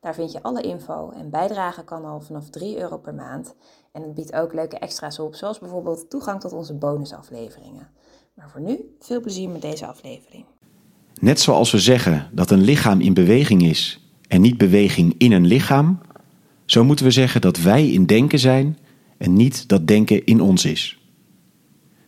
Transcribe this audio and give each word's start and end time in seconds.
Daar 0.00 0.14
vind 0.14 0.32
je 0.32 0.42
alle 0.42 0.62
info 0.62 1.10
en 1.10 1.30
bijdragen 1.30 1.84
kan 1.84 2.04
al 2.04 2.20
vanaf 2.20 2.50
3 2.50 2.78
euro 2.78 2.98
per 2.98 3.14
maand. 3.14 3.54
En 3.92 4.02
het 4.02 4.14
biedt 4.14 4.32
ook 4.32 4.54
leuke 4.54 4.78
extra's 4.78 5.18
op, 5.18 5.34
zoals 5.34 5.58
bijvoorbeeld 5.58 6.10
toegang 6.10 6.40
tot 6.40 6.52
onze 6.52 6.74
bonusafleveringen. 6.74 7.88
Maar 8.34 8.50
voor 8.50 8.60
nu, 8.60 8.94
veel 9.00 9.20
plezier 9.20 9.48
met 9.48 9.62
deze 9.62 9.86
aflevering. 9.86 10.44
Net 11.20 11.40
zoals 11.40 11.70
we 11.70 11.78
zeggen 11.78 12.30
dat 12.32 12.50
een 12.50 12.60
lichaam 12.60 13.00
in 13.00 13.14
beweging 13.14 13.62
is 13.62 14.10
en 14.28 14.40
niet 14.40 14.58
beweging 14.58 15.14
in 15.18 15.32
een 15.32 15.46
lichaam, 15.46 16.00
zo 16.64 16.84
moeten 16.84 17.04
we 17.04 17.10
zeggen 17.10 17.40
dat 17.40 17.58
wij 17.58 17.88
in 17.88 18.06
denken 18.06 18.38
zijn 18.38 18.78
en 19.18 19.32
niet 19.32 19.68
dat 19.68 19.86
denken 19.86 20.26
in 20.26 20.40
ons 20.40 20.64
is. 20.64 20.98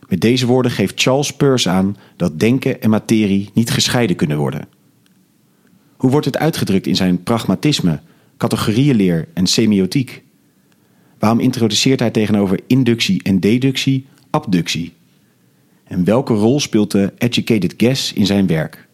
Met 0.08 0.20
deze 0.20 0.46
woorden 0.46 0.72
geeft 0.72 1.00
Charles 1.00 1.36
Peirce 1.36 1.70
aan 1.70 1.96
dat 2.16 2.38
denken 2.38 2.80
en 2.80 2.90
materie 2.90 3.50
niet 3.54 3.70
gescheiden 3.70 4.16
kunnen 4.16 4.38
worden. 4.38 4.68
Hoe 6.02 6.10
wordt 6.10 6.26
het 6.26 6.38
uitgedrukt 6.38 6.86
in 6.86 6.96
zijn 6.96 7.22
pragmatisme, 7.22 8.00
categorieënleer 8.36 9.28
en 9.34 9.46
semiotiek? 9.46 10.22
Waarom 11.18 11.40
introduceert 11.40 12.00
hij 12.00 12.10
tegenover 12.10 12.60
inductie 12.66 13.22
en 13.22 13.40
deductie 13.40 14.06
abductie? 14.30 14.92
En 15.84 16.04
welke 16.04 16.34
rol 16.34 16.60
speelt 16.60 16.90
de 16.90 17.12
educated 17.18 17.74
guess 17.76 18.12
in 18.12 18.26
zijn 18.26 18.46
werk? 18.46 18.88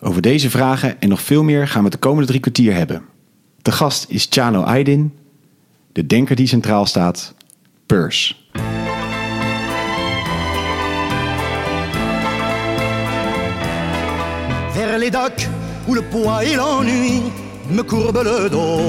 Over 0.00 0.22
deze 0.22 0.50
vragen 0.50 1.00
en 1.00 1.08
nog 1.08 1.22
veel 1.22 1.42
meer 1.42 1.68
gaan 1.68 1.84
we 1.84 1.90
de 1.90 1.96
komende 1.96 2.26
drie 2.26 2.40
kwartier 2.40 2.74
hebben. 2.74 3.02
De 3.62 3.72
gast 3.72 4.06
is 4.08 4.26
Chano 4.30 4.62
Aydin, 4.62 5.12
de 5.92 6.06
denker 6.06 6.36
die 6.36 6.46
centraal 6.46 6.86
staat, 6.86 7.34
Peirce. 7.86 8.34
Vers 14.72 15.61
où 15.88 15.94
le 15.94 16.02
poids 16.02 16.44
et 16.44 16.56
l'ennui 16.56 17.22
me 17.70 17.82
courbent 17.82 18.22
le 18.22 18.48
dos. 18.48 18.80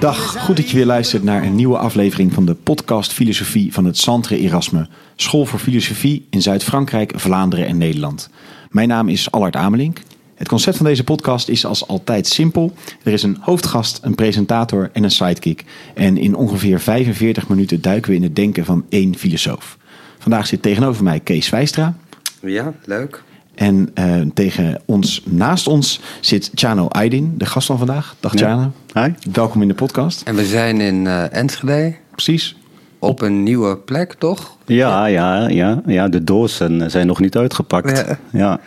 Dag, 0.00 0.36
goed 0.44 0.56
dat 0.56 0.70
je 0.70 0.76
weer 0.76 0.86
luistert 0.86 1.22
naar 1.22 1.42
een 1.42 1.54
nieuwe 1.54 1.78
aflevering 1.78 2.32
van 2.32 2.44
de 2.44 2.54
podcast 2.54 3.12
Filosofie 3.12 3.72
van 3.72 3.84
het 3.84 3.98
Centre 3.98 4.38
Erasme, 4.38 4.88
School 5.16 5.46
voor 5.46 5.58
Filosofie 5.58 6.26
in 6.30 6.42
Zuid-Frankrijk, 6.42 7.12
Vlaanderen 7.16 7.66
en 7.66 7.78
Nederland. 7.78 8.30
Mijn 8.70 8.88
naam 8.88 9.08
is 9.08 9.30
Allard 9.30 9.56
Amelink. 9.56 9.98
Het 10.34 10.48
concept 10.48 10.76
van 10.76 10.86
deze 10.86 11.04
podcast 11.04 11.48
is 11.48 11.64
als 11.64 11.86
altijd 11.86 12.26
simpel. 12.26 12.72
Er 13.02 13.12
is 13.12 13.22
een 13.22 13.36
hoofdgast, 13.40 13.98
een 14.02 14.14
presentator 14.14 14.90
en 14.92 15.04
een 15.04 15.10
sidekick. 15.10 15.64
En 15.94 16.16
in 16.16 16.34
ongeveer 16.34 16.80
45 16.80 17.48
minuten 17.48 17.80
duiken 17.80 18.10
we 18.10 18.16
in 18.16 18.22
het 18.22 18.36
denken 18.36 18.64
van 18.64 18.84
één 18.88 19.16
filosoof. 19.16 19.78
Vandaag 20.18 20.46
zit 20.46 20.62
tegenover 20.62 21.04
mij 21.04 21.20
Kees 21.20 21.50
Wijstra. 21.50 21.96
Ja, 22.40 22.74
leuk. 22.84 23.22
En 23.56 23.90
uh, 23.94 24.14
tegen 24.34 24.80
ons, 24.84 25.22
naast 25.24 25.66
ons, 25.66 26.00
zit 26.20 26.50
Chano 26.54 26.88
Aydin, 26.88 27.34
de 27.38 27.46
gast 27.46 27.66
van 27.66 27.78
vandaag. 27.78 28.16
Dag 28.20 28.32
Chano. 28.32 28.72
Hi. 28.92 29.10
Welkom 29.32 29.62
in 29.62 29.68
de 29.68 29.74
podcast. 29.74 30.22
En 30.22 30.34
we 30.34 30.44
zijn 30.44 30.80
in 30.80 31.04
uh, 31.04 31.34
Enschede. 31.34 31.94
Precies. 32.10 32.56
Op 32.98 33.20
een 33.20 33.42
nieuwe 33.42 33.76
plek, 33.76 34.14
toch? 34.14 34.56
Ja, 34.66 35.06
ja, 35.06 35.48
ja, 35.48 35.82
ja. 35.86 36.08
De 36.08 36.24
dozen 36.24 36.90
zijn 36.90 37.06
nog 37.06 37.20
niet 37.20 37.36
uitgepakt. 37.36 37.98
Ja. 37.98 38.18
ja. 38.32 38.60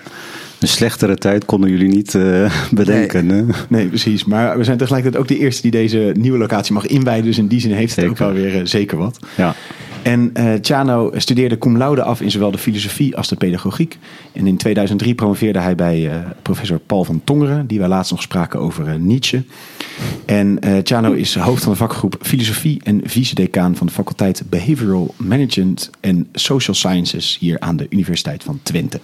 Een 0.60 0.68
slechtere 0.68 1.16
tijd 1.16 1.46
konden 1.46 1.70
jullie 1.70 1.88
niet 1.88 2.14
uh, 2.14 2.52
bedenken. 2.72 3.26
Nee. 3.26 3.46
nee. 3.68 3.88
precies. 3.88 4.26
Maar 4.26 4.58
we 4.58 4.64
zijn 4.64 4.78
tegelijkertijd 4.78 5.24
ook 5.24 5.30
de 5.30 5.38
eerste 5.38 5.62
die 5.62 5.72
deze 5.72 6.12
nieuwe 6.18 6.38
locatie 6.38 6.74
mag 6.74 6.86
inwijden. 6.86 7.26
Dus 7.26 7.38
in 7.38 7.48
die 7.48 7.60
zin 7.60 7.72
heeft 7.72 7.96
het 7.96 8.06
zeker. 8.06 8.10
ook 8.10 8.18
wel 8.18 8.34
weer 8.34 8.56
uh, 8.56 8.62
zeker 8.64 8.98
wat. 8.98 9.20
Ja. 9.38 9.56
En 10.02 10.32
uh, 10.34 10.54
Chano 10.62 11.12
studeerde 11.16 11.58
cum 11.58 11.78
laude 11.78 12.04
af 12.04 12.22
in 12.22 12.32
zowel 12.32 12.52
de 12.52 12.58
filosofie 12.58 13.18
als 13.18 13.28
de 13.28 13.36
pedagogiek. 13.36 13.98
En 14.34 14.48
in 14.48 14.58
2003 14.58 15.16
promoveerde 15.16 15.60
hij 15.60 15.76
bij 15.76 16.12
professor 16.42 16.80
Paul 16.80 17.04
van 17.04 17.22
Tongeren, 17.24 17.68
die 17.68 17.80
wij 17.80 17.88
laatst 17.88 18.12
nog 18.12 18.22
spraken 18.22 18.60
over 18.60 19.00
Nietzsche. 19.00 19.44
En 20.26 20.60
Chano 20.84 21.12
is 21.12 21.36
hoofd 21.36 21.64
van 21.64 21.72
de 21.72 21.78
vakgroep 21.78 22.16
Filosofie 22.22 22.82
en 22.84 23.02
vice-decaan 23.04 23.76
van 23.76 23.88
de 23.88 23.94
faculteit 23.94 24.44
Behavioral 24.50 25.14
Management 25.18 25.90
en 26.00 26.28
Social 26.34 26.76
Sciences 26.76 27.38
hier 27.40 27.60
aan 27.60 27.78
de 27.78 27.88
Universiteit 27.90 28.44
van 28.44 28.60
Twente. 28.64 29.00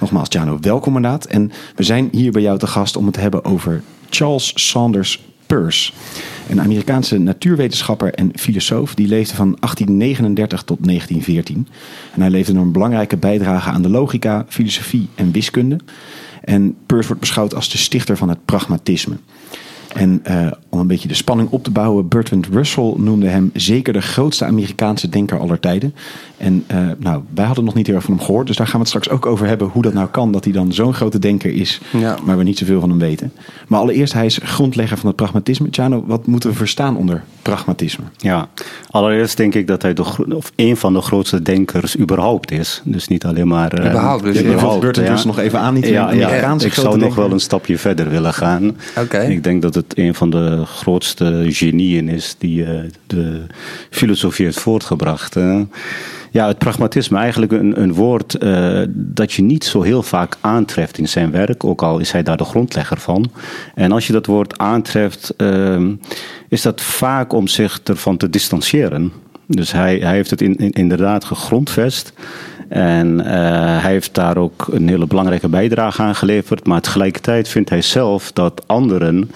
Nogmaals, 0.00 0.28
Jano, 0.30 0.58
welkom 0.60 0.96
inderdaad. 0.96 1.24
En 1.24 1.52
we 1.74 1.82
zijn 1.82 2.08
hier 2.12 2.32
bij 2.32 2.42
jou 2.42 2.58
te 2.58 2.66
gast 2.66 2.96
om 2.96 3.04
het 3.04 3.14
te 3.14 3.20
hebben 3.20 3.44
over 3.44 3.82
Charles 4.10 4.52
Sanders 4.54 5.24
Peirce. 5.46 5.92
Een 6.48 6.60
Amerikaanse 6.60 7.18
natuurwetenschapper 7.18 8.14
en 8.14 8.30
filosoof 8.38 8.94
die 8.94 9.08
leefde 9.08 9.34
van 9.34 9.56
1839 9.60 10.62
tot 10.62 10.84
1914. 10.84 11.68
En 12.14 12.20
hij 12.20 12.30
leefde 12.30 12.52
een 12.52 12.72
belangrijke 12.72 13.16
bijdrage 13.16 13.70
aan 13.70 13.82
de 13.82 13.88
logica, 13.88 14.44
filosofie 14.48 15.08
en 15.14 15.32
wiskunde. 15.32 15.78
En 16.44 16.76
Peirce 16.86 17.06
wordt 17.06 17.22
beschouwd 17.22 17.54
als 17.54 17.70
de 17.70 17.78
stichter 17.78 18.16
van 18.16 18.28
het 18.28 18.44
pragmatisme. 18.44 19.16
En 19.94 20.22
uh, 20.30 20.46
om 20.68 20.78
een 20.78 20.86
beetje 20.86 21.08
de 21.08 21.14
spanning 21.14 21.50
op 21.50 21.64
te 21.64 21.70
bouwen, 21.70 22.08
Bertrand 22.08 22.46
Russell 22.46 22.94
noemde 22.96 23.28
hem 23.28 23.50
zeker 23.54 23.92
de 23.92 24.00
grootste 24.00 24.44
Amerikaanse 24.44 25.08
denker 25.08 25.40
aller 25.40 25.60
tijden. 25.60 25.94
En 26.36 26.64
uh, 26.72 26.90
nou, 26.98 27.22
wij 27.34 27.44
hadden 27.44 27.64
nog 27.64 27.74
niet 27.74 27.86
heel 27.86 27.94
erg 27.94 28.04
van 28.04 28.14
hem 28.14 28.24
gehoord, 28.24 28.46
dus 28.46 28.56
daar 28.56 28.66
gaan 28.66 28.80
we 28.80 28.86
het 28.86 28.88
straks 28.88 29.10
ook 29.10 29.26
over 29.26 29.46
hebben 29.46 29.68
hoe 29.68 29.82
dat 29.82 29.92
nou 29.92 30.08
kan 30.08 30.32
dat 30.32 30.44
hij 30.44 30.52
dan 30.52 30.72
zo'n 30.72 30.94
grote 30.94 31.18
denker 31.18 31.52
is, 31.52 31.80
ja. 31.92 32.16
maar 32.24 32.36
we 32.36 32.42
niet 32.42 32.58
zoveel 32.58 32.80
van 32.80 32.88
hem 32.88 32.98
weten. 32.98 33.32
Maar 33.68 33.80
allereerst, 33.80 34.12
hij 34.12 34.26
is 34.26 34.38
grondlegger 34.42 34.96
van 34.98 35.06
het 35.06 35.16
pragmatisme. 35.16 35.68
Jano, 35.70 36.04
wat 36.06 36.26
moeten 36.26 36.50
we 36.50 36.56
verstaan 36.56 36.96
onder 36.96 37.22
pragmatisme? 37.42 38.04
Ja, 38.16 38.48
allereerst 38.90 39.36
denk 39.36 39.54
ik 39.54 39.66
dat 39.66 39.82
hij 39.82 39.94
de, 39.94 40.04
of 40.34 40.52
een 40.56 40.76
van 40.76 40.92
de 40.92 41.00
grootste 41.00 41.42
denkers 41.42 41.98
überhaupt 41.98 42.50
is. 42.50 42.82
Dus 42.84 43.08
niet 43.08 43.24
alleen 43.24 43.48
maar. 43.48 43.78
Uh, 43.78 43.86
überhaupt, 43.86 44.22
dus 44.22 44.40
überhaupt, 44.40 44.80
Bertrand 44.80 45.08
ja. 45.08 45.12
Russell 45.12 45.30
nog 45.30 45.38
even 45.38 45.58
aan, 45.58 45.74
niet 45.74 45.86
ja, 45.86 46.12
ja, 46.12 46.56
Ik 46.58 46.72
zou 46.72 46.98
nog 46.98 47.14
wel 47.14 47.30
een 47.30 47.40
stapje 47.40 47.78
verder 47.78 48.10
willen 48.10 48.34
gaan. 48.34 48.68
Oké. 48.68 49.00
Okay. 49.00 49.30
Ik 49.30 49.44
denk 49.44 49.62
dat 49.62 49.74
het 49.86 49.98
een 49.98 50.14
van 50.14 50.30
de 50.30 50.62
grootste 50.66 51.44
genieën 51.48 52.08
is 52.08 52.34
die 52.38 52.62
uh, 52.62 52.80
de 53.06 53.42
filosofie 53.90 54.44
heeft 54.44 54.60
voortgebracht. 54.60 55.36
Ja, 56.32 56.46
het 56.46 56.58
pragmatisme, 56.58 57.18
eigenlijk 57.18 57.52
een, 57.52 57.80
een 57.80 57.94
woord 57.94 58.42
uh, 58.42 58.82
dat 58.92 59.32
je 59.32 59.42
niet 59.42 59.64
zo 59.64 59.82
heel 59.82 60.02
vaak 60.02 60.36
aantreft 60.40 60.98
in 60.98 61.08
zijn 61.08 61.30
werk, 61.30 61.64
ook 61.64 61.82
al 61.82 61.98
is 61.98 62.12
hij 62.12 62.22
daar 62.22 62.36
de 62.36 62.44
grondlegger 62.44 62.98
van. 63.00 63.30
En 63.74 63.92
als 63.92 64.06
je 64.06 64.12
dat 64.12 64.26
woord 64.26 64.58
aantreft, 64.58 65.34
is 66.48 66.62
dat 66.62 66.80
vaak 66.80 67.32
om 67.32 67.46
zich 67.46 67.80
ervan 67.84 68.16
te 68.16 68.30
distancieren. 68.30 69.12
Dus 69.46 69.72
hij, 69.72 69.98
hij 69.98 70.14
heeft 70.14 70.30
het 70.30 70.42
in, 70.42 70.56
in, 70.56 70.70
inderdaad 70.70 71.24
gegrondvest. 71.24 72.12
En 72.70 73.18
uh, 73.18 73.24
hij 73.82 73.90
heeft 73.90 74.14
daar 74.14 74.36
ook 74.36 74.68
een 74.72 74.88
hele 74.88 75.06
belangrijke 75.06 75.48
bijdrage 75.48 76.02
aan 76.02 76.14
geleverd. 76.14 76.66
Maar 76.66 76.80
tegelijkertijd 76.80 77.48
vindt 77.48 77.70
hij 77.70 77.82
zelf 77.82 78.32
dat 78.32 78.62
anderen 78.66 79.30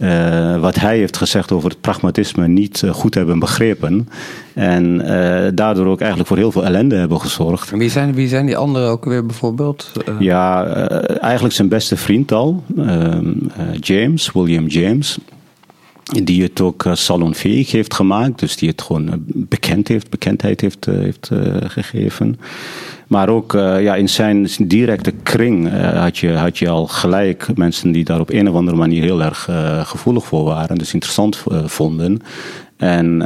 uh, 0.00 0.60
wat 0.60 0.74
hij 0.74 0.98
heeft 0.98 1.16
gezegd 1.16 1.52
over 1.52 1.70
het 1.70 1.80
pragmatisme 1.80 2.48
niet 2.48 2.82
uh, 2.82 2.90
goed 2.90 3.14
hebben 3.14 3.38
begrepen. 3.38 4.08
En 4.54 5.00
uh, 5.00 5.46
daardoor 5.54 5.86
ook 5.86 5.98
eigenlijk 5.98 6.28
voor 6.28 6.36
heel 6.36 6.52
veel 6.52 6.64
ellende 6.64 6.96
hebben 6.96 7.20
gezorgd. 7.20 7.72
En 7.72 7.78
wie 7.78 7.90
zijn, 7.90 8.14
wie 8.14 8.28
zijn 8.28 8.46
die 8.46 8.56
anderen 8.56 8.88
ook 8.88 9.04
weer 9.04 9.26
bijvoorbeeld? 9.26 9.92
Ja, 10.18 10.66
eigenlijk 11.18 11.54
zijn 11.54 11.68
beste 11.68 11.96
vriend 11.96 12.32
al, 12.32 12.64
ehm, 12.76 13.32
James, 13.80 14.32
William 14.32 14.66
James. 14.66 15.18
Die 16.10 16.42
het 16.42 16.60
ook 16.60 16.86
salonveeg 16.92 17.70
heeft 17.70 17.94
gemaakt, 17.94 18.38
dus 18.38 18.56
die 18.56 18.68
het 18.68 18.82
gewoon 18.82 19.24
bekend 19.26 19.88
heeft, 19.88 20.10
bekendheid 20.10 20.60
heeft, 20.60 20.84
heeft 20.84 21.30
gegeven. 21.66 22.40
Maar 23.06 23.28
ook 23.28 23.52
ja, 23.52 23.94
in 23.94 24.08
zijn 24.08 24.48
directe 24.58 25.12
kring 25.22 25.70
had, 25.94 26.18
je, 26.18 26.32
had 26.32 26.58
je 26.58 26.68
al 26.68 26.86
gelijk 26.86 27.56
mensen 27.56 27.92
die 27.92 28.04
daar 28.04 28.20
op 28.20 28.30
een 28.30 28.48
of 28.48 28.54
andere 28.54 28.76
manier 28.76 29.02
heel 29.02 29.22
erg 29.22 29.48
gevoelig 29.82 30.24
voor 30.24 30.44
waren, 30.44 30.78
dus 30.78 30.94
interessant 30.94 31.44
vonden. 31.64 32.22
En 32.76 33.16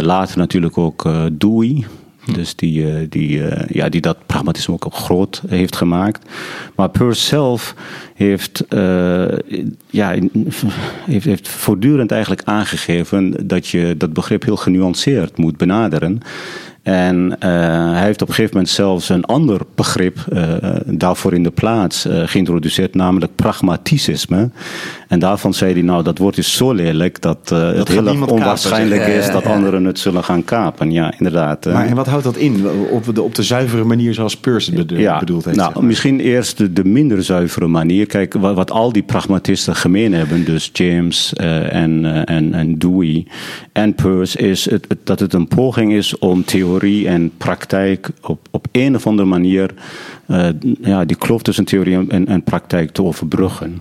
later 0.00 0.38
natuurlijk 0.38 0.78
ook 0.78 1.10
Dewey. 1.32 1.84
Dus 2.32 2.56
die, 2.56 3.08
die, 3.08 3.42
ja, 3.68 3.88
die 3.88 4.00
dat 4.00 4.26
pragmatisme 4.26 4.74
ook 4.74 4.94
groot 4.94 5.42
heeft 5.48 5.76
gemaakt. 5.76 6.30
Maar 6.76 6.88
Peirce 6.88 7.26
zelf 7.26 7.74
heeft, 8.14 8.64
ja, 9.90 10.14
heeft, 11.04 11.24
heeft 11.24 11.48
voortdurend 11.48 12.10
eigenlijk 12.10 12.42
aangegeven 12.44 13.46
dat 13.46 13.68
je 13.68 13.94
dat 13.98 14.12
begrip 14.12 14.44
heel 14.44 14.56
genuanceerd 14.56 15.36
moet 15.36 15.56
benaderen. 15.56 16.20
En 16.82 17.36
hij 17.38 18.04
heeft 18.04 18.22
op 18.22 18.28
een 18.28 18.34
gegeven 18.34 18.56
moment 18.56 18.74
zelfs 18.74 19.08
een 19.08 19.24
ander 19.24 19.60
begrip 19.74 20.18
daarvoor 20.86 21.34
in 21.34 21.42
de 21.42 21.50
plaats 21.50 22.06
uh, 22.06 22.22
geïntroduceerd, 22.24 22.94
namelijk 22.94 23.34
pragmatisme. 23.34 24.50
En 25.10 25.18
daarvan 25.18 25.54
zei 25.54 25.72
hij, 25.72 25.82
nou, 25.82 26.02
dat 26.02 26.18
woord 26.18 26.38
is 26.38 26.56
zo 26.56 26.72
lelijk 26.72 27.20
dat 27.20 27.50
eh, 27.52 27.72
het 27.72 27.88
heel 27.88 28.02
kapen, 28.02 28.26
onwaarschijnlijk 28.28 29.06
is 29.06 29.30
dat 29.30 29.44
anderen 29.46 29.84
het 29.84 29.98
zullen 29.98 30.24
gaan 30.24 30.44
kapen. 30.44 30.90
Ja, 30.92 31.14
inderdaad. 31.18 31.66
eh. 31.66 31.72
Maar 31.72 31.86
en 31.86 31.94
wat 31.94 32.06
houdt 32.06 32.24
dat 32.24 32.36
in? 32.36 32.66
Op 32.90 33.14
de, 33.14 33.22
op 33.22 33.34
de 33.34 33.42
zuivere 33.42 33.84
manier 33.84 34.14
zoals 34.14 34.36
Peirce 34.36 34.74
het 34.74 34.86
bedo- 34.86 35.00
ja, 35.00 35.18
bedoeld 35.18 35.44
heeft? 35.44 35.56
nou, 35.56 35.68
zeg 35.68 35.78
maar. 35.78 35.86
misschien 35.88 36.20
eerst 36.20 36.58
de, 36.58 36.72
de 36.72 36.84
minder 36.84 37.22
zuivere 37.22 37.66
manier. 37.66 38.06
Kijk, 38.06 38.34
wat, 38.34 38.54
wat 38.54 38.70
al 38.70 38.92
die 38.92 39.02
pragmatisten 39.02 39.76
gemeen 39.76 40.12
hebben, 40.14 40.44
dus 40.44 40.70
James 40.72 41.32
eh, 41.34 41.74
en, 41.74 42.24
en, 42.26 42.54
en 42.54 42.78
Dewey 42.78 43.26
en 43.72 43.94
Peirce, 43.94 44.38
is 44.38 44.70
het, 44.70 44.84
het- 44.88 44.98
dat 45.04 45.20
het 45.20 45.32
een 45.32 45.48
poging 45.48 45.92
is 45.92 46.18
om 46.18 46.44
theorie 46.44 47.08
en 47.08 47.30
praktijk 47.36 48.10
op, 48.22 48.40
op 48.50 48.66
een 48.72 48.94
of 48.96 49.06
andere 49.06 49.28
manier 49.28 49.70
ja, 50.82 51.04
die 51.04 51.16
kloof 51.16 51.42
tussen 51.42 51.64
theorie 51.64 52.06
en, 52.08 52.26
en 52.28 52.42
praktijk 52.42 52.90
te 52.90 53.02
overbruggen. 53.02 53.80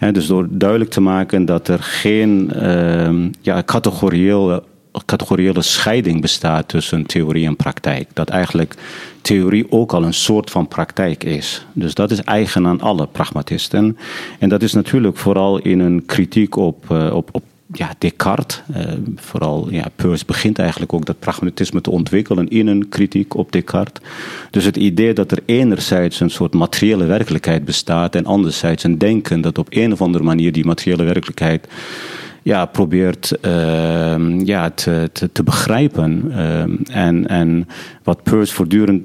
Dus 0.00 0.26
door 0.26 0.46
duidelijk 0.50 0.90
te 0.90 1.00
maken 1.00 1.44
dat 1.44 1.68
er 1.68 1.82
geen 1.82 2.52
ehm, 2.52 3.28
ja, 3.40 3.62
categoriële, 3.62 4.62
categoriële 5.04 5.62
scheiding 5.62 6.20
bestaat 6.20 6.68
tussen 6.68 7.06
theorie 7.06 7.46
en 7.46 7.56
praktijk. 7.56 8.08
Dat 8.12 8.28
eigenlijk 8.28 8.74
theorie 9.20 9.72
ook 9.72 9.92
al 9.92 10.04
een 10.04 10.14
soort 10.14 10.50
van 10.50 10.68
praktijk 10.68 11.24
is. 11.24 11.66
Dus 11.72 11.94
dat 11.94 12.10
is 12.10 12.22
eigen 12.22 12.66
aan 12.66 12.80
alle 12.80 13.06
pragmatisten. 13.06 13.96
En 14.38 14.48
dat 14.48 14.62
is 14.62 14.72
natuurlijk 14.72 15.16
vooral 15.16 15.58
in 15.58 15.80
een 15.80 16.06
kritiek 16.06 16.56
op, 16.56 16.90
eh, 16.90 17.14
op, 17.14 17.28
op 17.32 17.42
ja, 17.72 17.94
Descartes. 17.98 18.62
Eh, 18.72 18.92
vooral 19.16 19.70
ja, 19.70 19.86
Peirce 19.96 20.24
begint 20.24 20.58
eigenlijk 20.58 20.92
ook 20.92 21.04
dat 21.04 21.18
pragmatisme 21.18 21.80
te 21.80 21.90
ontwikkelen 21.90 22.48
in 22.48 22.66
een 22.66 22.88
kritiek 22.88 23.34
op 23.34 23.52
Descartes. 23.52 24.02
Dus 24.50 24.64
het 24.64 24.76
idee 24.76 25.12
dat 25.12 25.30
er 25.30 25.42
enerzijds 25.44 26.20
een 26.20 26.30
soort 26.30 26.54
materiële 26.54 27.04
werkelijkheid 27.04 27.64
bestaat 27.64 28.14
en 28.14 28.26
anderzijds 28.26 28.84
een 28.84 28.98
denken 28.98 29.40
dat 29.40 29.58
op 29.58 29.66
een 29.70 29.92
of 29.92 30.02
andere 30.02 30.24
manier 30.24 30.52
die 30.52 30.64
materiële 30.64 31.02
werkelijkheid 31.02 31.68
ja, 32.42 32.66
probeert 32.66 33.30
ehm, 33.40 34.44
ja, 34.44 34.70
te, 34.70 35.10
te, 35.12 35.32
te 35.32 35.42
begrijpen. 35.42 36.32
Ehm, 36.32 36.76
en, 36.90 37.28
en 37.28 37.68
wat 38.02 38.22
Peirce 38.22 38.54
voortdurend 38.54 39.02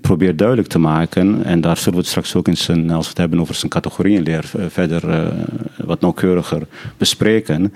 probeert 0.00 0.38
duidelijk 0.38 0.68
te 0.68 0.78
maken, 0.78 1.44
en 1.44 1.60
daar 1.60 1.76
zullen 1.76 1.92
we 1.92 1.98
het 1.98 2.08
straks 2.08 2.34
ook 2.34 2.48
in 2.48 2.56
zijn, 2.56 2.90
als 2.90 3.04
we 3.04 3.10
het 3.10 3.18
hebben 3.18 3.40
over 3.40 3.54
zijn 3.54 3.70
categorieënleer, 3.70 4.50
eh, 4.56 4.64
verder 4.68 5.08
eh, 5.08 5.26
wat 5.84 6.00
nauwkeuriger 6.00 6.62
bespreken. 6.96 7.72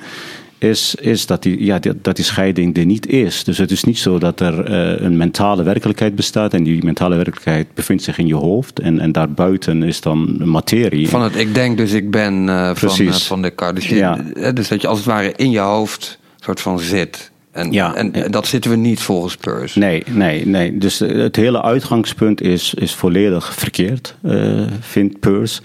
Is, 0.58 0.94
is 0.94 1.26
dat, 1.26 1.42
die, 1.42 1.64
ja, 1.64 1.78
dat 2.02 2.16
die 2.16 2.24
scheiding 2.24 2.76
er 2.76 2.84
niet 2.84 3.06
is. 3.06 3.44
Dus 3.44 3.58
het 3.58 3.70
is 3.70 3.84
niet 3.84 3.98
zo 3.98 4.18
dat 4.18 4.40
er 4.40 4.64
eh, 4.64 5.04
een 5.04 5.16
mentale 5.16 5.62
werkelijkheid 5.62 6.14
bestaat 6.14 6.54
en 6.54 6.62
die 6.62 6.84
mentale 6.84 7.14
werkelijkheid 7.14 7.74
bevindt 7.74 8.02
zich 8.02 8.18
in 8.18 8.26
je 8.26 8.34
hoofd 8.34 8.78
en, 8.80 9.00
en 9.00 9.12
daarbuiten 9.12 9.82
is 9.82 10.00
dan 10.00 10.48
materie. 10.48 11.08
Van 11.08 11.22
het 11.22 11.36
ik 11.36 11.54
denk 11.54 11.76
dus 11.76 11.92
ik 11.92 12.10
ben 12.10 12.48
eh, 12.48 12.70
van, 12.74 13.06
eh, 13.06 13.12
van. 13.12 13.74
Dus, 13.74 13.88
je- 13.88 13.94
Ja. 13.96 14.18
eh, 14.34 14.52
dus 14.54 14.68
dat 14.68 14.80
je 14.80 14.86
als 14.88 14.98
het 14.98 15.06
ware 15.06 15.32
in 15.36 15.50
je 15.50 15.58
hoofd 15.58 16.18
soort 16.40 16.60
van 16.60 16.80
zit. 16.80 17.30
En, 17.58 17.72
Ja. 17.72 17.94
en, 17.94 18.12
en 18.12 18.30
dat 18.30 18.46
zitten 18.46 18.70
we 18.70 18.76
niet 18.76 19.00
volgens 19.00 19.36
Peirce. 19.36 19.78
Nee, 19.78 20.02
nee, 20.06 20.46
nee. 20.46 20.78
Dus 20.78 21.00
eh, 21.00 21.16
het 21.16 21.36
hele 21.36 21.62
uitgangspunt 21.62 22.40
is, 22.40 22.74
is 22.74 22.94
volledig 22.94 23.54
verkeerd, 23.54 24.14
eh, 24.22 24.62
vindt 24.80 25.20
Peirce. 25.20 25.60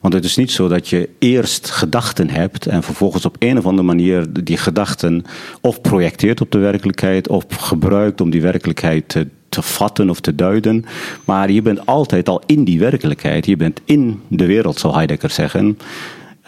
Want 0.00 0.14
het 0.14 0.24
is 0.24 0.36
niet 0.36 0.50
zo 0.52 0.68
dat 0.68 0.88
je 0.88 1.08
eerst 1.18 1.70
gedachten 1.70 2.30
hebt 2.30 2.66
en 2.66 2.82
vervolgens 2.82 3.24
op 3.24 3.36
een 3.38 3.58
of 3.58 3.66
andere 3.66 3.86
manier 3.86 4.26
die 4.44 4.56
gedachten 4.56 5.24
of 5.60 5.80
projecteert 5.80 6.40
op 6.40 6.50
de 6.50 6.58
werkelijkheid 6.58 7.28
of 7.28 7.44
gebruikt 7.48 8.20
om 8.20 8.30
die 8.30 8.42
werkelijkheid 8.42 9.08
te, 9.08 9.26
te 9.48 9.62
vatten 9.62 10.10
of 10.10 10.20
te 10.20 10.34
duiden. 10.34 10.84
Maar 11.24 11.50
je 11.50 11.62
bent 11.62 11.86
altijd 11.86 12.28
al 12.28 12.42
in 12.46 12.64
die 12.64 12.78
werkelijkheid. 12.78 13.46
Je 13.46 13.56
bent 13.56 13.80
in 13.84 14.20
de 14.28 14.46
wereld, 14.46 14.78
zou 14.78 14.94
Heidegger 14.94 15.30
zeggen. 15.30 15.78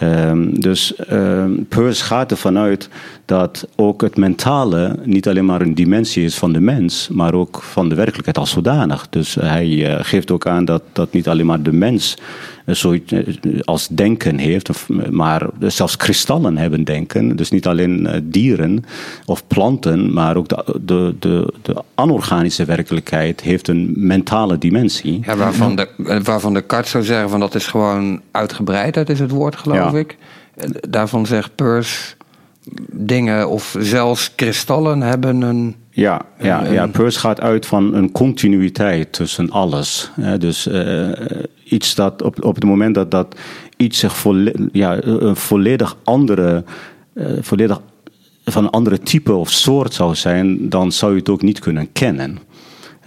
Ehm, 0.01 0.61
dus 0.61 0.97
ehm 0.97 1.51
Peirce 1.69 2.05
gaat 2.05 2.31
ervan 2.31 2.59
uit 2.59 2.89
dat 3.25 3.69
ook 3.77 4.03
het 4.03 4.17
mentale 4.17 4.97
niet 5.05 5.29
alleen 5.29 5.45
maar 5.45 5.61
een 5.61 5.75
dimensie 5.75 6.25
is 6.25 6.37
van 6.37 6.53
de 6.53 6.61
mens, 6.61 7.09
maar 7.09 7.35
ook 7.35 7.63
van 7.63 7.89
de 7.89 7.95
werkelijkheid 7.95 8.39
als 8.39 8.51
zodanig. 8.51 9.09
Dus 9.09 9.35
hij 9.35 9.87
eh, 9.87 10.05
geeft 10.05 10.31
ook 10.31 10.47
aan 10.47 10.65
dat, 10.65 10.83
dat 10.93 11.13
niet 11.13 11.29
alleen 11.29 11.47
maar 11.47 11.63
de 11.63 11.73
mens 11.73 12.17
zoiets 12.77 13.13
eh, 13.13 13.21
als 13.65 13.89
denken 13.89 14.39
heeft, 14.39 14.71
maar 15.11 15.47
zelfs 15.59 15.97
kristallen 15.97 16.57
hebben 16.57 16.85
denken. 16.85 17.37
Dus 17.37 17.51
niet 17.51 17.67
alleen 17.67 18.07
eh, 18.07 18.21
dieren 18.23 18.85
of 19.27 19.47
planten, 19.47 20.13
maar 20.13 20.37
ook 20.37 20.49
de, 20.49 20.81
de, 20.85 21.15
de, 21.19 21.53
de 21.63 21.83
anorganische 21.95 22.65
werkelijkheid 22.65 23.41
heeft 23.41 23.69
een 23.69 23.93
mentale 23.97 24.59
dimensie. 24.59 25.21
Ja, 25.23 25.37
waarvan, 25.37 25.77
de, 25.77 25.89
eh, 26.07 26.21
waarvan 26.21 26.53
Descartes 26.55 26.91
zou 26.91 27.05
zeggen 27.05 27.31
van 27.31 27.41
dat 27.41 27.55
is 27.55 27.67
gewoon 27.67 28.21
uitgebreidheid 28.31 29.09
is 29.11 29.21
het 29.21 29.31
woord 29.31 29.57
geloof 29.57 29.93
Ja. 29.93 29.99
ik. 29.99 30.17
En 30.57 30.73
Daarvan 30.89 31.27
zegt 31.27 31.55
Peirce 31.55 32.15
dingen 32.93 33.49
of 33.49 33.77
zelfs 33.79 34.35
kristallen 34.35 35.01
hebben 35.01 35.43
een... 35.43 35.77
Ja, 35.91 36.23
ja, 36.39 36.65
ja, 36.65 36.87
Peirce 36.87 37.19
gaat 37.19 37.41
uit 37.41 37.67
van 37.67 37.95
een 37.95 38.13
continuïteit 38.13 39.13
tussen 39.13 39.51
alles. 39.51 40.11
Hè, 40.21 40.39
dus 40.39 40.67
eh, 40.67 41.09
iets 41.65 41.95
dat 41.95 42.23
op, 42.23 42.45
op 42.45 42.55
het 42.55 42.65
moment 42.65 42.95
dat, 42.95 43.11
dat 43.11 43.37
iets 43.77 43.99
zich 43.99 44.17
volle, 44.17 44.55
ja, 44.73 45.03
een 45.03 45.37
volledig 45.37 45.97
andere, 46.05 46.65
eh, 47.13 47.27
volledig 47.41 47.81
van 48.45 48.65
een 48.65 48.71
andere 48.71 48.99
type 48.99 49.33
of 49.33 49.51
soort 49.51 49.95
zou 49.95 50.15
zijn, 50.15 50.69
dan 50.69 50.93
zou 50.93 51.13
je 51.13 51.19
het 51.19 51.29
ook 51.29 51.43
niet 51.43 51.59
kunnen 51.59 51.93
kennen. 51.93 52.39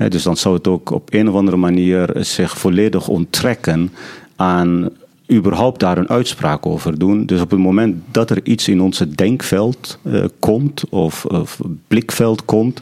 Dus 0.09 0.23
dan 0.23 0.37
zou 0.37 0.55
het 0.55 0.67
ook 0.67 0.91
op 0.91 1.13
een 1.13 1.29
of 1.29 1.35
andere 1.35 1.57
manier 1.57 2.09
zich 2.19 2.57
volledig 2.57 3.07
onttrekken 3.07 3.91
aan 4.35 4.89
überhaupt 5.33 5.79
daar 5.79 5.97
een 5.97 6.09
uitspraak 6.09 6.65
over 6.65 6.99
doen. 6.99 7.25
Dus 7.25 7.41
op 7.41 7.51
het 7.51 7.59
moment 7.59 7.95
dat 8.11 8.29
er 8.29 8.39
iets 8.43 8.67
in 8.67 8.81
onze 8.81 9.09
denkveld 9.09 9.99
eh, 10.01 10.23
komt 10.39 10.89
of, 10.89 11.25
of 11.25 11.59
blikveld 11.87 12.45
komt, 12.45 12.81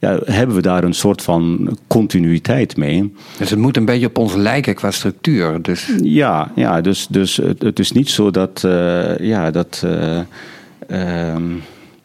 ja, 0.00 0.18
hebben 0.24 0.56
we 0.56 0.62
daar 0.62 0.84
een 0.84 0.94
soort 0.94 1.22
van 1.22 1.76
continuïteit 1.86 2.76
mee. 2.76 3.12
Dus 3.38 3.50
het 3.50 3.58
moet 3.58 3.76
een 3.76 3.84
beetje 3.84 4.06
op 4.06 4.18
ons 4.18 4.34
lijken 4.34 4.74
qua 4.74 4.90
structuur. 4.90 5.62
Dus 5.62 5.90
Ja, 6.02 6.52
ja 6.54 6.80
dus, 6.80 7.06
dus 7.06 7.36
het, 7.36 7.62
het 7.62 7.78
is 7.78 7.92
niet 7.92 8.10
zo 8.10 8.30
dat, 8.30 8.64
eh, 8.64 9.18
ja, 9.18 9.50
dat, 9.50 9.82
eh, 9.84 10.20
ehm, 10.88 11.42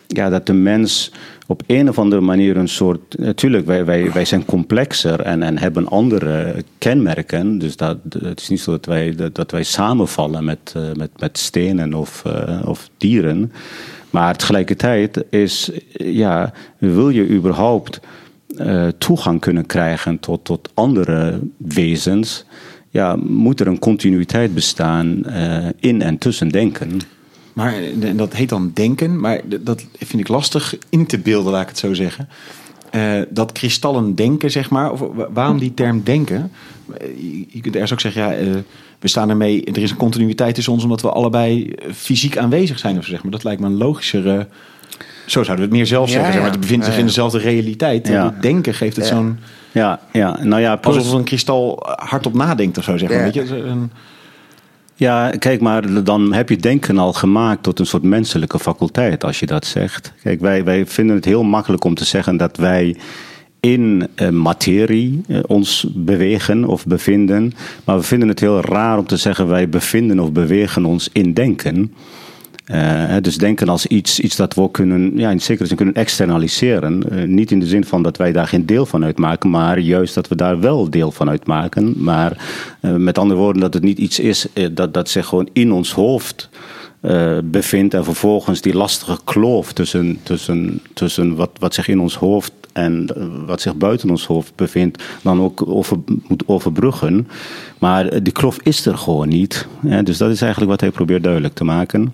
ja, 0.07 0.29
dat 0.29 0.45
de 0.45 0.53
mens 0.53 1.11
op 1.47 1.61
een 1.67 1.89
of 1.89 1.99
andere 1.99 2.21
manier 2.21 2.57
een 2.57 2.67
soort. 2.67 3.17
Natuurlijk, 3.17 3.65
wij, 3.65 3.85
wij, 3.85 4.11
wij 4.11 4.25
zijn 4.25 4.45
complexer 4.45 5.19
en, 5.19 5.43
en 5.43 5.57
hebben 5.57 5.87
andere 5.87 6.63
kenmerken. 6.77 7.57
Dus 7.57 7.75
dat, 7.75 7.97
het 8.19 8.39
is 8.39 8.49
niet 8.49 8.59
zo 8.59 8.71
dat 8.71 8.85
wij, 8.85 9.15
dat, 9.33 9.51
wij 9.51 9.63
samenvallen 9.63 10.43
met, 10.43 10.73
eh, 10.75 10.81
met, 10.95 11.09
met 11.19 11.37
stenen 11.37 11.93
of, 11.93 12.25
eh, 12.25 12.61
of 12.67 12.89
dieren. 12.97 13.51
Maar 14.09 14.35
tegelijkertijd 14.35 15.23
is, 15.29 15.71
ja, 15.93 16.53
wil 16.77 17.09
je 17.09 17.29
überhaupt 17.29 17.99
eh, 18.57 18.87
toegang 18.87 19.39
kunnen 19.39 19.65
krijgen 19.65 20.19
tot, 20.19 20.43
tot 20.43 20.71
andere 20.73 21.39
wezens, 21.57 22.45
ja, 22.89 23.15
moet 23.15 23.59
er 23.59 23.67
een 23.67 23.79
continuïteit 23.79 24.53
bestaan 24.53 25.25
eh, 25.25 25.67
in 25.79 26.01
en 26.01 26.17
tussen 26.17 26.49
denken. 26.49 26.99
Maar 27.55 27.73
en 28.01 28.17
dat 28.17 28.33
heet 28.33 28.49
dan 28.49 28.71
denken, 28.73 29.19
maar 29.19 29.41
dat 29.61 29.85
vind 29.97 30.19
ik 30.21 30.27
lastig 30.27 30.75
in 30.89 31.05
te 31.05 31.19
beelden, 31.19 31.51
laat 31.51 31.61
ik 31.61 31.67
het 31.67 31.77
zo 31.77 31.93
zeggen. 31.93 32.27
Eh, 32.91 33.21
dat 33.29 33.51
kristallen 33.51 34.15
denken, 34.15 34.51
zeg 34.51 34.69
maar, 34.69 34.91
of 34.91 34.99
wa- 34.99 35.27
waarom 35.33 35.57
die 35.59 35.73
term 35.73 36.01
denken? 36.03 36.51
Eh, 36.97 37.07
Je, 37.49 37.61
kunt 37.61 37.73
ergens 37.73 37.93
ook 37.93 37.99
zeggen, 37.99 38.21
ja, 38.21 38.33
eh, 38.33 38.47
we 38.99 39.07
staan 39.07 39.29
ermee, 39.29 39.63
er 39.65 39.77
is 39.77 39.91
een 39.91 39.97
continuïteit 39.97 40.55
tussen 40.55 40.73
ons 40.73 40.83
omdat 40.83 41.01
we 41.01 41.09
allebei 41.09 41.69
eh, 41.69 41.91
fysiek 41.93 42.37
aanwezig 42.37 42.79
zijn, 42.79 42.97
of 42.97 43.05
zeg 43.05 43.23
maar. 43.23 43.31
Dat 43.31 43.43
lijkt 43.43 43.61
me 43.61 43.67
een 43.67 43.77
logischere. 43.77 44.47
Zo 45.25 45.43
zouden 45.43 45.55
we 45.55 45.61
het 45.61 45.71
meer 45.71 45.85
zelf 45.85 46.07
Ja, 46.07 46.13
zeggen, 46.13 46.31
zeg 46.33 46.41
maar. 46.41 46.51
Het 46.51 46.59
bevindt 46.59 46.85
zich 46.85 46.93
Ja, 46.93 46.99
in 46.99 47.05
dezelfde 47.05 47.37
realiteit. 47.37 48.07
Ja. 48.07 48.25
Het 48.25 48.41
denken 48.41 48.73
geeft 48.73 48.95
het 48.95 49.07
Ja. 49.07 49.15
zo'n. 49.15 49.37
Ja, 49.71 49.99
ja, 50.11 50.43
nou 50.43 50.61
ja, 50.61 50.75
plus- 50.75 50.95
Alsof 50.95 51.13
een 51.13 51.23
kristal 51.23 51.79
hardop 51.95 52.33
nadenkt 52.33 52.77
of 52.77 52.83
zo, 52.83 52.97
zeg 52.97 53.09
maar. 53.09 53.17
Ja. 53.17 53.23
Weet 53.23 53.33
je? 53.33 53.55
Een- 53.55 53.91
Ja, 54.97 55.29
kijk, 55.29 55.61
maar 55.61 56.03
dan 56.03 56.33
heb 56.33 56.49
je 56.49 56.57
denken 56.57 56.97
al 56.97 57.13
gemaakt 57.13 57.63
tot 57.63 57.79
een 57.79 57.85
soort 57.85 58.03
menselijke 58.03 58.59
faculteit, 58.59 59.23
als 59.23 59.39
je 59.39 59.45
dat 59.45 59.65
zegt. 59.65 60.13
Kijk, 60.23 60.39
wij, 60.39 60.63
wij 60.63 60.85
vinden 60.85 61.15
het 61.15 61.25
heel 61.25 61.43
makkelijk 61.43 61.83
om 61.83 61.95
te 61.95 62.05
zeggen 62.05 62.37
dat 62.37 62.57
wij 62.57 62.95
in 63.59 64.07
eh, 64.15 64.29
materie 64.29 65.21
eh, 65.27 65.39
ons 65.47 65.87
bewegen 65.93 66.65
of 66.65 66.85
bevinden. 66.85 67.53
Maar 67.83 67.97
we 67.97 68.03
vinden 68.03 68.27
het 68.27 68.39
heel 68.39 68.61
raar 68.61 68.97
om 68.97 69.07
te 69.07 69.17
zeggen 69.17 69.47
wij 69.47 69.69
bevinden 69.69 70.19
of 70.19 70.31
bewegen 70.31 70.85
ons 70.85 71.09
in 71.13 71.33
denken. 71.33 71.93
Eh, 72.65 73.15
dus 73.21 73.37
denken 73.37 73.69
als 73.69 73.85
iets, 73.87 74.19
iets 74.19 74.35
dat 74.35 74.53
we 74.53 74.61
ook 74.61 74.73
kunnen, 74.73 75.17
ja, 75.17 75.29
in 75.29 75.41
zekere 75.41 75.67
zin 75.67 75.77
kunnen 75.77 75.95
externaliseren. 75.95 77.09
Eh, 77.09 77.23
niet 77.23 77.51
in 77.51 77.59
de 77.59 77.67
zin 77.67 77.85
van 77.85 78.03
dat 78.03 78.17
wij 78.17 78.31
daar 78.31 78.47
geen 78.47 78.65
deel 78.65 78.85
van 78.85 79.03
uitmaken, 79.03 79.49
maar 79.49 79.79
juist 79.79 80.13
dat 80.13 80.27
we 80.27 80.35
daar 80.35 80.59
wel 80.59 80.89
deel 80.89 81.11
van 81.11 81.29
uitmaken. 81.29 81.93
Maar 81.97 82.37
eh, 82.79 82.93
met 82.95 83.17
andere 83.17 83.39
woorden, 83.39 83.61
dat 83.61 83.73
het 83.73 83.83
niet 83.83 83.97
iets 83.97 84.19
is 84.19 84.47
dat, 84.71 84.93
dat 84.93 85.09
zich 85.09 85.25
gewoon 85.25 85.49
in 85.53 85.71
ons 85.71 85.93
hoofd 85.93 86.49
bevindt 87.43 87.93
en 87.93 88.03
vervolgens 88.03 88.61
die 88.61 88.75
lastige 88.75 89.17
kloof 89.23 89.73
tussen, 89.73 90.19
tussen, 90.23 90.81
tussen 90.93 91.35
wat, 91.35 91.49
wat 91.59 91.73
zich 91.73 91.87
in 91.87 91.99
ons 91.99 92.15
hoofd 92.15 92.51
en 92.73 93.07
wat 93.45 93.61
zich 93.61 93.75
buiten 93.75 94.09
ons 94.09 94.25
hoofd 94.25 94.55
bevindt, 94.55 95.03
dan 95.21 95.41
ook 95.41 95.67
over, 95.67 95.97
moet 96.27 96.43
overbruggen. 96.45 97.27
Maar 97.79 98.23
die 98.23 98.33
kloof 98.33 98.57
is 98.63 98.85
er 98.85 98.97
gewoon 98.97 99.27
niet. 99.27 99.67
dus 100.03 100.17
dat 100.17 100.29
is 100.29 100.41
eigenlijk 100.41 100.71
wat 100.71 100.81
hij 100.81 100.91
probeert 100.91 101.23
duidelijk 101.23 101.53
te 101.53 101.63
maken. 101.63 102.13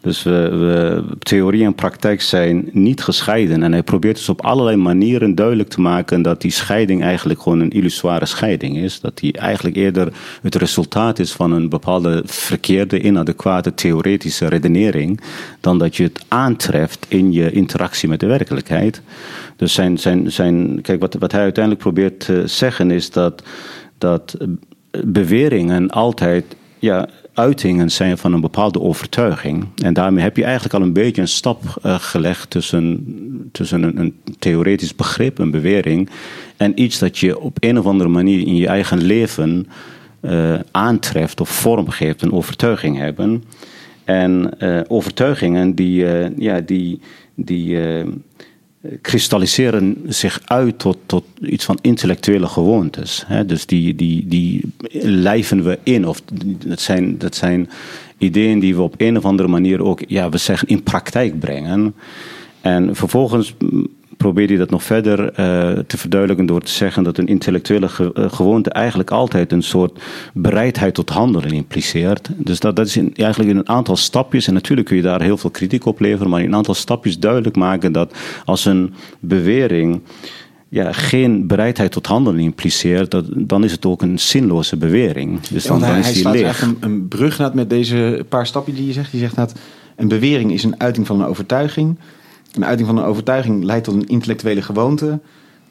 Dus 0.00 0.22
we, 0.22 1.04
theorie 1.18 1.64
en 1.64 1.74
praktijk 1.74 2.22
zijn 2.22 2.68
niet 2.72 3.02
gescheiden. 3.02 3.62
En 3.62 3.72
hij 3.72 3.82
probeert 3.82 4.16
dus 4.16 4.28
op 4.28 4.44
allerlei 4.44 4.76
manieren 4.76 5.34
duidelijk 5.34 5.68
te 5.68 5.80
maken 5.80 6.22
dat 6.22 6.40
die 6.40 6.50
scheiding 6.50 7.02
eigenlijk 7.02 7.42
gewoon 7.42 7.60
een 7.60 7.70
illusoire 7.70 8.26
scheiding 8.26 8.76
is. 8.76 9.00
Dat 9.00 9.18
die 9.18 9.32
eigenlijk 9.32 9.76
eerder 9.76 10.12
het 10.42 10.54
resultaat 10.54 11.18
is 11.18 11.32
van 11.32 11.52
een 11.52 11.68
bepaalde 11.68 12.22
verkeerde, 12.24 13.00
inadequate 13.00 13.74
theoretische 13.74 14.46
redenering. 14.46 15.20
Dan 15.60 15.78
dat 15.78 15.96
je 15.96 16.02
het 16.02 16.24
aantreft 16.28 17.06
in 17.08 17.32
je 17.32 17.50
interactie 17.50 18.08
met 18.08 18.20
de 18.20 18.26
werkelijkheid. 18.26 19.02
Dus 19.56 19.72
zijn, 19.72 19.98
zijn, 19.98 20.32
zijn, 20.32 20.80
kijk, 20.80 21.00
wat, 21.00 21.14
wat 21.14 21.32
hij 21.32 21.42
uiteindelijk 21.42 21.84
probeert 21.84 22.20
te 22.20 22.42
zeggen 22.46 22.90
is 22.90 23.10
dat, 23.10 23.42
dat 23.98 24.36
beweringen 25.04 25.90
altijd 25.90 26.56
ja, 26.78 27.08
uitingen 27.38 27.90
zijn 27.90 28.18
van 28.18 28.32
een 28.32 28.40
bepaalde 28.40 28.80
overtuiging. 28.80 29.66
En 29.82 29.94
daarmee 29.94 30.22
heb 30.22 30.36
je 30.36 30.44
eigenlijk 30.44 30.74
al 30.74 30.82
een 30.82 30.92
beetje 30.92 31.20
een 31.20 31.28
stap 31.28 31.62
uh, 31.84 31.94
gelegd 31.98 32.50
tussen, 32.50 33.06
tussen 33.52 33.98
een, 33.98 34.20
theoretisch 34.38 34.94
begrip, 34.94 35.38
een 35.38 35.50
bewering, 35.50 36.10
en 36.56 36.82
iets 36.82 36.98
dat 36.98 37.18
je 37.18 37.40
op 37.40 37.56
een 37.60 37.78
of 37.78 37.86
andere 37.86 38.10
manier 38.10 38.46
in 38.46 38.56
je 38.56 38.66
eigen 38.66 39.02
leven 39.02 39.66
uh, 40.20 40.54
aantreft 40.70 41.40
of 41.40 41.48
vormgeeft, 41.48 42.22
een 42.22 42.32
overtuiging 42.32 42.96
hebben. 42.96 43.44
En 44.04 44.50
uh, 44.58 44.80
overtuigingen 44.86 45.74
die, 45.74 46.06
ja, 46.36 46.60
die, 46.60 47.00
die 47.34 47.78
kristalliseren 49.02 49.96
zich 50.08 50.40
uit 50.44 50.78
tot, 50.78 50.98
tot 51.06 51.24
iets 51.40 51.64
van 51.64 51.78
intellectuele 51.80 52.46
gewoontes. 52.46 53.24
Hè? 53.26 53.46
Dus 53.46 53.66
die, 53.66 53.94
die, 53.94 54.26
die 54.26 54.72
lijven 55.02 55.64
we 55.64 55.78
in. 55.82 56.06
Of 56.06 56.22
dat 56.66 56.80
zijn, 56.80 57.18
dat 57.18 57.34
zijn 57.34 57.70
ideeën 58.18 58.58
die 58.58 58.76
we 58.76 58.82
op 58.82 58.94
een 58.96 59.16
of 59.16 59.24
andere 59.24 59.48
manier 59.48 59.82
ook, 59.82 60.02
ja, 60.06 60.28
we 60.28 60.38
zeggen, 60.38 60.68
in 60.68 60.82
praktijk 60.82 61.38
brengen. 61.38 61.94
En 62.60 62.96
vervolgens 62.96 63.54
probeert 64.18 64.48
hij 64.48 64.58
dat 64.58 64.70
nog 64.70 64.82
verder 64.82 65.20
uh, 65.20 65.78
te 65.78 65.98
verduidelijken 65.98 66.46
door 66.46 66.60
te 66.60 66.70
zeggen 66.72 67.02
dat 67.02 67.18
een 67.18 67.26
intellectuele 67.26 67.88
ge 67.88 68.10
uh, 68.14 68.32
gewoonte 68.32 68.70
eigenlijk 68.70 69.10
altijd 69.10 69.52
een 69.52 69.62
soort 69.62 69.98
bereidheid 70.34 70.94
tot 70.94 71.10
handelen 71.10 71.50
impliceert. 71.50 72.28
Dus 72.36 72.60
dat, 72.60 72.76
dat 72.76 72.86
is 72.86 72.96
in, 72.96 73.14
eigenlijk 73.14 73.50
in 73.50 73.56
een 73.56 73.68
aantal 73.68 73.96
stapjes, 73.96 74.46
en 74.46 74.54
natuurlijk 74.54 74.88
kun 74.88 74.96
je 74.96 75.02
daar 75.02 75.22
heel 75.22 75.36
veel 75.36 75.50
kritiek 75.50 75.86
op 75.86 76.00
leveren, 76.00 76.30
maar 76.30 76.40
in 76.40 76.46
een 76.46 76.54
aantal 76.54 76.74
stapjes 76.74 77.18
duidelijk 77.18 77.56
maken 77.56 77.92
dat 77.92 78.14
als 78.44 78.64
een 78.64 78.94
bewering 79.20 80.00
ja, 80.68 80.92
geen 80.92 81.46
bereidheid 81.46 81.92
tot 81.92 82.06
handelen 82.06 82.40
impliceert, 82.40 83.10
dat, 83.10 83.24
dan 83.34 83.64
is 83.64 83.72
het 83.72 83.86
ook 83.86 84.02
een 84.02 84.18
zinloze 84.18 84.76
bewering. 84.76 85.40
Dus 85.40 85.64
dan, 85.64 85.78
ja, 85.78 85.84
dan 85.84 85.90
hij, 85.90 86.00
is 86.00 86.04
hij 86.04 86.14
die 86.14 86.22
slaat 86.22 86.34
leeg. 86.34 86.44
eigenlijk 86.44 86.84
een, 86.84 86.90
een 86.90 87.08
brug 87.08 87.52
met 87.54 87.70
deze 87.70 88.24
paar 88.28 88.46
stapjes 88.46 88.76
die 88.76 88.86
je 88.86 88.92
zegt. 88.92 89.10
Die 89.10 89.20
zegt 89.20 89.36
dat 89.36 89.52
een 89.96 90.08
bewering 90.08 90.52
is 90.52 90.64
een 90.64 90.80
uiting 90.80 91.06
van 91.06 91.20
een 91.20 91.26
overtuiging. 91.26 91.98
Een 92.58 92.64
uiting 92.64 92.88
van 92.88 92.98
een 92.98 93.04
overtuiging 93.04 93.64
leidt 93.64 93.84
tot 93.84 93.94
een 93.94 94.06
intellectuele 94.06 94.62
gewoonte. 94.62 95.18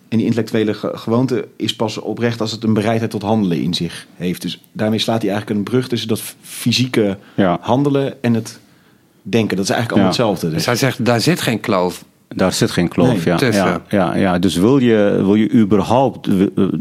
En 0.09 0.17
die 0.17 0.25
intellectuele 0.25 0.73
ge 0.73 0.91
gewoonte 0.93 1.47
is 1.55 1.75
pas 1.75 1.97
oprecht 1.97 2.41
als 2.41 2.51
het 2.51 2.63
een 2.63 2.73
bereidheid 2.73 3.11
tot 3.11 3.21
handelen 3.21 3.61
in 3.61 3.73
zich 3.73 4.07
heeft. 4.15 4.41
Dus 4.41 4.61
daarmee 4.71 4.99
slaat 4.99 5.21
hij 5.21 5.31
eigenlijk 5.31 5.59
een 5.59 5.65
brug 5.65 5.87
tussen 5.87 6.07
dat 6.07 6.21
fysieke 6.41 7.17
Ja. 7.35 7.57
handelen 7.61 8.23
en 8.23 8.33
het 8.33 8.59
denken. 9.21 9.55
Dat 9.57 9.65
is 9.65 9.71
eigenlijk 9.71 9.91
allemaal 9.91 10.17
Ja. 10.17 10.23
hetzelfde. 10.33 10.45
Dus 10.47 10.55
Dus. 10.55 10.65
hij 10.65 10.75
zegt, 10.75 11.05
daar 11.05 11.21
zit 11.21 11.41
geen 11.41 11.59
kloof. 11.59 12.05
Daar 12.35 12.53
zit 12.53 12.71
geen 12.71 12.87
kloof, 12.87 13.07
Nee, 13.07 13.21
ja, 13.25 13.35
tussen. 13.37 13.65
ja, 13.65 13.81
ja, 13.89 14.15
ja. 14.15 14.39
Dus 14.39 14.55
wil 14.55 14.77
je, 14.77 15.21
wil 15.23 15.35
je 15.35 15.51
überhaupt 15.51 16.25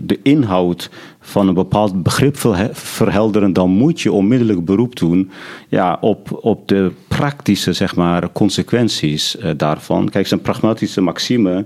de, 0.09 0.19
inhoud 0.23 0.91
van 1.21 1.49
een 1.49 1.55
bepaald 1.55 2.03
begrip 2.03 2.37
verhe- 2.37 2.71
verhelderen, 2.73 3.53
dan 3.53 3.71
moet 3.71 4.01
je 4.01 4.13
onmiddellijk 4.13 4.65
beroep 4.65 4.97
doen 4.97 5.31
ja, 5.69 5.99
op, 6.01 6.39
op 6.41 6.69
de 6.69 6.93
praktische 7.09 7.73
zeg 7.73 7.97
maar, 7.97 8.33
consequenties 8.33 9.39
eh, 9.39 9.51
daarvan. 9.57 10.09
Kijk, 10.09 10.27
zijn 10.27 10.41
pragmatische 10.41 11.01
maxime, 11.01 11.65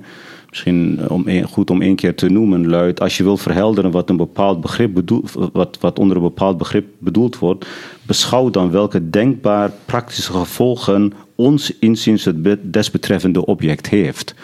misschien 0.50 1.00
om 1.09 1.23
een- 1.26 1.45
goed 1.49 1.71
om 1.71 1.83
één 1.83 1.97
keer 1.97 2.14
te 2.14 2.28
noemen, 2.28 2.69
luidt: 2.69 3.00
als 3.00 3.16
je 3.16 3.23
wil 3.23 3.37
verhelderen 3.37 3.90
wat, 3.90 4.11
een 4.11 4.16
bepaald 4.16 4.61
begrip 4.61 4.95
bedoel, 4.95 5.25
wat, 5.52 5.78
wat 5.80 5.99
onder 5.99 6.16
een 6.16 6.23
bepaald 6.23 6.59
begrip 6.59 6.87
bedoeld 6.99 7.38
wordt, 7.38 7.66
beschouw 8.02 8.50
dan 8.50 8.71
welke 8.71 9.11
denkbaar 9.11 9.71
praktische 9.85 10.33
gevolgen 10.33 11.12
ons 11.35 11.78
inziens 11.78 12.25
het 12.25 12.42
be- 12.42 12.59
desbetreffende 12.62 13.47
object 13.47 13.88
heeft. 13.88 14.35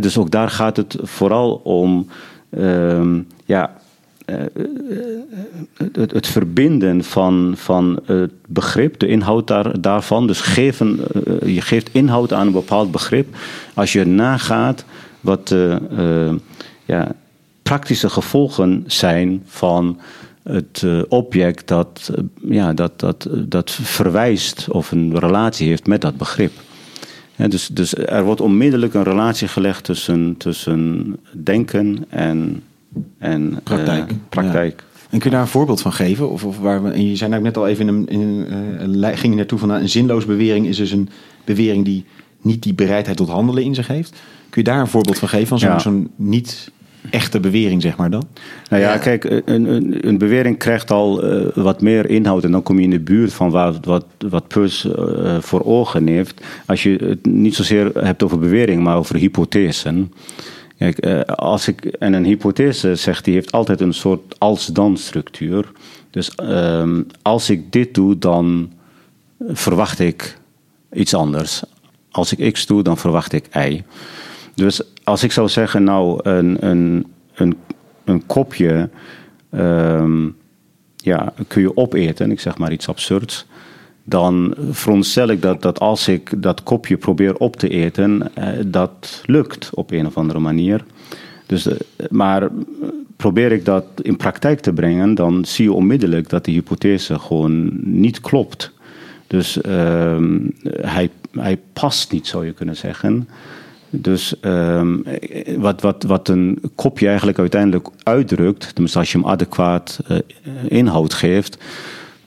Dus 0.00 0.18
ook 0.18 0.30
daar 0.30 0.50
gaat 0.50 0.76
het 0.76 0.96
vooral 1.02 1.52
om 1.64 2.06
ehm, 2.50 3.20
ja, 3.44 3.76
eh, 4.24 4.36
het, 5.92 6.12
het 6.12 6.26
verbinden 6.26 7.04
van, 7.04 7.52
van 7.56 8.00
het 8.04 8.32
begrip, 8.48 8.98
de 8.98 9.06
inhoud 9.06 9.46
daar, 9.46 9.80
daarvan. 9.80 10.26
Dus 10.26 10.40
geven, 10.40 10.98
eh, 11.26 11.54
je 11.54 11.60
geeft 11.60 11.88
inhoud 11.92 12.32
aan 12.32 12.46
een 12.46 12.52
bepaald 12.52 12.90
begrip. 12.90 13.36
Als 13.74 13.92
je 13.92 14.04
nagaat 14.04 14.84
wat 15.20 15.48
de 15.48 15.78
eh, 15.96 16.34
ja, 16.84 17.12
praktische 17.62 18.08
gevolgen 18.08 18.84
zijn 18.86 19.42
van 19.46 19.98
het 20.42 20.82
eh, 20.84 21.00
object 21.08 21.68
dat, 21.68 22.10
eh, 22.14 22.24
ja, 22.50 22.72
dat, 22.72 23.00
dat, 23.00 23.28
dat 23.32 23.70
verwijst 23.70 24.66
of 24.70 24.90
een 24.90 25.18
relatie 25.18 25.68
heeft 25.68 25.86
met 25.86 26.00
dat 26.00 26.16
begrip. 26.16 26.52
Dus, 27.48 27.66
dus 27.66 27.94
er 27.94 28.24
wordt 28.24 28.40
onmiddellijk 28.40 28.94
een 28.94 29.02
relatie 29.02 29.48
gelegd 29.48 29.84
tussen, 29.84 30.34
tussen 30.36 31.16
denken 31.32 32.04
en, 32.08 32.62
en 33.18 33.52
eh, 33.54 33.58
Praktijk. 33.62 34.12
praktijk. 34.28 34.84
En 35.10 35.18
kun 35.18 35.30
je 35.30 35.36
daar 35.36 35.44
een 35.44 35.50
voorbeeld 35.50 35.80
van 35.80 35.92
geven? 35.92 36.30
Of, 36.30 36.44
of 36.44 36.58
waar 36.58 36.82
we, 36.82 36.90
en 36.90 37.08
je 37.08 37.16
zei 37.16 37.30
nou 37.30 37.42
net 37.42 37.56
al 37.56 37.68
even 37.68 37.88
in 37.88 37.94
een, 37.94 38.08
in 38.08 39.04
eh, 39.04 39.08
ging 39.08 39.32
je 39.32 39.38
naartoe 39.38 39.58
van 39.58 39.68
nou, 39.68 39.80
een 39.80 39.88
zinloos 39.88 40.26
bewering 40.26 40.66
is 40.66 40.76
dus 40.76 40.90
een 40.90 41.08
bewering 41.44 41.84
die 41.84 42.04
niet 42.40 42.62
die 42.62 42.74
bereidheid 42.74 43.16
tot 43.16 43.28
handelen 43.28 43.62
in 43.62 43.74
zich 43.74 43.86
heeft. 43.86 44.20
Kun 44.50 44.62
je 44.62 44.70
daar 44.70 44.80
een 44.80 44.86
voorbeeld 44.86 45.18
van 45.18 45.28
geven 45.28 45.58
van 45.58 45.80
zo'n 45.80 46.00
Ja. 46.00 46.06
niet 46.16 46.70
echte 47.10 47.40
bewering, 47.40 47.82
zeg 47.82 47.96
maar 47.96 48.10
dan? 48.10 48.26
Nou 48.70 48.82
ja, 48.82 48.92
Ja. 48.92 48.98
kijk, 48.98 49.24
een, 49.24 49.44
een, 49.64 50.08
een 50.08 50.18
bewering 50.18 50.58
krijgt 50.58 50.90
al 50.90 51.22
eh, 51.22 51.46
wat 51.54 51.80
meer 51.80 52.10
inhoud 52.10 52.44
en 52.44 52.50
dan 52.50 52.62
kom 52.62 52.76
je 52.78 52.84
in 52.84 52.90
de 52.90 53.00
buurt 53.00 53.32
van 53.32 53.50
waar, 53.50 53.74
wat, 53.82 54.04
wat 54.28 54.48
Peirce 54.48 54.94
eh, 54.94 55.40
voor 55.40 55.64
ogen 55.64 56.06
heeft. 56.06 56.40
Als 56.66 56.82
je 56.82 56.96
het 57.04 57.26
niet 57.26 57.54
zozeer 57.54 57.90
hebt 58.04 58.22
over 58.22 58.38
bewering, 58.38 58.82
maar 58.82 58.96
over 58.96 59.16
hypothesen. 59.16 60.12
Kijk, 60.78 60.98
eh, 60.98 61.20
als 61.20 61.68
ik, 61.68 61.84
en 61.84 62.12
een 62.12 62.24
hypothese, 62.24 62.94
zegt 62.94 63.24
die 63.24 63.34
heeft 63.34 63.52
altijd 63.52 63.80
een 63.80 63.94
soort 63.94 64.38
als-dan 64.38 64.96
structuur. 64.96 65.72
Dus 66.10 66.34
ehm, 66.34 67.02
als 67.22 67.50
ik 67.50 67.72
dit 67.72 67.94
doe, 67.94 68.18
dan 68.18 68.72
verwacht 69.48 69.98
ik 69.98 70.38
iets 70.92 71.14
anders. 71.14 71.62
Als 72.10 72.34
ik 72.34 72.52
X 72.52 72.66
doe, 72.66 72.82
dan 72.82 72.98
verwacht 72.98 73.32
ik 73.32 73.44
Y. 73.56 73.82
Dus 74.60 74.82
als 75.04 75.22
ik 75.22 75.32
zou 75.32 75.48
zeggen, 75.48 75.84
nou, 75.84 76.20
een, 76.22 76.66
een, 76.66 77.06
een, 77.34 77.56
een 78.04 78.26
kopje 78.26 78.88
ehm, 79.50 80.28
ja, 80.96 81.32
kun 81.46 81.62
je 81.62 81.76
opeten, 81.76 82.30
ik 82.30 82.40
zeg 82.40 82.58
maar 82.58 82.72
iets 82.72 82.88
absurds. 82.88 83.46
Dan 84.04 84.54
veronderstel 84.70 85.28
ik 85.28 85.42
dat, 85.42 85.62
dat 85.62 85.80
als 85.80 86.08
ik 86.08 86.42
dat 86.42 86.62
kopje 86.62 86.96
probeer 86.96 87.36
op 87.36 87.56
te 87.56 87.68
eten, 87.68 88.34
eh, 88.34 88.48
dat 88.66 89.22
lukt 89.26 89.70
op 89.74 89.90
een 89.90 90.06
of 90.06 90.16
andere 90.16 90.38
manier. 90.38 90.84
Dus, 91.46 91.66
eh, 91.66 91.76
maar 92.08 92.48
probeer 93.16 93.52
ik 93.52 93.64
dat 93.64 93.84
in 94.02 94.16
praktijk 94.16 94.60
te 94.60 94.72
brengen, 94.72 95.14
dan 95.14 95.44
zie 95.44 95.64
je 95.64 95.72
onmiddellijk 95.72 96.28
dat 96.28 96.44
die 96.44 96.54
hypothese 96.54 97.18
gewoon 97.18 97.70
niet 97.82 98.20
klopt. 98.20 98.72
Dus 99.26 99.60
ehm, 99.60 100.38
hij, 100.80 101.10
hij 101.32 101.58
past 101.72 102.12
niet, 102.12 102.26
zou 102.26 102.46
je 102.46 102.52
kunnen 102.52 102.76
zeggen. 102.76 103.28
Dus 103.90 104.40
ehm, 104.40 104.96
wat, 105.56 105.80
wat, 105.80 106.02
wat 106.02 106.28
een 106.28 106.58
kopje 106.74 107.06
eigenlijk 107.06 107.38
uiteindelijk 107.38 107.88
uitdrukt, 108.02 108.70
tenminste 108.72 108.98
als 108.98 109.12
je 109.12 109.18
hem 109.18 109.26
adequaat 109.26 110.00
eh, 110.08 110.18
inhoud 110.68 111.14
geeft, 111.14 111.58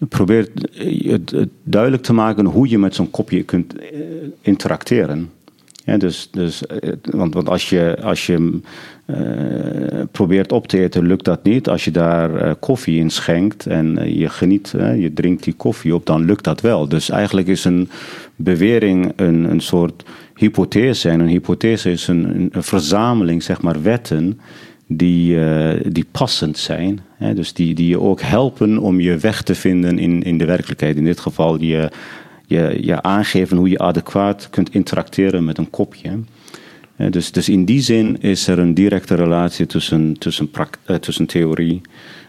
probeert 0.09 0.49
het, 1.03 1.47
duidelijk 1.63 2.03
te 2.03 2.13
maken 2.13 2.45
hoe 2.45 2.69
je 2.69 2.77
met 2.77 2.95
zo'n 2.95 3.11
kopje 3.11 3.43
kunt 3.43 3.77
eh, 3.77 3.99
interacteren. 4.41 5.29
Ja, 5.85 5.97
dus, 5.97 6.29
dus, 6.31 6.65
eh, 6.65 6.91
want, 7.01 7.33
want 7.33 7.49
als 7.49 7.69
je, 7.69 7.97
als 8.03 8.25
je 8.25 8.59
probeert 10.11 10.51
op 10.51 10.67
te 10.67 10.79
eten, 10.79 11.07
lukt 11.07 11.25
dat 11.25 11.43
niet. 11.43 11.69
Als 11.69 11.85
je 11.85 11.91
daar 11.91 12.55
koffie 12.55 12.99
in 12.99 13.09
schenkt 13.09 13.65
en 13.65 14.17
je 14.17 14.29
geniet, 14.29 14.73
je 14.77 15.11
drinkt 15.13 15.43
die 15.43 15.53
koffie 15.53 15.95
op, 15.95 16.05
dan 16.05 16.25
lukt 16.25 16.43
dat 16.43 16.61
wel. 16.61 16.87
Dus 16.87 17.09
eigenlijk 17.09 17.47
is 17.47 17.65
een 17.65 17.89
bewering 18.35 19.13
een, 19.15 19.51
een 19.51 19.61
soort 19.61 20.03
hypothese. 20.35 21.09
En 21.09 21.19
een 21.19 21.27
hypothese 21.27 21.91
is 21.91 22.07
een, 22.07 22.49
verzameling, 22.51 23.43
zeg 23.43 23.61
maar, 23.61 23.81
wetten 23.81 24.39
die, 24.87 25.45
eh, 25.45 25.91
die 25.91 26.05
passend 26.11 26.57
zijn. 26.57 26.99
Hè? 27.17 27.33
Dus 27.33 27.53
die, 27.53 27.73
die 27.73 27.87
je 27.87 27.99
ook 27.99 28.21
helpen 28.21 28.77
om 28.77 28.99
je 28.99 29.17
weg 29.17 29.41
te 29.41 29.55
vinden 29.55 29.99
in, 29.99 30.23
in 30.23 30.37
de 30.37 30.45
werkelijkheid. 30.45 30.97
In 30.97 31.05
dit 31.05 31.19
geval 31.19 31.61
je, 31.61 31.91
je, 32.47 32.77
je 32.81 33.01
aangeven 33.01 33.57
hoe 33.57 33.69
je 33.69 33.79
adequaat 33.79 34.49
kunt 34.49 34.73
interacteren 34.73 35.45
met 35.45 35.57
een 35.57 35.69
kopje. 35.69 36.19
Dus, 37.09 37.31
dus 37.31 37.49
in 37.49 37.65
die 37.65 37.81
zin 37.81 38.21
is 38.21 38.47
er 38.47 38.59
een 38.59 38.73
directe 38.73 39.15
relatie 39.15 39.65
tussen, 39.65 40.17
tussen, 40.17 40.49
eh, 40.85 40.95
tussen 40.95 41.25
theorie, 41.25 41.81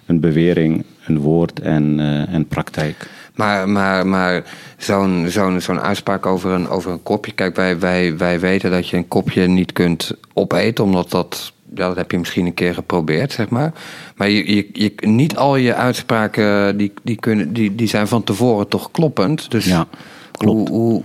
een 0.06 0.20
bewering, 0.20 0.84
een 1.06 1.18
woord 1.18 1.60
en, 1.60 2.00
eh, 2.00 2.34
en 2.34 2.46
praktijk. 2.46 3.10
Maar, 3.34 3.68
maar, 3.68 4.06
maar 4.06 4.44
zo'n 4.76 5.26
zo'n 5.28 5.60
zo'n 5.60 5.80
uitspraak 5.80 6.26
over 6.26 6.50
een, 6.50 6.68
over 6.68 6.92
een 6.92 7.02
kopje. 7.02 7.32
Kijk, 7.32 7.56
wij, 7.56 7.78
wij, 7.78 8.16
wij 8.18 8.40
weten 8.40 8.70
dat 8.70 8.88
je 8.88 8.96
een 8.96 9.08
kopje 9.08 9.46
niet 9.46 9.72
kunt 9.72 10.12
opeten, 10.32 10.84
omdat 10.84 11.10
dat. 11.10 11.52
Ja, 11.74 11.86
dat 11.86 11.96
heb 11.96 12.10
je 12.10 12.18
misschien 12.18 12.46
een 12.46 12.54
keer 12.54 12.74
geprobeerd, 12.74 13.32
zeg 13.32 13.48
maar. 13.48 13.72
Maar 14.16 14.30
je, 14.30 14.54
je, 14.54 14.68
je, 14.72 14.92
niet 15.06 15.36
al 15.36 15.56
je 15.56 15.74
uitspraken 15.74 16.76
die, 16.76 16.92
die, 17.02 17.16
kunnen, 17.16 17.52
die, 17.52 17.74
die 17.74 17.88
zijn 17.88 18.08
van 18.08 18.24
tevoren 18.24 18.68
toch 18.68 18.90
kloppend. 18.90 19.50
Dus 19.50 19.64
Ja, 19.64 19.86
klopt. 20.32 20.68
Hoe, 20.68 20.78
hoe, 20.78 21.02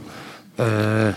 eh, 0.55 1.07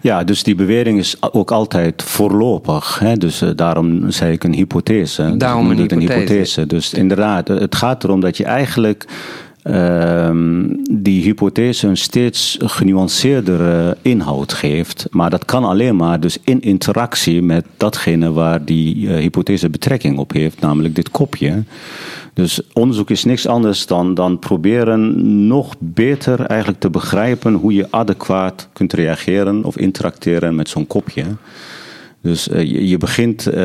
Ja, 0.00 0.24
dus 0.24 0.42
die 0.42 0.54
bewering 0.54 0.98
is 0.98 1.22
ook 1.32 1.50
altijd 1.50 2.02
voorlopig. 2.02 2.98
Hè? 2.98 3.16
Dus 3.16 3.42
eh, 3.42 3.50
daarom 3.56 4.10
zei 4.10 4.32
ik 4.32 4.44
een 4.44 4.54
hypothese. 4.54 5.22
Dus 5.22 5.38
Daarom 5.38 5.72
ik 5.72 5.90
een 5.90 6.00
hypothese. 6.00 6.66
Dus 6.66 6.94
inderdaad, 6.94 7.48
het 7.48 7.74
gaat 7.74 8.04
erom 8.04 8.20
dat 8.20 8.36
je 8.36 8.44
eigenlijk 8.44 9.06
die 10.90 11.22
hypothese 11.22 11.86
een 11.86 11.96
steeds 11.96 12.56
genuanceerdere 12.60 13.96
inhoud 14.02 14.52
geeft. 14.52 15.06
Maar 15.10 15.30
dat 15.30 15.44
kan 15.44 15.64
alleen 15.64 15.96
maar 15.96 16.20
dus 16.20 16.38
in 16.44 16.60
interactie 16.60 17.42
met 17.42 17.64
datgene 17.76 18.32
waar 18.32 18.64
die 18.64 19.08
eh, 19.08 19.16
hypothese 19.16 19.70
betrekking 19.70 20.18
op 20.18 20.32
heeft, 20.32 20.60
namelijk 20.60 20.94
dit 20.94 21.10
kopje. 21.10 21.62
Dus 22.34 22.60
onderzoek 22.72 23.10
is 23.10 23.24
niks 23.24 23.46
anders 23.46 23.86
dan, 23.86 24.14
dan 24.14 24.38
proberen 24.38 25.46
nog 25.46 25.74
beter 25.78 26.40
eigenlijk 26.40 26.80
te 26.80 26.90
begrijpen 26.90 27.54
hoe 27.54 27.74
je 27.74 27.86
adequaat 27.90 28.68
kunt 28.72 28.92
reageren 28.92 29.64
of 29.64 29.78
interacteren 29.78 30.54
met 30.54 30.68
zo'n 30.68 30.86
kopje. 30.86 31.24
Dus 32.22 32.48
eh, 32.48 32.62
je, 32.62 32.88
je 32.88 32.96
begint, 32.96 33.46
eh, 33.46 33.62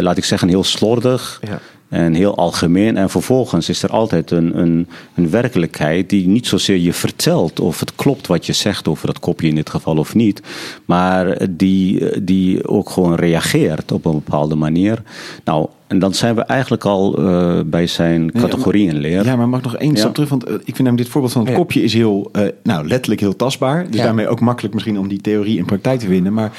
laat 0.00 0.16
ik 0.16 0.24
zeggen, 0.24 0.48
heel 0.48 0.64
slordig 0.64 1.40
Ja. 1.48 1.58
en 1.88 2.14
heel 2.14 2.36
algemeen. 2.36 2.96
En 2.96 3.10
vervolgens 3.10 3.68
is 3.68 3.82
er 3.82 3.90
altijd 3.90 4.30
een, 4.30 4.58
een, 4.58 4.88
een 5.14 5.30
werkelijkheid 5.30 6.10
die 6.10 6.26
niet 6.28 6.46
zozeer 6.46 6.76
je 6.76 6.92
vertelt 6.92 7.60
of 7.60 7.80
het 7.80 7.94
klopt 7.94 8.26
wat 8.26 8.46
je 8.46 8.52
zegt 8.52 8.88
over 8.88 9.06
dat 9.06 9.18
kopje 9.18 9.48
in 9.48 9.54
dit 9.54 9.70
geval 9.70 9.96
of 9.96 10.14
niet. 10.14 10.42
Maar 10.84 11.38
die, 11.50 12.22
die 12.22 12.68
ook 12.68 12.90
gewoon 12.90 13.14
reageert 13.14 13.92
op 13.92 14.04
een 14.04 14.12
bepaalde 14.24 14.54
manier. 14.54 15.02
Nou, 15.44 15.66
en 15.86 15.98
dan 15.98 16.14
zijn 16.14 16.34
we 16.34 16.42
eigenlijk 16.42 16.84
al 16.84 17.18
eh, 17.18 17.60
bij 17.66 17.86
zijn 17.86 18.32
categorieënleer. 18.32 19.24
Ja, 19.24 19.36
maar 19.36 19.48
mag 19.48 19.58
ik 19.58 19.64
nog 19.64 19.76
één 19.76 19.92
Ja. 19.92 19.98
stap 19.98 20.14
terug? 20.14 20.28
Want 20.28 20.42
ik 20.48 20.50
vind 20.64 20.78
namelijk 20.78 21.02
dit 21.02 21.08
voorbeeld 21.08 21.32
van 21.32 21.42
het 21.42 21.50
Ja. 21.50 21.56
kopje 21.56 21.82
is 21.82 21.94
heel, 21.94 22.28
eh, 22.32 22.42
nou, 22.62 22.88
letterlijk 22.88 23.20
heel 23.20 23.36
tastbaar. 23.36 23.86
Dus 23.86 23.96
Ja. 23.96 24.04
daarmee 24.04 24.28
ook 24.28 24.40
makkelijk 24.40 24.74
misschien 24.74 24.98
om 24.98 25.08
die 25.08 25.20
theorie 25.20 25.58
in 25.58 25.64
praktijk 25.64 26.00
te 26.00 26.06
vinden. 26.06 26.32
Maar 26.32 26.52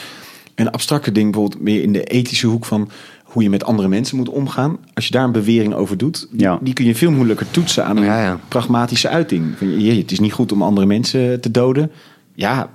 een 0.55 0.71
abstracte 0.71 1.11
ding, 1.11 1.31
bijvoorbeeld 1.31 1.61
meer 1.61 1.81
in 1.81 1.93
de 1.93 2.03
ethische 2.03 2.47
hoek 2.47 2.65
van 2.65 2.89
hoe 3.23 3.43
je 3.43 3.49
met 3.49 3.63
andere 3.63 3.87
mensen 3.87 4.17
moet 4.17 4.29
omgaan. 4.29 4.77
Als 4.93 5.05
je 5.05 5.11
daar 5.11 5.23
een 5.23 5.31
bewering 5.31 5.73
over 5.73 5.97
doet, 5.97 6.27
die, 6.31 6.39
Ja. 6.41 6.59
die 6.61 6.73
kun 6.73 6.85
je 6.85 6.95
veel 6.95 7.11
moeilijker 7.11 7.51
toetsen 7.51 7.85
aan 7.85 7.97
een 7.97 8.03
Ja, 8.03 8.23
ja. 8.23 8.39
pragmatische 8.47 9.09
uiting. 9.09 9.57
Van, 9.57 9.79
je, 9.81 9.93
het 9.93 10.11
is 10.11 10.19
niet 10.19 10.33
goed 10.33 10.51
om 10.51 10.61
andere 10.61 10.85
mensen 10.87 11.41
te 11.41 11.51
doden. 11.51 11.91
Ja, 12.33 12.69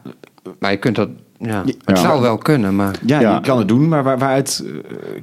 maar 0.59 0.71
je 0.71 0.77
kunt 0.77 0.97
dat. 0.97 1.09
Ja, 1.43 1.65
het 1.85 1.99
zou 1.99 2.21
wel 2.21 2.39
kunnen, 2.39 2.77
maar. 2.77 2.95
ja, 3.07 3.21
Ja. 3.21 3.35
je 3.35 3.41
kan 3.41 3.59
het 3.59 3.69
doen, 3.69 3.89
maar 3.89 4.03
waar, 4.03 4.19
waaruit 4.19 4.63
eh, 4.67 4.73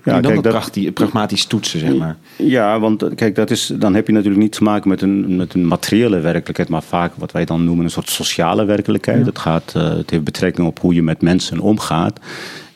kun 0.02 0.16
je 0.16 0.22
dan 0.22 0.32
kijk, 0.32 0.44
dat 0.44 0.52
prachti- 0.54 0.92
pragmatisch 0.92 1.46
toetsen, 1.46 1.80
zeg 1.80 1.96
maar? 1.96 2.16
Ja, 2.36 2.80
want 2.80 3.04
eh, 3.04 3.16
kijk, 3.16 3.36
dat 3.36 3.50
is, 3.52 3.72
dan 3.76 3.96
heb 3.96 4.08
je 4.08 4.14
natuurlijk 4.14 4.42
niet 4.42 4.52
te 4.52 4.64
maken 4.64 4.90
met 4.90 5.02
een, 5.02 5.36
met 5.36 5.54
een 5.54 5.68
materiële 5.68 6.20
werkelijkheid, 6.20 6.70
maar 6.70 6.84
vaak 6.84 7.12
wat 7.16 7.32
wij 7.32 7.46
dan 7.46 7.64
noemen 7.66 7.86
een 7.86 7.92
soort 7.92 8.10
sociale 8.10 8.66
werkelijkheid. 8.66 9.26
Het, 9.26 9.40
gaat, 9.40 9.74
eh, 9.76 9.90
het 9.90 10.10
heeft 10.10 10.24
betrekking 10.24 10.68
op 10.68 10.80
hoe 10.80 10.94
je 10.94 11.04
met 11.04 11.22
mensen 11.22 11.60
omgaat. 11.60 12.20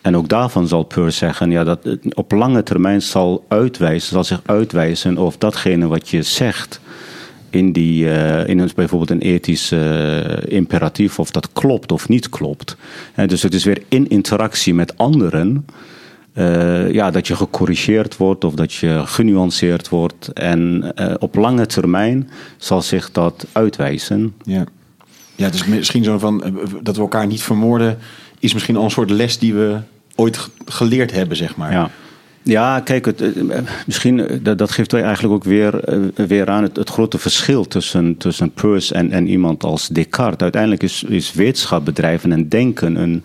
En 0.02 0.18
ook 0.18 0.28
daarvan 0.30 0.68
zal 0.68 0.84
Peirce 0.84 1.18
zeggen 1.18 1.52
ja, 1.52 1.64
dat 1.64 1.84
het 1.84 2.16
op 2.16 2.32
lange 2.32 2.64
termijn 2.64 3.02
zal, 3.02 3.46
uitwijzen, 3.48 4.10
zal 4.12 4.24
zich 4.24 4.42
uitwijzen 4.46 5.18
of 5.18 5.38
datgene 5.38 5.88
wat 5.88 6.10
je 6.10 6.22
zegt 6.22 6.80
in, 7.52 7.72
die, 7.72 8.10
eh, 8.10 8.48
in 8.50 8.60
een, 8.60 8.70
bijvoorbeeld 8.76 9.10
een 9.10 9.22
ethisch 9.22 9.72
eh, 9.72 10.20
imperatief, 10.48 11.20
of 11.20 11.32
dat 11.32 11.50
klopt 11.54 11.92
of 11.92 12.10
niet 12.10 12.30
klopt. 12.30 12.76
En 13.16 13.28
dus 13.28 13.42
het 13.44 13.54
is 13.54 13.64
weer 13.64 13.82
in 13.88 14.10
interactie 14.10 14.74
met 14.74 14.98
anderen. 14.98 15.66
eh, 16.34 16.92
ja, 16.92 17.12
dat 17.12 17.28
je 17.28 17.36
gecorrigeerd 17.36 18.18
wordt 18.18 18.44
of 18.44 18.54
dat 18.54 18.74
je 18.74 19.02
genuanceerd 19.06 19.90
wordt. 19.90 20.28
En 20.28 20.94
op 21.20 21.36
lange 21.36 21.66
termijn 21.66 22.30
zal 22.58 22.82
zich 22.82 23.12
dat 23.12 23.46
uitwijzen. 23.52 24.34
Ja. 24.44 24.64
Ja, 25.36 25.52
is 25.52 25.66
misschien 25.66 26.04
zo 26.04 26.18
van 26.18 26.44
dat 26.82 26.96
we 26.96 27.02
elkaar 27.02 27.28
niet 27.28 27.42
vermoorden, 27.42 27.98
is 28.40 28.54
misschien 28.54 28.76
al 28.76 28.84
een 28.84 28.92
soort 28.92 29.10
les 29.10 29.38
die 29.40 29.54
we 29.54 29.78
ooit 30.16 30.38
ge- 30.38 30.50
geleerd 30.66 31.12
hebben, 31.12 31.38
zeg 31.38 31.56
maar. 31.56 31.72
Ja. 31.72 31.90
Ja, 32.44 32.80
kijk, 32.80 33.06
het, 33.06 33.22
eh, 33.22 33.58
misschien 33.86 34.28
eh, 34.28 34.38
dat, 34.42 34.58
dat 34.58 34.72
geeft 34.72 34.92
wij 34.92 35.04
eigenlijk 35.04 35.34
ook 35.34 35.44
weer, 35.44 35.84
eh, 35.84 36.26
weer 36.28 36.50
aan 36.50 36.64
het, 36.64 36.76
het 36.76 36.90
grote 36.90 37.18
verschil 37.18 37.68
tussen, 37.68 38.18
tussen 38.18 38.52
Peirce 38.52 38.94
en, 38.94 39.12
en 39.12 39.28
iemand 39.28 39.64
als 39.64 39.88
Descartes. 39.88 40.42
Uiteindelijk 40.42 40.84
is, 40.84 41.04
is 41.04 41.34
wetenschap 41.34 41.86
bedrijven 41.86 42.32
en 42.32 42.50
denken 42.50 42.96
een, 42.96 43.24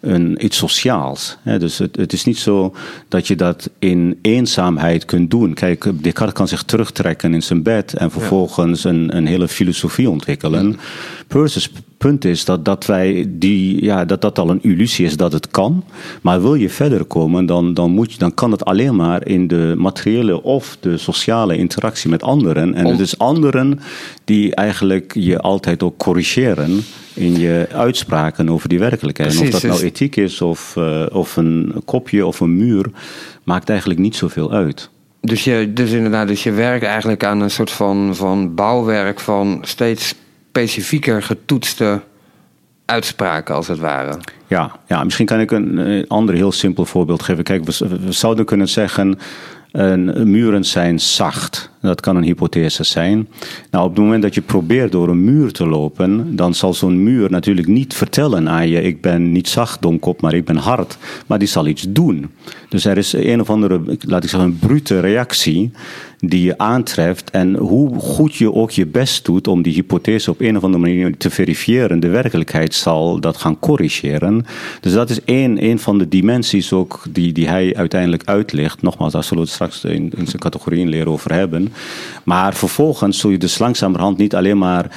een, 0.00 0.44
iets 0.44 0.56
sociaals. 0.56 1.38
Dus 1.44 1.78
het, 1.78 1.96
het 1.96 2.12
is 2.12 2.24
niet 2.24 2.38
zo 2.38 2.74
dat 3.08 3.26
je 3.26 3.36
dat 3.36 3.70
in 3.78 4.18
eenzaamheid 4.22 5.04
kunt 5.04 5.30
doen. 5.30 5.54
Kijk, 5.54 5.90
Descartes 6.02 6.34
kan 6.34 6.48
zich 6.48 6.62
terugtrekken 6.62 7.34
in 7.34 7.42
zijn 7.42 7.62
bed 7.62 7.94
en 7.94 8.10
vervolgens 8.10 8.84
een, 8.84 9.16
een 9.16 9.26
hele 9.26 9.48
filosofie 9.48 10.10
ontwikkelen. 10.10 10.78
Peirce's 11.26 11.70
punt 12.02 12.24
is 12.24 12.44
dat, 12.44 12.64
dat, 12.64 12.86
wij 12.86 13.26
die, 13.28 13.84
ja, 13.84 14.04
dat 14.04 14.20
dat 14.20 14.38
al 14.38 14.50
een 14.50 14.62
illusie 14.62 15.06
is 15.06 15.16
dat 15.16 15.32
het 15.32 15.48
kan. 15.50 15.84
Maar 16.22 16.42
wil 16.42 16.54
je 16.54 16.68
verder 16.68 17.04
komen, 17.04 17.46
dan, 17.46 17.74
dan, 17.74 17.90
moet 17.90 18.12
je, 18.12 18.18
dan 18.18 18.34
kan 18.34 18.50
het 18.50 18.64
alleen 18.64 18.96
maar 18.96 19.26
in 19.26 19.48
de 19.48 19.74
materiële 19.76 20.42
of 20.42 20.76
de 20.80 20.96
sociale 20.96 21.56
interactie 21.56 22.10
met 22.10 22.22
anderen. 22.22 22.74
En 22.74 22.84
Om- 22.84 22.90
het 22.90 23.00
is 23.00 23.18
anderen 23.18 23.80
die 24.24 24.54
eigenlijk 24.54 25.14
je 25.14 25.38
altijd 25.38 25.82
ook 25.82 25.96
corrigeren 25.96 26.80
in 27.14 27.38
je 27.38 27.68
uitspraken 27.72 28.48
over 28.48 28.68
die 28.68 28.78
werkelijkheid. 28.78 29.34
En 29.34 29.40
of 29.40 29.48
dat 29.48 29.62
nou 29.62 29.82
ethiek 29.82 30.16
is 30.16 30.40
of, 30.40 30.76
eh, 30.76 31.06
of 31.12 31.36
een 31.36 31.74
kopje 31.84 32.26
of 32.26 32.40
een 32.40 32.56
muur, 32.56 32.90
maakt 33.42 33.68
eigenlijk 33.68 34.00
niet 34.00 34.16
zoveel 34.16 34.52
uit. 34.52 34.90
Dus, 35.20 35.44
je, 35.44 35.72
dus 35.72 35.90
inderdaad, 35.90 36.28
dus 36.28 36.42
je 36.42 36.52
werkt 36.52 36.84
eigenlijk 36.84 37.24
aan 37.24 37.40
een 37.40 37.50
soort 37.50 37.70
van, 37.70 38.16
van 38.16 38.54
bouwwerk 38.54 39.20
van 39.20 39.58
steeds 39.62 40.14
specifieker 40.52 41.22
getoetste 41.22 42.00
uitspraken, 42.84 43.54
als 43.54 43.68
het 43.68 43.78
ware. 43.78 44.18
Ja, 44.46 44.76
ja 44.88 45.04
misschien 45.04 45.26
kan 45.26 45.40
ik 45.40 45.50
een, 45.50 45.78
eh, 45.78 46.04
ander 46.08 46.34
heel 46.34 46.52
simpel 46.52 46.84
voorbeeld 46.84 47.22
geven. 47.22 47.44
Kijk, 47.44 47.64
we, 47.64 48.12
zouden 48.12 48.44
kunnen 48.44 48.68
zeggen. 48.68 49.18
een- 49.72 50.30
muren 50.30 50.64
zijn 50.64 51.00
zacht. 51.00 51.70
Dat 51.80 52.00
kan 52.00 52.16
een 52.16 52.22
hypothese 52.22 52.84
zijn. 52.84 53.28
Nou, 53.70 53.84
op 53.84 53.90
het 53.90 54.04
moment 54.04 54.22
dat 54.22 54.34
je 54.34 54.40
probeert 54.40 54.92
door 54.92 55.08
een 55.08 55.24
muur 55.24 55.52
te 55.52 55.66
lopen, 55.66 56.36
dan 56.36 56.54
zal 56.54 56.74
zo'n 56.74 57.02
muur 57.02 57.30
natuurlijk 57.30 57.66
niet 57.66 57.94
vertellen 57.94 58.48
aan 58.48 58.68
je: 58.68 58.82
ik 58.82 59.00
ben 59.00 59.32
niet 59.32 59.48
zacht, 59.48 59.82
domkop, 59.82 60.20
maar 60.20 60.34
ik 60.34 60.44
ben 60.44 60.56
hard. 60.56 60.98
Maar 61.26 61.38
die 61.38 61.48
zal 61.48 61.66
iets 61.66 61.86
doen. 61.88 62.30
Dus 62.68 62.84
er 62.84 62.98
is 62.98 63.12
een 63.12 63.40
of 63.40 63.50
andere, 63.50 63.80
laat 64.00 64.24
ik 64.24 64.30
zeggen, 64.30 64.48
een 64.48 64.58
brute 64.58 65.00
reactie 65.00 65.70
die 66.24 66.42
je 66.42 66.58
aantreft. 66.58 67.30
En 67.30 67.56
hoe 67.56 67.98
goed 67.98 68.34
je 68.34 68.52
ook 68.52 68.70
je 68.70 68.86
best 68.86 69.24
doet 69.24 69.48
om 69.48 69.62
die 69.62 69.72
hypothese 69.74 70.30
op 70.30 70.40
een 70.40 70.56
of 70.56 70.64
andere 70.64 70.82
manier 70.82 71.16
te 71.16 71.30
verifiëren, 71.30 72.00
de 72.00 72.08
werkelijkheid 72.08 72.74
zal 72.74 73.20
dat 73.20 73.36
gaan 73.36 73.58
corrigeren. 73.58 74.46
Dus 74.80 74.92
dat 74.92 75.10
is 75.10 75.24
één, 75.24 75.58
één 75.58 75.78
van 75.78 75.98
de 75.98 76.08
dimensies 76.08 76.72
ook 76.72 77.04
die, 77.10 77.32
die 77.32 77.48
hij 77.48 77.76
uiteindelijk 77.76 78.22
uitlegt. 78.24 78.82
Nogmaals, 78.82 79.12
daar 79.12 79.24
zullen 79.24 79.42
we 79.42 79.48
het 79.48 79.54
straks 79.54 79.84
in, 79.84 80.12
in 80.16 80.26
zijn 80.26 80.42
categorieën 80.42 80.88
leren 80.88 81.12
over 81.12 81.32
hebben. 81.32 81.72
Maar 82.24 82.54
vervolgens 82.54 83.18
zul 83.18 83.30
je 83.30 83.38
dus 83.38 83.58
langzamerhand 83.58 84.18
niet 84.18 84.34
alleen 84.34 84.58
maar 84.58 84.90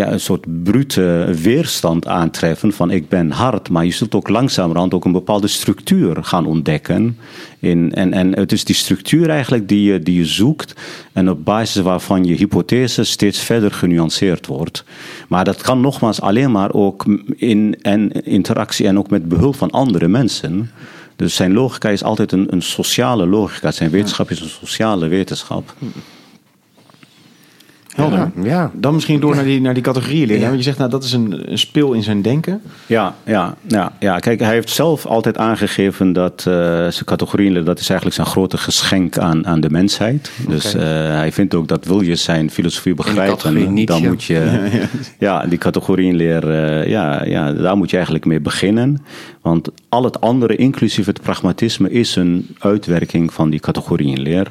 ja, 0.00 0.12
een 0.12 0.20
soort 0.20 0.62
brute 0.62 1.36
weerstand 1.42 2.06
aantreffen 2.06 2.72
van 2.72 2.90
ik 2.90 3.08
ben 3.08 3.30
hard, 3.30 3.68
maar 3.68 3.84
je 3.84 3.90
zult 3.90 4.14
ook 4.14 4.28
langzamerhand 4.28 4.94
ook 4.94 5.04
een 5.04 5.12
bepaalde 5.12 5.48
structuur 5.48 6.24
gaan 6.24 6.46
ontdekken. 6.46 7.18
In, 7.58 7.94
en, 7.94 8.12
en 8.12 8.38
het 8.38 8.52
is 8.52 8.64
die 8.64 8.74
structuur 8.74 9.28
eigenlijk 9.28 9.68
die 9.68 9.92
je, 9.92 10.00
die 10.00 10.18
je 10.18 10.24
zoekt 10.24 10.74
en 11.12 11.30
op 11.30 11.44
basis 11.44 11.82
waarvan 11.82 12.24
je 12.24 12.34
hypothese 12.34 13.04
steeds 13.04 13.38
verder 13.38 13.72
genuanceerd 13.72 14.46
wordt. 14.46 14.84
Maar 15.28 15.44
dat 15.44 15.62
kan 15.62 15.80
nogmaals 15.80 16.20
alleen 16.20 16.50
maar 16.50 16.72
ook 16.72 17.04
in 17.36 17.76
en 17.82 18.24
interactie 18.24 18.86
en 18.86 18.98
ook 18.98 19.10
met 19.10 19.28
behulp 19.28 19.56
van 19.56 19.70
andere 19.70 20.08
mensen. 20.08 20.70
Dus 21.16 21.34
zijn 21.34 21.52
logica 21.52 21.88
is 21.88 22.02
altijd 22.02 22.32
een, 22.32 22.46
een 22.50 22.62
sociale 22.62 23.26
logica. 23.26 23.70
Zijn 23.70 23.90
wetenschap 23.90 24.30
is 24.30 24.40
een 24.40 24.48
sociale 24.48 25.08
wetenschap. 25.08 25.74
Helder. 27.94 28.18
Ja, 28.18 28.44
ja. 28.44 28.70
Dan 28.74 28.94
misschien 28.94 29.20
door 29.20 29.34
naar 29.34 29.44
die, 29.44 29.60
naar 29.60 29.74
die 29.74 29.82
categorieën 29.82 30.26
leren. 30.26 30.44
Want 30.44 30.56
je 30.56 30.62
zegt, 30.62 30.78
nou, 30.78 30.90
dat 30.90 31.04
is 31.04 31.12
een, 31.12 31.50
een 31.50 31.58
speel 31.58 31.92
in 31.92 32.02
zijn 32.02 32.22
denken. 32.22 32.62
Ja, 32.86 33.14
ja, 33.24 33.54
ja, 33.66 33.92
ja, 33.98 34.18
kijk, 34.18 34.40
hij 34.40 34.52
heeft 34.52 34.70
zelf 34.70 35.06
altijd 35.06 35.38
aangegeven 35.38 36.12
dat 36.12 36.44
uh, 36.48 36.54
zijn 36.64 37.04
categorieën, 37.04 37.64
dat 37.64 37.78
is 37.78 37.88
eigenlijk 37.88 38.16
zijn 38.16 38.26
grote 38.26 38.58
geschenk 38.58 39.18
aan, 39.18 39.46
aan 39.46 39.60
de 39.60 39.70
mensheid. 39.70 40.30
Dus 40.48 40.74
uh, 40.74 40.82
hij 40.82 41.32
vindt 41.32 41.54
ook 41.54 41.68
dat 41.68 41.84
wil 41.84 42.00
je 42.00 42.14
zijn 42.14 42.50
filosofie 42.50 42.94
begrijpen, 42.94 43.86
dan 43.86 44.02
moet 44.02 44.24
je, 44.24 44.34
ja, 44.70 44.78
ja. 44.78 44.88
ja 45.18 45.46
die 45.46 45.58
categorieënleer, 45.58 46.50
uh, 46.50 46.86
ja, 46.86 47.24
ja, 47.24 47.52
daar 47.52 47.76
moet 47.76 47.90
je 47.90 47.96
eigenlijk 47.96 48.24
mee 48.24 48.40
beginnen. 48.40 49.04
Want 49.40 49.68
al 49.88 50.04
het 50.04 50.20
andere, 50.20 50.56
inclusief 50.56 51.06
het 51.06 51.22
pragmatisme, 51.22 51.90
is 51.90 52.16
een 52.16 52.56
uitwerking 52.58 53.32
van 53.32 53.50
die 53.50 53.60
categorieënleer. 53.60 54.46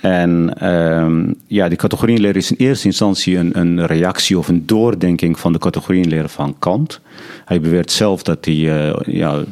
En 0.00 0.66
um, 0.70 1.34
ja, 1.46 1.68
die 1.68 1.76
categoriënleer 1.76 2.36
is 2.36 2.50
in 2.50 2.56
eerste 2.66 2.86
instantie 2.86 3.36
een, 3.36 3.58
een, 3.58 3.86
reactie 3.86 4.38
of 4.38 4.48
een 4.48 4.66
doordenking 4.66 5.38
van 5.38 5.52
de 5.52 5.58
categoriënleer 5.58 6.28
van 6.28 6.56
Kant. 6.58 7.00
Hij 7.44 7.60
beweert 7.60 7.90
zelf 7.90 8.22
dat 8.22 8.44
hij, 8.44 8.54
uh, 8.54 8.96
ja, 9.04 9.44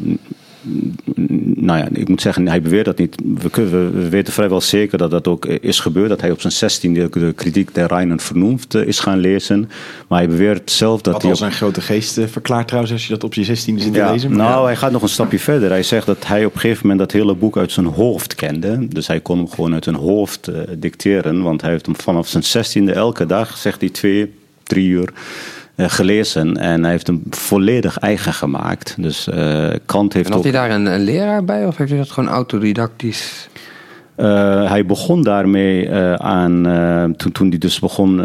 nou 1.68 1.80
ja, 1.80 1.88
ik 1.92 2.08
moet 2.08 2.20
zeggen, 2.20 2.48
hij 2.48 2.62
beweert 2.62 2.84
dat 2.84 2.98
niet. 2.98 3.16
We, 3.38 3.50
kunnen, 3.50 3.94
we 3.94 4.08
weten 4.08 4.32
vrijwel 4.32 4.60
zeker 4.60 4.98
dat 4.98 5.10
dat 5.10 5.28
ook 5.28 5.46
is 5.46 5.80
gebeurd. 5.80 6.08
Dat 6.08 6.20
hij 6.20 6.30
op 6.30 6.40
zijn 6.40 6.52
zestiende 6.52 7.08
de 7.08 7.32
kritiek 7.32 7.74
der 7.74 7.86
Reinen 7.86 8.20
vernoemd 8.20 8.74
is 8.74 9.00
gaan 9.00 9.18
lezen. 9.18 9.70
Maar 10.08 10.18
hij 10.18 10.28
beweert 10.28 10.70
zelf 10.70 11.00
dat 11.00 11.12
Wat 11.12 11.22
hij... 11.22 11.30
al 11.30 11.36
zijn 11.36 11.52
grote 11.52 11.80
geest 11.80 12.20
verklaart 12.26 12.66
trouwens 12.66 12.92
als 12.92 13.06
je 13.06 13.12
dat 13.12 13.24
op 13.24 13.34
je 13.34 13.44
zestiende 13.44 13.80
zit 13.80 13.92
te 13.92 13.98
ja, 13.98 14.12
lezen. 14.12 14.36
Nou, 14.36 14.66
hij 14.66 14.76
gaat 14.76 14.92
nog 14.92 15.02
een 15.02 15.08
stapje 15.08 15.38
verder. 15.38 15.70
Hij 15.70 15.82
zegt 15.82 16.06
dat 16.06 16.26
hij 16.26 16.44
op 16.44 16.54
een 16.54 16.60
gegeven 16.60 16.80
moment 16.82 16.98
dat 16.98 17.20
hele 17.20 17.34
boek 17.34 17.56
uit 17.56 17.72
zijn 17.72 17.86
hoofd 17.86 18.34
kende. 18.34 18.88
Dus 18.88 19.06
hij 19.06 19.20
kon 19.20 19.36
hem 19.36 19.48
gewoon 19.48 19.74
uit 19.74 19.84
zijn 19.84 19.96
hoofd 19.96 20.48
uh, 20.48 20.56
dicteren. 20.76 21.42
Want 21.42 21.60
hij 21.60 21.70
heeft 21.70 21.86
hem 21.86 21.96
vanaf 21.96 22.28
zijn 22.28 22.42
zestiende 22.42 22.92
elke 22.92 23.26
dag, 23.26 23.56
zegt 23.56 23.80
hij 23.80 23.90
twee, 23.90 24.32
drie 24.62 24.88
uur 24.88 25.12
gelezen 25.86 26.56
en 26.56 26.82
hij 26.82 26.90
heeft 26.90 27.06
hem 27.06 27.22
volledig 27.30 27.98
eigen 27.98 28.32
gemaakt. 28.32 28.94
Dus 28.98 29.28
uh, 29.28 29.68
Kant 29.86 30.12
heeft 30.12 30.26
en 30.26 30.32
had 30.32 30.42
hij 30.42 30.52
daar 30.52 30.70
een, 30.70 30.86
een, 30.86 31.04
leraar 31.04 31.44
bij 31.44 31.66
of 31.66 31.76
heeft 31.76 31.90
hij 31.90 31.98
dat 31.98 32.10
gewoon 32.10 32.28
autodidactisch? 32.28 33.48
Uh, 34.16 34.68
hij 34.70 34.86
begon 34.86 35.22
daarmee 35.22 35.86
uh, 35.86 36.12
aan, 36.12 36.62
toen, 37.16 37.32
toen 37.32 37.48
hij 37.48 37.58
dus 37.58 37.78
begon 37.78 38.22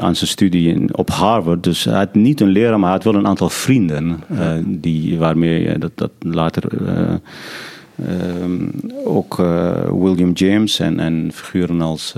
aan 0.00 0.16
zijn 0.16 0.30
studie 0.30 0.74
in, 0.74 0.96
op 0.96 1.10
Harvard. 1.10 1.62
Dus 1.64 1.84
hij 1.84 1.94
had 1.94 2.14
niet 2.14 2.40
een 2.40 2.48
leraar, 2.48 2.78
maar 2.78 2.88
hij 2.88 2.98
had 3.02 3.12
wel 3.12 3.14
een 3.14 3.26
aantal 3.26 3.50
vrienden 3.50 4.20
die, 4.64 5.18
waarmee 5.18 5.78
dat, 5.78 5.92
dat 5.94 6.10
later 6.18 6.64
ook 9.04 9.36
William 9.90 10.32
James 10.32 10.80
en, 10.80 11.00
en 11.00 11.30
figuren 11.34 11.80
als 11.80 12.12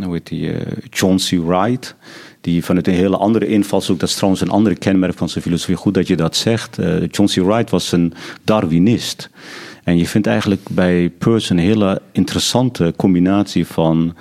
hoe 0.00 0.12
heet 0.12 0.26
die, 0.26 0.52
John 0.90 1.16
C. 1.16 1.46
Wright 1.46 1.96
die 2.44 2.64
vanuit 2.64 2.86
een 2.86 2.94
hele 2.94 3.16
andere 3.16 3.46
invalshoek, 3.46 3.98
dat 3.98 4.08
is 4.08 4.14
trouwens 4.14 4.42
een 4.42 4.50
andere 4.50 4.74
kenmerk 4.74 5.16
van 5.16 5.28
zijn 5.28 5.44
filosofie, 5.44 5.76
goed 5.76 5.94
dat 5.94 6.06
je 6.06 6.16
dat 6.16 6.36
zegt. 6.36 6.78
Uh, 6.78 7.00
John 7.10 7.30
C. 7.32 7.44
Wright 7.44 7.70
was 7.70 7.92
een 7.92 8.12
Darwinist. 8.42 9.30
En 9.84 9.96
je 9.96 10.06
vindt 10.06 10.26
eigenlijk 10.26 10.68
bij 10.70 11.10
Peirce 11.18 11.52
een 11.52 11.58
hele 11.58 12.02
interessante 12.12 12.94
combinatie 12.96 13.66
van 13.66 14.14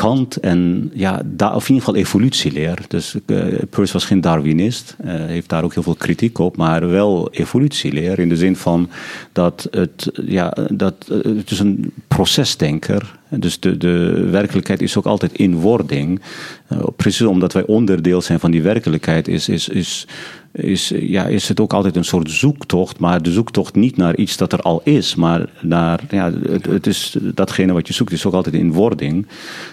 Kant 0.00 0.36
en 0.36 0.90
ja, 0.94 1.22
da, 1.24 1.54
of 1.54 1.68
in 1.68 1.74
ieder 1.74 1.88
geval 1.88 2.00
evolutieleer. 2.00 2.78
Dus 2.88 3.14
uh, 3.14 3.44
Peirce 3.70 3.92
was 3.92 4.04
geen 4.04 4.20
Darwinist, 4.20 4.96
uh, 5.04 5.10
heeft 5.12 5.48
daar 5.48 5.64
ook 5.64 5.74
heel 5.74 5.82
veel 5.82 5.94
kritiek 5.94 6.38
op, 6.38 6.56
maar 6.56 6.88
wel 6.88 7.30
evolutieleer 7.32 8.18
in 8.18 8.28
de 8.28 8.36
zin 8.36 8.56
van 8.56 8.90
dat 9.32 9.68
het, 9.70 10.10
ja, 10.26 10.56
dat, 10.72 10.94
het 11.22 11.50
is 11.50 11.58
een 11.58 11.92
procesdenker. 12.08 13.18
Dus 13.28 13.60
de, 13.60 13.76
de 13.76 14.26
werkelijkheid 14.30 14.82
is 14.82 14.96
ook 14.96 15.06
altijd 15.06 15.32
in 15.32 15.56
wording. 15.56 16.20
Precies 16.96 17.26
omdat 17.26 17.52
wij 17.52 17.66
onderdeel 17.66 18.22
zijn 18.22 18.40
van 18.40 18.50
die 18.50 18.62
werkelijkheid, 18.62 19.28
is, 19.28 19.48
is, 19.48 19.68
is, 19.68 20.06
is, 20.52 20.92
ja, 20.96 21.26
is 21.26 21.48
het 21.48 21.60
ook 21.60 21.72
altijd 21.72 21.96
een 21.96 22.04
soort 22.04 22.30
zoektocht. 22.30 22.98
Maar 22.98 23.22
de 23.22 23.32
zoektocht 23.32 23.74
niet 23.74 23.96
naar 23.96 24.16
iets 24.16 24.36
dat 24.36 24.52
er 24.52 24.60
al 24.60 24.80
is, 24.84 25.14
maar 25.14 25.48
naar 25.60 26.00
ja, 26.10 26.32
het, 26.70 26.86
is 26.86 27.16
datgene 27.34 27.72
wat 27.72 27.86
je 27.86 27.92
zoekt, 27.92 28.12
is 28.12 28.26
ook 28.26 28.34
altijd 28.34 28.54
in 28.54 28.72
wording. 28.72 29.26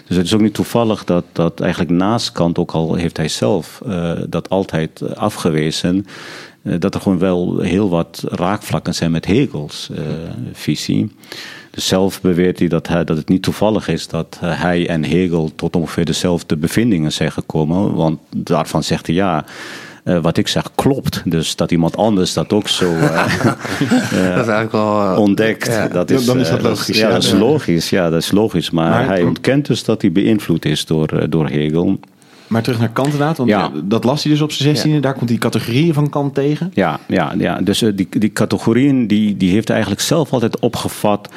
Dus 0.07 0.17
het 0.17 0.25
is 0.25 0.33
ook 0.33 0.41
niet 0.41 0.53
toevallig 0.53 1.03
dat, 1.03 1.25
dat 1.31 1.59
eigenlijk 1.59 1.91
naast 1.91 2.31
Kant, 2.31 2.57
ook 2.57 2.71
al 2.71 2.93
heeft 2.93 3.17
hij 3.17 3.27
zelf 3.27 3.81
uh, 3.87 4.11
dat 4.29 4.49
altijd 4.49 5.15
afgewezen 5.15 6.05
dat 6.79 6.95
er 6.95 7.01
gewoon 7.01 7.19
wel 7.19 7.59
heel 7.59 7.89
wat 7.89 8.23
raakvlakken 8.25 8.95
zijn 8.95 9.11
met 9.11 9.25
Hegels 9.25 9.89
uh, 9.91 9.99
visie. 10.53 11.11
Dus 11.71 11.87
zelf 11.87 12.21
beweert 12.21 12.59
hij 12.59 12.67
dat, 12.67 12.87
hij 12.87 13.03
dat 13.03 13.17
het 13.17 13.29
niet 13.29 13.41
toevallig 13.41 13.87
is 13.87 14.07
dat 14.07 14.37
hij 14.41 14.87
en 14.87 15.03
Hegel 15.03 15.51
tot 15.55 15.75
ongeveer 15.75 16.05
dezelfde 16.05 16.57
bevindingen 16.57 17.11
zijn 17.11 17.31
gekomen. 17.31 17.93
Want 17.93 18.19
daarvan 18.35 18.83
zegt 18.83 19.07
hij 19.07 19.15
ja. 19.15 19.45
Uh, 20.07 20.17
wat 20.21 20.37
ik 20.37 20.47
zeg 20.47 20.71
klopt. 20.75 21.21
Dus 21.25 21.55
dat 21.55 21.71
iemand 21.71 21.97
anders 21.97 22.33
dat 22.33 22.53
ook 22.53 22.67
zo 22.67 22.93
dat 22.99 23.09
is 24.11 24.47
eigenlijk 24.47 24.71
wel, 24.71 25.15
ontdekt. 25.17 25.65
Ja. 25.65 25.87
Dat 25.87 26.09
is, 26.09 26.25
dan 26.25 26.39
is 26.39 26.49
dat 26.49 26.61
logisch. 26.61 26.97
Ja, 26.97 27.09
dat 27.09 27.23
is 27.23 27.31
logisch. 27.31 27.89
Ja, 27.89 28.09
dat 28.09 28.21
is 28.21 28.31
logisch. 28.31 28.71
Maar, 28.71 28.89
maar 28.89 29.05
hij 29.07 29.23
ontkent 29.23 29.65
dus 29.65 29.83
dat 29.83 30.01
hij 30.01 30.11
beïnvloed 30.11 30.65
is 30.65 30.85
door, 30.85 31.29
door 31.29 31.47
Hegel. 31.47 31.99
Maar 32.47 32.61
terug 32.61 32.79
naar 32.79 32.89
Kant 32.89 33.07
inderdaad, 33.07 33.37
want 33.37 33.49
Ja. 33.49 33.71
dat 33.83 34.03
las 34.03 34.23
hij 34.23 34.31
dus 34.31 34.41
op 34.41 34.51
zijn 34.51 34.69
zestiende. 34.69 34.95
Ja. 34.95 35.01
Daar 35.01 35.13
komt 35.13 35.27
die 35.27 35.37
categorieën 35.37 35.93
van 35.93 36.09
Kant 36.09 36.33
tegen. 36.33 36.71
Ja, 36.73 36.99
ja, 37.07 37.33
ja. 37.37 37.61
dus 37.61 37.81
uh, 37.81 37.91
die, 37.95 38.07
die 38.09 38.33
categorieën 38.33 39.07
die, 39.07 39.37
die 39.37 39.51
heeft 39.51 39.67
hij 39.67 39.75
eigenlijk 39.75 40.05
zelf 40.05 40.33
altijd 40.33 40.59
opgevat 40.59 41.29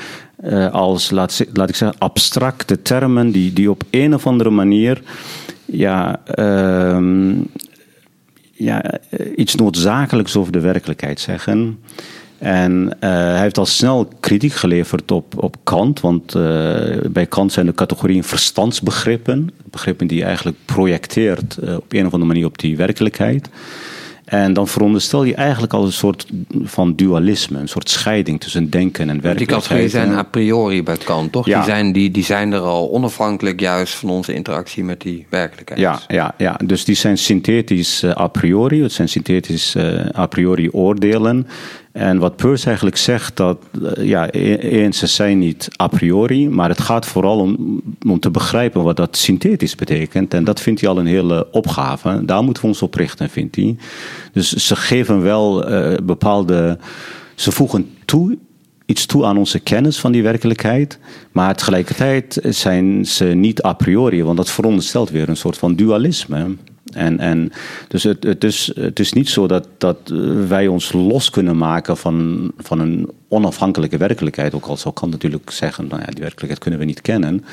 uh, 0.44 0.70
als, 0.70 1.10
laat, 1.10 1.44
laat 1.52 1.68
ik 1.68 1.74
zeggen, 1.74 1.98
abstracte 1.98 2.82
termen 2.82 3.30
die, 3.30 3.52
die 3.52 3.70
op 3.70 3.82
een 3.90 4.14
of 4.14 4.26
andere 4.26 4.50
manier 4.50 5.02
ja, 5.64 6.20
uh, 6.34 6.98
ja, 8.64 9.00
iets 9.36 9.54
noodzakelijks 9.54 10.36
over 10.36 10.52
de 10.52 10.60
werkelijkheid 10.60 11.20
zeggen. 11.20 11.78
En 12.38 12.84
uh, 12.86 13.10
hij 13.10 13.40
heeft 13.40 13.58
al 13.58 13.66
snel 13.66 14.08
kritiek 14.20 14.52
geleverd 14.52 15.10
op, 15.10 15.42
op 15.42 15.56
Kant, 15.62 16.00
want 16.00 16.34
uh, 16.34 16.42
bij 17.10 17.26
Kant 17.26 17.52
zijn 17.52 17.66
de 17.66 17.74
categorieën 17.74 18.24
verstandsbegrippen, 18.24 19.50
begrippen 19.64 20.06
die 20.06 20.18
je 20.18 20.24
eigenlijk 20.24 20.56
projecteert 20.64 21.58
op 21.58 21.92
een 21.92 22.06
of 22.06 22.12
andere 22.12 22.32
manier 22.32 22.46
op 22.46 22.58
die 22.58 22.76
werkelijkheid. 22.76 23.48
En 24.30 24.52
dan 24.52 24.68
veronderstel 24.68 25.24
je 25.24 25.34
eigenlijk 25.34 25.72
al 25.72 25.84
een 25.84 25.92
soort 25.92 26.26
van 26.62 26.94
dualisme, 26.94 27.58
een 27.58 27.68
soort 27.68 27.90
scheiding 27.90 28.40
tussen 28.40 28.70
denken 28.70 29.00
en 29.00 29.20
werkelijkheid. 29.20 29.38
Die 29.38 29.56
categorieën 29.56 29.90
zijn 29.90 30.12
a 30.12 30.22
priori 30.22 30.82
bij 30.82 30.96
Kant, 30.96 31.32
toch? 31.32 31.46
Ja. 31.46 31.56
Die, 31.56 31.70
zijn, 31.70 31.92
die, 31.92 32.10
die 32.10 32.24
zijn 32.24 32.52
er 32.52 32.60
al 32.60 32.90
onafhankelijk 32.90 33.60
juist 33.60 33.94
van 33.94 34.10
onze 34.10 34.32
interactie 34.32 34.84
met 34.84 35.00
die 35.00 35.26
werkelijkheid. 35.28 35.80
Ja, 35.80 36.00
ja, 36.08 36.34
ja. 36.38 36.60
dus 36.64 36.84
die 36.84 36.94
zijn 36.94 37.18
synthetisch 37.18 38.02
uh, 38.02 38.10
a 38.16 38.26
priori, 38.26 38.82
het 38.82 38.92
zijn 38.92 39.08
synthetisch 39.08 39.74
uh, 39.76 40.06
a 40.18 40.26
priori 40.26 40.70
oordelen. 40.70 41.46
En 41.92 42.18
wat 42.18 42.36
Peirce 42.36 42.66
eigenlijk 42.66 42.96
zegt, 42.96 43.36
dat 43.36 43.58
uh, 43.82 44.08
ja, 44.08 44.30
eens 44.30 44.98
ze 44.98 45.06
zijn 45.06 45.38
niet 45.38 45.68
a 45.80 45.86
priori, 45.86 46.48
maar 46.48 46.68
het 46.68 46.80
gaat 46.80 47.06
vooral 47.06 47.38
om, 47.38 47.82
om 48.06 48.20
te 48.20 48.30
begrijpen 48.30 48.82
wat 48.82 48.96
dat 48.96 49.16
synthetisch 49.16 49.74
betekent. 49.74 50.34
En 50.34 50.44
dat 50.44 50.60
vindt 50.60 50.80
hij 50.80 50.90
al 50.90 50.98
een 50.98 51.06
hele 51.06 51.48
opgave. 51.50 52.24
Daar 52.24 52.44
moeten 52.44 52.62
we 52.62 52.68
ons 52.68 52.82
op 52.82 52.94
richten, 52.94 53.30
vindt 53.30 53.56
hij. 53.56 53.76
Dus 54.32 54.52
ze 54.52 54.76
geven 54.76 55.22
wel 55.22 55.70
uh, 55.70 55.96
bepaalde. 56.02 56.78
Ze 57.34 57.52
voegen 57.52 57.90
toe 58.04 58.38
iets 58.90 59.06
toe 59.06 59.24
aan 59.24 59.38
onze 59.38 59.58
kennis 59.58 59.98
van 59.98 60.12
die 60.12 60.22
werkelijkheid. 60.22 60.98
Maar 61.32 61.56
tegelijkertijd 61.56 62.40
zijn 62.42 63.06
ze 63.06 63.24
niet 63.24 63.64
a 63.64 63.72
priori, 63.72 64.22
want 64.22 64.36
dat 64.36 64.50
veronderstelt 64.50 65.10
weer 65.10 65.28
een 65.28 65.36
soort 65.36 65.58
van 65.58 65.74
dualisme. 65.74 66.56
En, 66.90 67.18
en 67.18 67.52
dus 67.88 68.02
het, 68.02 68.22
het, 68.22 68.44
is, 68.44 68.72
het 68.74 68.98
is 68.98 69.12
niet 69.12 69.28
zo 69.28 69.46
dat, 69.46 69.68
dat 69.78 70.12
wij 70.48 70.66
ons 70.66 70.92
los 70.92 71.30
kunnen 71.30 71.56
maken 71.56 71.96
van, 71.96 72.50
van 72.56 72.78
een 72.78 73.10
onafhankelijke 73.28 73.96
werkelijkheid. 73.96 74.54
Ook 74.54 74.66
al 74.66 74.76
zou 74.76 74.94
Kant 74.94 75.12
natuurlijk 75.12 75.50
zeggen, 75.50 75.86
nou 75.86 76.00
ja, 76.00 76.06
die 76.06 76.22
werkelijkheid 76.22 76.58
kunnen 76.58 76.80
we 76.80 76.86
niet 76.86 77.00
kennen. 77.00 77.44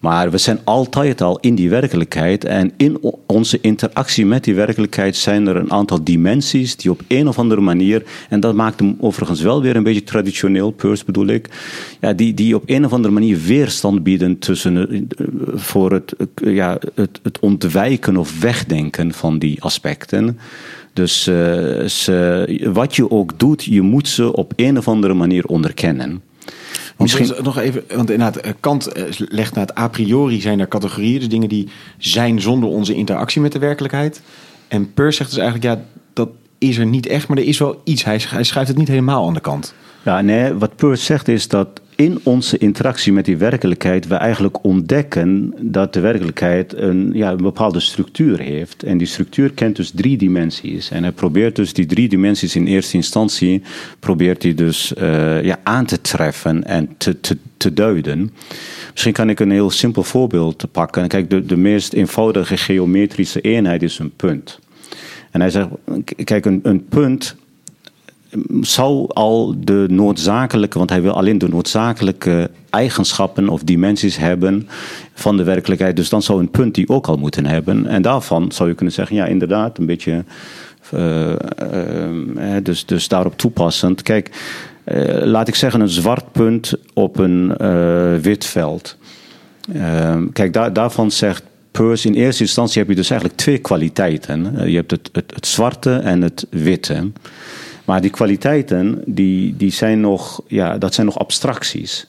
Maar 0.00 0.30
we 0.30 0.38
zijn 0.38 0.58
altijd 0.64 1.20
al 1.20 1.38
in 1.40 1.54
die 1.54 1.70
werkelijkheid. 1.70 2.44
En 2.44 2.72
in 2.76 2.98
onze 3.26 3.58
interactie 3.60 4.26
met 4.26 4.44
die 4.44 4.54
werkelijkheid 4.54 5.16
zijn 5.16 5.46
er 5.46 5.56
een 5.56 5.72
aantal 5.72 6.04
dimensies 6.04 6.76
die 6.76 6.90
op 6.90 7.00
een 7.08 7.28
of 7.28 7.38
andere 7.38 7.60
manier. 7.60 8.02
En 8.28 8.40
dat 8.40 8.54
maakt 8.54 8.80
hem 8.80 8.96
overigens 9.00 9.40
wel 9.40 9.62
weer 9.62 9.76
een 9.76 9.82
beetje 9.82 10.04
traditioneel, 10.04 10.70
Peirce 10.70 11.04
bedoel 11.04 11.26
ik. 11.26 11.48
Ja, 12.00 12.12
die, 12.12 12.34
die 12.34 12.54
op 12.54 12.62
een 12.66 12.84
of 12.84 12.92
andere 12.92 13.14
manier 13.14 13.38
weerstand 13.40 14.02
bieden 14.02 14.38
tussen, 14.38 15.08
voor 15.54 15.92
het, 15.92 16.14
ja, 16.34 16.78
het, 16.94 17.20
het 17.22 17.38
ontwijken 17.38 18.16
of 18.16 18.40
wegdenken 18.40 19.12
van 19.12 19.38
die 19.38 19.62
aspecten. 19.62 20.38
Dus 20.92 21.28
uh, 21.28 21.34
ze, 21.84 22.70
wat 22.72 22.96
je 22.96 23.10
ook 23.10 23.38
doet, 23.38 23.64
je 23.64 23.82
moet 23.82 24.08
ze 24.08 24.32
op 24.32 24.52
een 24.56 24.78
of 24.78 24.88
andere 24.88 25.14
manier 25.14 25.44
onderkennen. 25.44 26.22
Misschien 26.98 27.34
nog 27.42 27.58
even, 27.58 27.84
want 27.88 28.10
inderdaad, 28.10 28.54
Kant 28.60 28.88
legt 29.18 29.54
naar 29.54 29.66
het 29.66 29.78
a 29.78 29.88
priori 29.88 30.40
zijn 30.40 30.60
er 30.60 30.68
categorieën, 30.68 31.18
dus 31.18 31.28
dingen 31.28 31.48
die 31.48 31.68
zijn 31.98 32.40
zonder 32.40 32.68
onze 32.68 32.94
interactie 32.94 33.40
met 33.40 33.52
de 33.52 33.58
werkelijkheid. 33.58 34.22
En 34.68 34.92
Peirce 34.92 35.16
zegt 35.16 35.30
dus 35.30 35.38
eigenlijk, 35.38 35.74
ja, 35.74 35.84
dat 36.12 36.28
is 36.58 36.78
er 36.78 36.86
niet 36.86 37.06
echt, 37.06 37.28
maar 37.28 37.38
er 37.38 37.44
is 37.44 37.58
wel 37.58 37.80
iets. 37.84 38.04
Hij 38.04 38.18
schrijft 38.18 38.68
het 38.68 38.76
niet 38.76 38.88
helemaal 38.88 39.26
aan 39.26 39.34
de 39.34 39.40
kant. 39.40 39.74
Ja, 40.02 40.20
nee, 40.20 40.52
wat 40.52 40.76
Peirce 40.76 41.04
zegt 41.04 41.28
is 41.28 41.48
dat 41.48 41.80
in 41.98 42.20
onze 42.22 42.58
interactie 42.58 43.12
met 43.12 43.24
die 43.24 43.36
werkelijkheid 43.36 44.06
we 44.06 44.14
eigenlijk 44.14 44.64
ontdekken 44.64 45.54
dat 45.60 45.92
de 45.92 46.00
werkelijkheid 46.00 46.76
een, 46.76 47.10
ja, 47.14 47.30
een 47.30 47.36
bepaalde 47.36 47.80
structuur 47.80 48.38
heeft. 48.38 48.82
En 48.82 48.98
die 48.98 49.06
structuur 49.06 49.52
kent 49.52 49.76
dus 49.76 49.90
drie 49.90 50.16
dimensies. 50.16 50.90
En 50.90 51.02
hij 51.02 51.12
probeert 51.12 51.56
dus 51.56 51.72
die 51.72 51.86
drie 51.86 52.08
dimensies 52.08 52.56
in 52.56 52.66
eerste 52.66 52.96
instantie 52.96 53.62
probeert 53.98 54.42
hij 54.42 54.54
dus 54.54 54.92
uh, 54.98 55.42
ja, 55.42 55.58
aan 55.62 55.86
te 55.86 56.00
treffen 56.00 56.64
en 56.64 56.88
te, 56.96 57.20
te, 57.20 57.36
te 57.56 57.72
duiden. 57.72 58.32
Misschien 58.90 59.12
kan 59.12 59.30
ik 59.30 59.40
een 59.40 59.50
heel 59.50 59.70
simpel 59.70 60.02
voorbeeld 60.02 60.64
pakken. 60.72 61.08
Kijk, 61.08 61.30
de, 61.30 61.46
de 61.46 61.56
meest 61.56 61.92
eenvoudige 61.92 62.56
geometrische 62.56 63.40
eenheid 63.40 63.82
is 63.82 63.98
een 63.98 64.12
punt. 64.16 64.58
En 65.30 65.40
hij 65.40 65.50
zegt, 65.50 65.68
kijk, 66.24 66.44
een, 66.44 66.60
een 66.62 66.84
punt 66.84 67.36
zou 68.60 69.06
al 69.12 69.54
de 69.58 69.86
noodzakelijke, 69.90 70.78
want 70.78 70.90
hij 70.90 71.02
wil 71.02 71.12
alleen 71.12 71.38
de 71.38 71.48
noodzakelijke 71.48 72.50
eigenschappen 72.70 73.48
of 73.48 73.62
dimensies 73.62 74.16
hebben 74.16 74.68
van 75.14 75.36
de 75.36 75.42
werkelijkheid. 75.42 75.96
Dus 75.96 76.08
dan 76.08 76.22
zou 76.22 76.40
een 76.40 76.50
punt 76.50 76.74
die 76.74 76.88
ook 76.88 77.06
al 77.06 77.16
moeten 77.16 77.46
hebben. 77.46 77.86
En 77.86 78.02
daarvan 78.02 78.52
zou 78.52 78.68
je 78.68 78.74
kunnen 78.74 78.94
zeggen, 78.94 79.16
ja, 79.16 79.26
inderdaad, 79.26 79.78
een 79.78 79.86
beetje. 79.86 80.24
Uh, 80.94 81.28
uh, 81.28 81.36
dus, 82.62 82.86
dus 82.86 83.08
daarop 83.08 83.38
toepassend. 83.38 84.02
Kijk, 84.02 84.30
laat 85.22 85.48
ik 85.48 85.54
zeggen, 85.54 85.80
een 85.80 85.88
zwart 85.88 86.32
punt 86.32 86.72
op 86.94 87.18
een 87.18 87.56
wit 88.22 88.44
veld. 88.44 88.96
kijk, 90.32 90.52
daar, 90.52 90.72
daarvan 90.72 91.10
zegt 91.10 91.42
in 91.78 92.14
eerste 92.14 92.42
instantie 92.42 92.80
heb 92.80 92.88
je 92.88 92.96
dus 92.96 93.10
eigenlijk 93.10 93.40
twee 93.40 93.58
kwaliteiten. 93.58 94.68
Je 94.70 94.76
hebt 94.76 94.90
het, 94.90 95.10
het 95.12 95.46
zwarte 95.46 95.92
en 95.94 96.22
het 96.22 96.46
witte. 96.50 97.10
Maar 97.88 98.00
die 98.00 98.10
kwaliteiten, 98.10 99.02
die, 99.06 99.56
die 99.56 99.70
zijn 99.70 100.00
nog, 100.00 100.42
ja, 100.46 100.78
dat 100.78 100.94
zijn 100.94 101.06
nog 101.06 101.18
abstracties. 101.18 102.06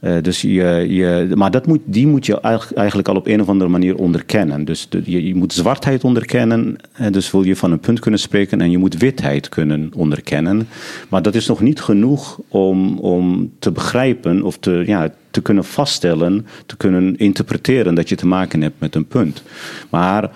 Uh, 0.00 0.16
dus 0.22 0.40
je, 0.40 0.86
je, 0.88 1.32
maar 1.34 1.50
dat 1.50 1.66
moet, 1.66 1.80
die 1.84 2.06
moet 2.06 2.26
je 2.26 2.40
eigenlijk 2.74 3.08
al 3.08 3.16
op 3.16 3.26
een 3.26 3.40
of 3.40 3.48
andere 3.48 3.70
manier 3.70 3.96
onderkennen. 3.96 4.64
Dus 4.64 4.88
je, 5.04 5.26
je, 5.26 5.34
moet 5.34 5.52
zwartheid 5.52 6.04
onderkennen, 6.04 6.76
en 6.92 7.12
dus 7.12 7.30
wil 7.30 7.42
je 7.42 7.56
van 7.56 7.72
een 7.72 7.80
punt 7.80 8.00
kunnen 8.00 8.20
spreken, 8.20 8.60
en 8.60 8.70
je 8.70 8.78
moet 8.78 8.96
witheid 8.96 9.48
kunnen 9.48 9.90
onderkennen. 9.96 10.68
Maar 11.08 11.22
dat 11.22 11.34
is 11.34 11.46
nog 11.46 11.60
niet 11.60 11.80
genoeg 11.80 12.40
om, 12.48 12.98
om 12.98 13.52
te 13.58 13.72
begrijpen 13.72 14.42
of 14.42 14.58
te, 14.58 14.82
ja, 14.86 15.14
te 15.30 15.42
kunnen 15.42 15.64
vaststellen, 15.64 16.46
te 16.66 16.76
kunnen 16.76 17.16
interpreteren 17.16 17.94
dat 17.94 18.08
je 18.08 18.16
te 18.16 18.26
maken 18.26 18.62
hebt 18.62 18.80
met 18.80 18.94
een 18.94 19.06
punt. 19.06 19.42
Maar 19.90 20.30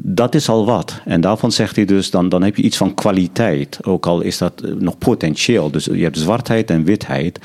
dat 0.00 0.34
is 0.34 0.48
al 0.48 0.66
wat. 0.66 1.00
En 1.04 1.20
daarvan 1.20 1.52
zegt 1.52 1.76
hij 1.76 1.84
dus, 1.84 2.10
dan, 2.10 2.28
dan 2.28 2.42
heb 2.42 2.56
je 2.56 2.62
iets 2.62 2.76
van 2.76 2.94
kwaliteit. 2.94 3.78
Ook 3.82 4.06
al 4.06 4.20
is 4.20 4.38
dat 4.38 4.60
eh, 4.60 4.72
nog 4.72 4.98
potentieel. 4.98 5.70
Dus 5.70 5.84
je 5.84 6.02
hebt 6.02 6.18
zwartheid 6.18 6.70
en 6.70 6.84
witheid. 6.84 7.38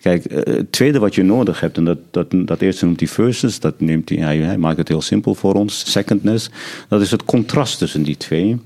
Kijk, 0.00 0.24
eh, 0.24 0.54
het 0.54 0.72
tweede 0.72 0.98
wat 0.98 1.14
je 1.14 1.22
nodig 1.22 1.60
hebt, 1.60 1.76
en 1.76 1.84
dat, 1.84 1.98
dat, 2.10 2.26
dat 2.30 2.60
eerste 2.60 2.84
noemt 2.84 3.00
hij 3.00 3.08
versus, 3.08 3.60
dat 3.60 3.80
neemt 3.80 4.08
hij, 4.08 4.36
hij, 4.36 4.58
maakt 4.58 4.78
het 4.78 4.88
heel 4.88 5.02
simpel 5.02 5.34
voor 5.34 5.54
ons, 5.54 5.90
secondness, 5.90 6.50
dat 6.88 7.00
is 7.00 7.10
het 7.10 7.24
contrast 7.24 7.78
tussen 7.78 8.02
die 8.02 8.16
twee. 8.16 8.60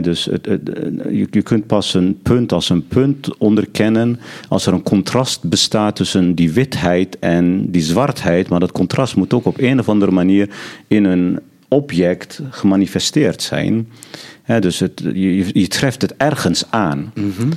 dus 0.00 0.24
het, 0.24 0.46
het, 0.46 0.60
je, 1.10 1.26
je, 1.30 1.42
kunt 1.42 1.66
pas 1.66 1.94
een 1.94 2.18
punt 2.22 2.52
als 2.52 2.68
een 2.68 2.86
punt 2.86 3.38
onderkennen 3.38 4.20
als 4.48 4.66
er 4.66 4.72
een 4.72 4.82
contrast 4.82 5.48
bestaat 5.48 5.96
tussen 5.96 6.34
die 6.34 6.52
witheid 6.52 7.18
en 7.18 7.70
die 7.70 7.82
zwartheid. 7.82 8.48
Maar 8.48 8.60
dat 8.60 8.72
contrast 8.72 9.16
moet 9.16 9.34
ook 9.34 9.44
op 9.44 9.58
een 9.58 9.78
of 9.78 9.88
andere 9.88 10.12
manier 10.12 10.50
in 10.88 11.04
een 11.04 11.40
object 11.70 12.40
gemanifesteerd 12.50 13.42
zijn. 13.42 13.88
dus 14.60 14.78
het, 14.78 15.02
je, 15.04 15.60
je, 15.60 15.68
treft 15.68 16.02
het 16.02 16.16
ergens 16.16 16.64
aan. 16.70 17.12
Mhm. 17.14 17.48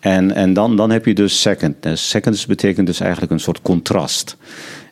En, 0.00 0.34
en 0.34 0.52
dan, 0.52 0.76
dan 0.76 0.90
heb 0.90 1.04
je 1.04 1.14
dus 1.14 1.40
secondness. 1.40 2.08
Secondness 2.08 2.46
betekent 2.46 2.86
dus 2.86 3.00
eigenlijk 3.00 3.32
een 3.32 3.40
soort 3.40 3.62
contrast. 3.62 4.36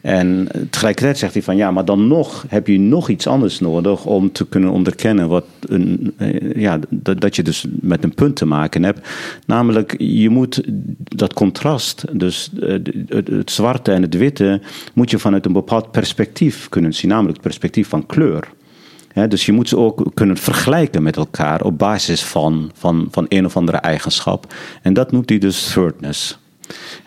En 0.00 0.48
tegelijkertijd 0.70 1.18
zegt 1.18 1.32
hij 1.32 1.42
van 1.42 1.56
ja, 1.56 1.70
maar 1.70 1.84
dan 1.84 2.06
nog 2.06 2.44
heb 2.48 2.66
je 2.66 2.78
nog 2.78 3.08
iets 3.08 3.26
anders 3.26 3.60
nodig 3.60 4.04
om 4.04 4.32
te 4.32 4.46
kunnen 4.46 4.70
onderkennen 4.70 5.28
wat 5.28 5.44
een, 5.60 6.14
eh, 6.16 6.54
ja, 6.54 6.78
dat, 6.90 7.20
dat 7.20 7.36
je 7.36 7.42
dus 7.42 7.64
met 7.80 8.04
een 8.04 8.14
punt 8.14 8.36
te 8.36 8.46
maken 8.46 8.82
hebt. 8.82 9.08
Namelijk, 9.46 9.94
je 9.98 10.28
moet 10.28 10.62
dat 10.96 11.32
contrast, 11.32 12.04
dus 12.12 12.50
eh, 12.60 12.68
het, 13.08 13.28
het 13.28 13.50
zwarte 13.50 13.92
en 13.92 14.02
het 14.02 14.16
witte, 14.16 14.60
moet 14.94 15.10
je 15.10 15.18
vanuit 15.18 15.46
een 15.46 15.52
bepaald 15.52 15.90
perspectief 15.90 16.68
kunnen 16.68 16.94
zien, 16.94 17.10
namelijk 17.10 17.34
het 17.34 17.46
perspectief 17.46 17.88
van 17.88 18.06
kleur 18.06 18.48
dus 19.24 19.46
je 19.46 19.52
moet 19.52 19.68
ze 19.68 19.76
ook 19.76 20.10
kunnen 20.14 20.36
vergelijken 20.36 21.02
met 21.02 21.16
elkaar 21.16 21.62
op 21.62 21.78
basis 21.78 22.22
van, 22.22 22.70
van, 22.74 23.08
van 23.10 23.26
een 23.28 23.44
of 23.44 23.56
andere 23.56 23.78
eigenschap. 23.78 24.54
En 24.82 24.92
dat 24.92 25.12
noemt 25.12 25.28
hij 25.28 25.38
dus 25.38 25.72
thirdness. 25.72 26.38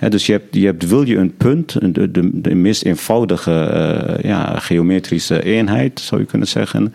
dus 0.09 0.25
je 0.25 0.31
hebt, 0.31 0.55
je 0.55 0.65
hebt, 0.65 0.87
wil 0.87 1.07
je 1.07 1.17
een 1.17 1.37
punt, 1.37 1.93
de, 1.93 2.11
de, 2.11 2.41
de 2.41 2.55
meest 2.55 2.83
eenvoudige 2.83 3.71
uh, 4.19 4.23
ja, 4.29 4.59
geometrische 4.59 5.43
eenheid, 5.43 5.99
zou 5.99 6.21
je 6.21 6.27
kunnen 6.27 6.47
zeggen, 6.47 6.93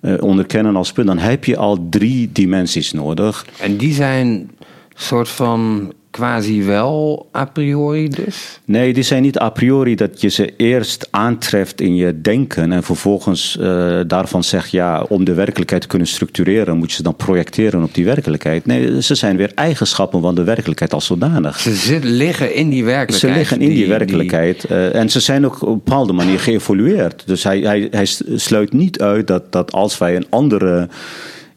uh, 0.00 0.14
onderkennen 0.20 0.76
als 0.76 0.92
punt, 0.92 1.06
dan 1.06 1.18
heb 1.18 1.44
je 1.44 1.56
al 1.56 1.86
drie 1.90 2.30
dimensies 2.32 2.92
nodig. 2.92 3.46
En 3.60 3.76
die 3.76 3.94
zijn 3.94 4.50
soort 4.94 5.28
van 5.28 5.92
quasi 6.12 6.64
wel 6.64 7.28
a 7.36 7.44
priori 7.44 8.08
dus? 8.08 8.60
Nee, 8.64 8.92
die 8.92 9.02
zijn 9.02 9.22
niet 9.22 9.38
a 9.38 9.50
priori 9.50 9.94
dat 9.94 10.20
je 10.20 10.28
ze 10.28 10.56
eerst 10.56 11.08
aantreft 11.10 11.80
in 11.80 11.96
je 11.96 12.20
denken 12.20 12.72
en 12.72 12.82
vervolgens 12.82 13.56
uh, 13.60 14.00
daarvan 14.06 14.44
zegt 14.44 14.70
ja, 14.70 15.02
om 15.08 15.24
de 15.24 15.34
werkelijkheid 15.34 15.82
te 15.82 15.88
kunnen 15.88 16.08
structureren 16.08 16.76
moet 16.76 16.90
je 16.90 16.96
ze 16.96 17.02
dan 17.02 17.16
projecteren 17.16 17.82
op 17.82 17.94
die 17.94 18.04
werkelijkheid. 18.04 18.66
Nee, 18.66 19.02
ze 19.02 19.14
zijn 19.14 19.36
weer 19.36 19.52
eigenschappen 19.54 20.20
van 20.20 20.34
de 20.34 20.44
werkelijkheid 20.44 20.92
als 20.92 21.06
zodanig. 21.06 21.60
Ze 21.60 21.74
zit, 21.74 22.04
liggen 22.04 22.54
in 22.54 22.68
die 22.68 22.84
werkelijkheid. 22.84 23.32
Ze 23.32 23.38
liggen 23.38 23.60
in 23.60 23.74
die, 23.74 23.88
werkelijkheid 23.88 24.70
uh, 24.70 24.94
en 24.94 25.10
ze 25.10 25.20
zijn 25.20 25.46
ook 25.46 25.62
op 25.62 25.68
een 25.68 25.74
bepaalde 25.84 26.12
manier 26.12 26.40
geëvolueerd. 26.40 27.22
Dus 27.26 27.44
hij, 27.44 27.60
hij, 27.60 27.88
hij 27.90 28.06
sluit 28.34 28.72
niet 28.72 29.00
uit 29.00 29.26
dat, 29.26 29.52
dat 29.52 29.72
als 29.72 29.98
wij 29.98 30.16
een 30.16 30.26
andere 30.30 30.88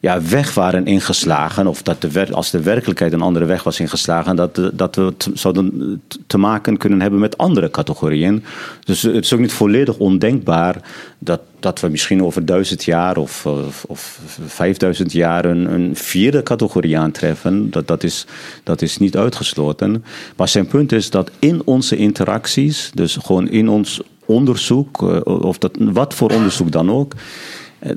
ja, 0.05 0.21
weg 0.21 0.53
waren 0.53 0.85
ingeslagen, 0.85 1.67
of 1.67 1.81
dat 1.81 2.01
de, 2.01 2.27
als 2.31 2.51
de 2.51 2.61
werkelijkheid 2.61 3.13
een 3.13 3.21
andere 3.21 3.45
weg 3.45 3.63
was 3.63 3.79
ingeslagen, 3.79 4.35
dat, 4.35 4.61
dat 4.73 4.95
we 4.95 5.01
het 5.01 5.29
zouden 5.33 6.01
te 6.27 6.37
maken 6.37 6.77
kunnen 6.77 7.01
hebben 7.01 7.19
met 7.19 7.37
andere 7.37 7.69
categorieën. 7.69 8.43
Dus 8.83 9.01
het 9.01 9.23
is 9.23 9.33
ook 9.33 9.39
niet 9.39 9.53
volledig 9.53 9.97
ondenkbaar 9.97 10.75
dat, 11.19 11.41
dat 11.59 11.79
we 11.79 11.87
misschien 11.87 12.23
over 12.23 12.45
duizend 12.45 12.83
jaar 12.83 13.17
of, 13.17 13.45
of, 13.45 13.85
of 13.87 14.19
vijfduizend 14.45 15.11
jaar 15.11 15.45
een, 15.45 15.73
een, 15.73 15.95
vierde 15.95 16.43
categorie 16.43 16.97
aantreffen. 16.97 17.71
Dat, 17.71 17.87
dat, 17.87 18.03
is, 18.03 18.25
dat 18.63 18.81
is 18.81 18.97
niet 18.97 19.17
uitgesloten. 19.17 20.03
Maar 20.35 20.47
zijn 20.47 20.67
punt 20.67 20.91
is 20.91 21.09
dat 21.09 21.31
in 21.39 21.61
onze 21.65 21.95
interacties, 21.95 22.91
dus 22.93 23.17
gewoon 23.23 23.49
in 23.49 23.69
ons 23.69 24.01
onderzoek, 24.25 25.01
eh, 25.01 25.21
of 25.23 25.57
dat, 25.57 25.71
wat 25.79 26.13
voor 26.13 26.29
onderzoek 26.31 26.71
dan 26.71 26.91
ook 26.91 27.13
eh, 27.13 27.19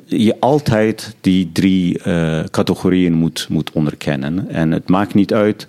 je 0.05 0.37
altijd 0.40 1.16
die 1.20 1.51
drie 1.53 2.01
uh, 2.07 2.40
categorieën 2.51 3.12
moet, 3.12 3.46
moet 3.48 3.70
onderkennen. 3.72 4.48
En 4.48 4.70
het 4.70 4.88
maakt 4.88 5.14
niet 5.14 5.35
uit 5.35 5.66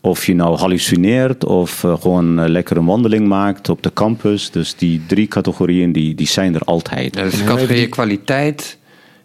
of 0.00 0.26
je 0.26 0.34
nou 0.34 0.58
hallucineert 0.58 1.44
of 1.44 1.82
uh, 1.82 2.00
gewoon 2.00 2.38
een 2.38 2.50
lekkere 2.50 2.84
wandeling 2.84 3.28
maakt 3.28 3.68
op 3.68 3.82
de 3.82 3.92
campus. 3.92 4.50
Dus 4.50 4.74
die 4.74 5.02
drie 5.06 5.26
categorieën 5.26 5.92
die, 5.92 6.14
die 6.14 6.26
zijn 6.26 6.54
er 6.54 6.60
altijd. 6.60 7.16
Ja, 7.16 7.22
dus 7.22 7.38
de 7.38 7.44
categorie 7.44 7.88
kwaliteit, 7.88 8.78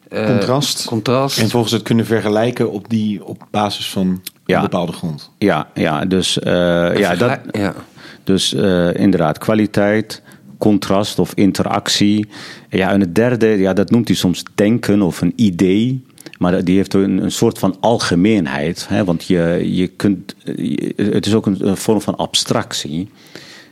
uh, 0.10 0.26
contrast, 0.26 0.86
contrast. 0.86 1.40
En 1.40 1.50
volgens 1.50 1.74
het 1.74 1.82
kunnen 1.82 2.06
vergelijken 2.06 2.72
op, 2.72 2.90
die, 2.90 3.26
op 3.26 3.48
basis 3.52 3.90
van 3.90 4.22
ja. 4.46 4.56
een 4.56 4.62
bepaalde 4.62 4.92
grond. 4.92 5.32
Ja, 5.38 5.68
ja 5.74 6.06
dus, 6.06 6.38
ja, 6.44 7.16
dat, 7.16 7.40
ja. 7.52 7.74
dus 8.24 8.54
inderdaad 8.94 9.38
kwaliteit 9.38 10.22
contrast 10.58 11.20
of 11.20 11.32
interactie. 11.36 12.28
Ja, 12.70 12.92
en 12.92 13.00
het 13.00 13.16
derde, 13.16 13.48
ja, 13.48 13.74
dat 13.74 13.92
noemt 13.92 14.08
hij 14.08 14.18
soms 14.18 14.44
denken 14.56 15.02
of 15.02 15.22
een 15.22 15.34
idee. 15.36 16.04
Maar 16.38 16.64
die 16.64 16.76
heeft 16.76 16.94
een, 16.94 17.24
een 17.24 17.32
soort 17.32 17.60
van 17.60 17.78
algemeenheid. 17.80 18.86
Hè, 18.90 19.04
want 19.04 19.26
je, 19.26 19.62
je 19.76 19.88
kunt, 19.88 20.36
het 20.96 21.26
is 21.26 21.34
ook 21.34 21.46
een, 21.46 21.78
vorm 21.78 22.02
van 22.02 22.16
abstractie. 22.16 23.10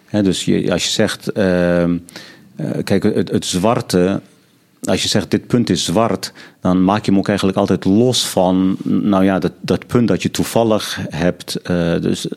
Hè, 0.06 0.24
dus 0.24 0.46
je, 0.46 0.72
als 0.72 0.84
je 0.84 0.89
zegt, 0.89 1.38
uh, 1.38 1.84
kijk, 2.84 3.04
het, 3.04 3.46
zwarte 3.46 4.22
als 4.84 5.02
je 5.02 5.08
zegt 5.08 5.32
dit 5.32 5.48
punt 5.48 5.69
is 5.69 5.86
zwart, 5.86 6.34
dan 6.62 6.84
maak 6.84 7.06
je 7.06 7.12
hem 7.12 7.19
ook 7.19 7.28
eigenlijk 7.28 7.58
altijd 7.58 7.86
los 7.86 8.28
van, 8.28 8.78
nou 8.84 9.24
ja, 9.24 9.39
dat, 9.39 9.52
dat 9.62 9.88
punt 9.88 10.08
dat 10.08 10.24
je 10.24 10.32
toevallig 10.32 11.00
hebt. 11.10 11.60
Uh, 11.72 12.02
dus 12.02 12.28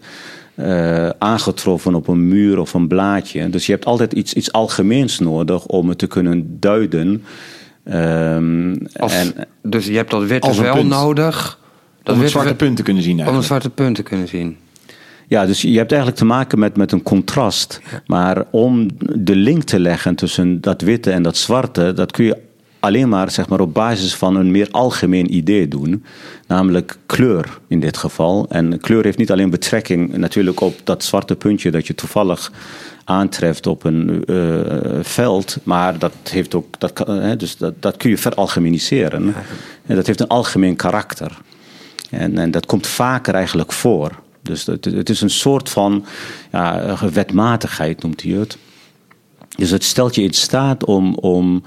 uh, 0.56 1.08
aangetroffen 1.18 1.94
op 1.94 2.08
een 2.08 2.28
muur 2.28 2.58
of 2.58 2.74
een 2.74 2.88
blaadje. 2.88 3.50
Dus 3.50 3.66
je 3.66 3.72
hebt 3.72 3.84
altijd 3.84 4.12
iets, 4.12 4.34
iets 4.34 4.52
algemeens 4.52 5.18
nodig 5.18 5.66
om 5.66 5.88
het 5.88 5.98
te 5.98 6.06
kunnen 6.06 6.56
duiden. 6.60 7.24
Um, 7.84 8.86
en, 8.92 9.34
dus 9.62 9.86
je 9.86 9.96
hebt 9.96 10.10
dat 10.10 10.26
witte 10.26 10.54
vel 10.54 10.86
nodig. 10.86 11.58
Dat 12.02 12.14
om 12.14 12.20
het 12.20 12.30
zwarte 12.30 12.54
punt 12.54 12.76
te 12.76 12.82
kunnen 12.82 13.02
zien 13.02 13.18
eigenlijk. 13.18 13.30
Om 13.30 13.36
het 13.36 13.62
zwarte 13.62 13.82
punt 13.82 13.96
te 13.96 14.02
kunnen 14.02 14.28
zien. 14.28 14.56
Ja, 15.28 15.46
dus 15.46 15.62
je 15.62 15.76
hebt 15.76 15.90
eigenlijk 15.90 16.20
te 16.20 16.26
maken 16.26 16.58
met, 16.58 16.76
met 16.76 16.92
een 16.92 17.02
contrast. 17.02 17.80
Maar 18.06 18.44
om 18.50 18.88
de 19.14 19.36
link 19.36 19.62
te 19.62 19.80
leggen 19.80 20.14
tussen 20.14 20.60
dat 20.60 20.80
witte 20.80 21.10
en 21.10 21.22
dat 21.22 21.36
zwarte, 21.36 21.92
dat 21.92 22.12
kun 22.12 22.24
je 22.24 22.36
alleen 22.86 23.08
maar, 23.08 23.30
zeg 23.30 23.48
maar 23.48 23.60
op 23.60 23.74
basis 23.74 24.14
van 24.14 24.36
een 24.36 24.50
meer 24.50 24.68
algemeen 24.70 25.34
idee 25.34 25.68
doen. 25.68 26.04
Namelijk 26.46 26.98
kleur 27.06 27.58
in 27.68 27.80
dit 27.80 27.96
geval. 27.96 28.46
En 28.48 28.80
kleur 28.80 29.04
heeft 29.04 29.18
niet 29.18 29.30
alleen 29.30 29.50
betrekking 29.50 30.16
natuurlijk 30.16 30.60
op 30.60 30.74
dat 30.84 31.04
zwarte 31.04 31.36
puntje 31.36 31.70
dat 31.70 31.86
je 31.86 31.94
toevallig 31.94 32.52
aantreft 33.04 33.66
op 33.66 33.84
een 33.84 34.22
uh, 34.26 34.60
veld, 35.02 35.58
maar 35.62 35.98
dat 35.98 36.12
heeft 36.30 36.54
ook, 36.54 36.80
dat, 36.80 36.92
kan, 36.92 37.08
hè, 37.08 37.36
dus 37.36 37.56
dat, 37.56 37.74
dat 37.82 37.96
kun 37.96 38.10
je 38.10 38.18
veralgemeniseren. 38.18 39.34
En 39.86 39.96
dat 39.96 40.06
heeft 40.06 40.20
een 40.20 40.28
algemeen 40.28 40.76
karakter. 40.76 41.38
En, 42.10 42.38
en 42.38 42.50
dat 42.50 42.66
komt 42.66 42.86
vaker 42.86 43.34
eigenlijk 43.34 43.72
voor. 43.72 44.10
Dus 44.42 44.66
het, 44.66 44.84
het 44.84 45.10
is 45.10 45.20
een 45.20 45.30
soort 45.30 45.68
van 45.68 46.04
ja, 46.52 46.96
wetmatigheid, 47.12 48.02
noemt 48.02 48.22
hij 48.22 48.32
het. 48.32 48.58
Dus 49.56 49.70
het 49.70 49.84
stelt 49.84 50.14
je 50.14 50.22
in 50.22 50.32
staat 50.32 50.84
om, 50.84 51.14
om, 51.14 51.62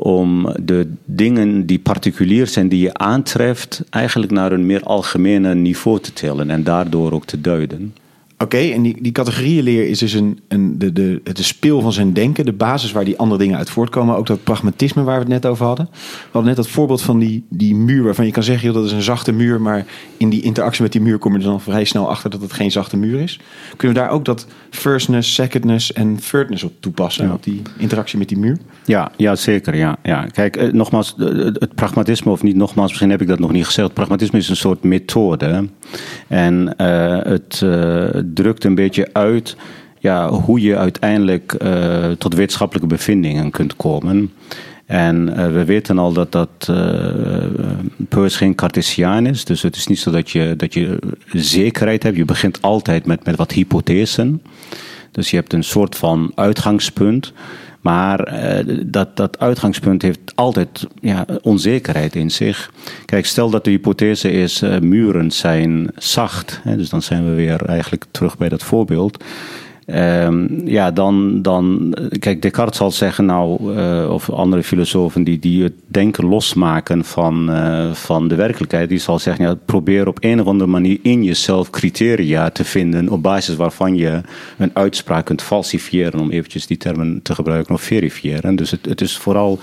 om 0.00 0.52
de 0.60 0.92
dingen 1.04 1.66
die 1.66 1.78
particulier 1.78 2.46
zijn, 2.46 2.68
die 2.68 2.80
je 2.80 2.94
aantreft, 2.94 3.82
eigenlijk 3.90 4.32
naar 4.32 4.52
een 4.52 4.66
meer 4.66 4.82
algemene 4.82 5.54
niveau 5.54 6.00
te 6.00 6.12
tillen 6.12 6.50
en 6.50 6.64
daardoor 6.64 7.12
ook 7.12 7.24
te 7.24 7.40
duiden. 7.40 7.94
Oké, 8.40 8.58
en 8.58 8.82
die, 8.82 9.02
die 9.02 9.12
categorieënleer 9.12 9.88
is 9.88 9.98
dus 9.98 10.12
een, 10.12 10.38
een, 10.48 10.78
de, 10.78 10.92
de, 10.92 11.20
het 11.24 11.44
speel 11.44 11.80
van 11.80 11.92
zijn 11.92 12.12
denken, 12.12 12.44
de 12.44 12.52
basis 12.52 12.92
waar 12.92 13.04
die 13.04 13.18
andere 13.18 13.40
dingen 13.40 13.56
uit 13.56 13.70
voortkomen. 13.70 14.16
Ook 14.16 14.26
dat 14.26 14.44
pragmatisme 14.44 15.02
waar 15.02 15.14
we 15.14 15.20
het 15.20 15.28
net 15.42 15.46
over 15.46 15.66
hadden. 15.66 15.88
We 15.92 15.98
hadden 16.22 16.44
net 16.44 16.56
dat 16.56 16.68
voorbeeld 16.68 17.02
van 17.02 17.18
die, 17.18 17.44
die 17.48 17.74
muur 17.74 18.02
waarvan 18.02 18.26
je 18.26 18.32
kan 18.32 18.42
zeggen, 18.42 18.66
joh, 18.66 18.76
dat 18.76 18.84
is 18.84 18.92
een 18.92 19.02
zachte 19.02 19.32
muur, 19.32 19.60
maar 19.60 19.86
in 20.16 20.28
die 20.28 20.42
interactie 20.42 20.82
met 20.82 20.92
die 20.92 21.00
muur 21.00 21.18
kom 21.18 21.36
je 21.36 21.44
dan 21.44 21.60
vrij 21.60 21.84
snel 21.84 22.10
achter 22.10 22.30
dat 22.30 22.40
het 22.40 22.52
geen 22.52 22.70
zachte 22.70 22.96
muur 22.96 23.20
is. 23.20 23.40
Kunnen 23.76 23.96
we 23.96 24.02
daar 24.02 24.12
ook 24.12 24.24
dat 24.24 24.46
firstness, 24.70 25.34
secondness 25.34 25.92
en 25.92 26.16
thirdness 26.30 26.64
op 26.64 26.72
toepassen, 26.80 27.32
op 27.32 27.42
die 27.42 27.62
interactie 27.76 28.18
met 28.18 28.28
die 28.28 28.38
muur? 28.38 28.58
Ja, 28.84 29.10
ja 29.16 29.36
zeker. 29.36 29.76
Ja, 29.76 29.96
ja. 30.02 30.26
Kijk, 30.26 30.56
eh, 30.56 30.72
nogmaals, 30.72 31.14
het 31.18 31.74
pragmatisme, 31.74 32.30
of 32.32 32.42
niet 32.42 32.56
nogmaals, 32.56 32.88
misschien 32.88 33.10
heb 33.10 33.20
ik 33.20 33.28
dat 33.28 33.38
nog 33.38 33.52
niet 33.52 33.66
gezegd. 33.66 33.92
Pragmatisme 33.92 34.38
is 34.38 34.48
een 34.48 34.56
soort 34.56 34.82
methode. 34.82 35.68
En 36.28 36.74
uh, 36.80 37.18
het 37.22 37.62
drukt 38.34 38.64
een 38.64 38.74
beetje 38.74 39.08
uit 39.12 39.56
ja, 39.98 40.30
hoe 40.30 40.60
je 40.60 40.76
uiteindelijk 40.76 41.54
uh, 41.62 42.10
tot 42.10 42.34
wetenschappelijke 42.34 42.88
bevindingen 42.88 43.50
kunt 43.50 43.76
komen. 43.76 44.32
En 44.86 45.28
uh, 45.28 45.34
we 45.52 45.64
weten 45.64 45.98
al 45.98 46.12
dat 46.12 46.32
dat 46.32 46.68
uh, 46.70 46.76
Peirce 48.08 48.36
geen 48.36 48.54
Cartesiaan 48.54 49.26
is. 49.26 49.44
Dus 49.44 49.62
het 49.62 49.76
is 49.76 49.86
niet 49.86 49.98
zo 49.98 50.10
dat 50.10 50.30
je, 50.30 50.54
dat 50.56 50.74
je 50.74 50.98
zekerheid 51.32 52.02
hebt. 52.02 52.16
Je 52.16 52.24
begint 52.24 52.62
altijd 52.62 53.06
met, 53.06 53.24
met 53.24 53.36
wat 53.36 53.52
hypothesen. 53.52 54.42
Dus 55.10 55.30
je 55.30 55.36
hebt 55.36 55.52
een 55.52 55.64
soort 55.64 55.96
van 55.96 56.32
uitgangspunt. 56.34 57.32
Maar 57.80 58.32
uh, 58.32 58.78
dat, 58.86 59.16
dat 59.16 59.38
uitgangspunt 59.38 60.02
heeft 60.02 60.32
altijd 60.34 60.86
ja, 61.00 61.26
onzekerheid 61.42 62.14
in 62.14 62.30
zich. 62.30 62.72
Kijk, 63.04 63.26
stel 63.26 63.50
dat 63.50 63.64
de 63.64 63.70
hypothese 63.70 64.30
is: 64.30 64.62
uh, 64.62 64.78
muren 64.78 65.30
zijn 65.30 65.90
zacht. 65.96 66.60
Hè, 66.62 66.76
dus 66.76 66.88
dan 66.88 67.02
zijn 67.02 67.24
we 67.24 67.34
weer 67.34 67.64
eigenlijk 67.64 68.04
terug 68.10 68.36
bij 68.36 68.48
dat 68.48 68.62
voorbeeld. 68.62 69.24
Um, 69.94 70.68
ja, 70.68 70.90
dan, 70.90 71.42
dan. 71.42 71.94
Kijk, 72.18 72.42
Descartes 72.42 72.76
zal 72.76 72.90
zeggen, 72.90 73.24
nou, 73.24 73.76
uh, 73.76 74.10
of 74.10 74.30
andere 74.30 74.62
filosofen 74.62 75.24
die, 75.24 75.38
die 75.38 75.62
het 75.62 75.72
denken 75.86 76.24
losmaken 76.24 77.04
van, 77.04 77.50
uh, 77.50 77.92
van 77.92 78.28
de 78.28 78.34
werkelijkheid, 78.34 78.88
die 78.88 78.98
zal 78.98 79.18
zeggen, 79.18 79.44
ja, 79.44 79.54
probeer 79.64 80.06
op 80.08 80.16
een 80.20 80.40
of 80.40 80.46
andere 80.46 80.70
manier 80.70 80.98
in 81.02 81.24
jezelf 81.24 81.70
criteria 81.70 82.50
te 82.50 82.64
vinden 82.64 83.08
op 83.08 83.22
basis 83.22 83.56
waarvan 83.56 83.96
je 83.96 84.20
een 84.58 84.70
uitspraak 84.72 85.24
kunt 85.24 85.42
falsifiëren, 85.42 86.20
om 86.20 86.30
eventjes 86.30 86.66
die 86.66 86.76
termen 86.76 87.20
te 87.22 87.34
gebruiken, 87.34 87.74
of 87.74 87.82
verifiëren. 87.82 88.56
Dus 88.56 88.70
het, 88.70 88.84
het 88.86 89.00
is 89.00 89.16
vooral 89.16 89.58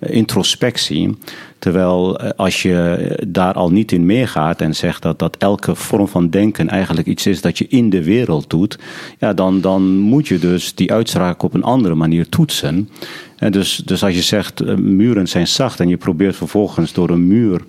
introspectie. 0.00 1.16
Terwijl 1.58 2.18
als 2.20 2.62
je 2.62 3.10
daar 3.28 3.54
al 3.54 3.70
niet 3.70 3.92
in 3.92 4.06
meegaat 4.06 4.60
en 4.60 4.74
zegt 4.74 5.02
dat, 5.02 5.18
dat 5.18 5.36
elke 5.36 5.74
vorm 5.74 6.08
van 6.08 6.30
denken 6.30 6.68
eigenlijk 6.68 7.06
iets 7.06 7.26
is 7.26 7.40
dat 7.40 7.58
je 7.58 7.66
in 7.68 7.90
de 7.90 8.04
wereld 8.04 8.50
doet, 8.50 8.78
ja, 9.18 9.32
dan, 9.32 9.60
dan 9.60 9.96
moet 9.96 10.28
je 10.28 10.38
dus 10.38 10.74
die 10.74 10.92
uitspraak 10.92 11.42
op 11.42 11.54
een 11.54 11.62
andere 11.62 11.94
manier 11.94 12.28
toetsen. 12.28 12.88
En 13.36 13.52
dus, 13.52 13.76
dus 13.76 14.04
als 14.04 14.14
je 14.14 14.22
zegt 14.22 14.76
muren 14.76 15.28
zijn 15.28 15.46
zacht 15.46 15.80
en 15.80 15.88
je 15.88 15.96
probeert 15.96 16.36
vervolgens 16.36 16.92
door 16.92 17.10
een 17.10 17.26
muur 17.26 17.60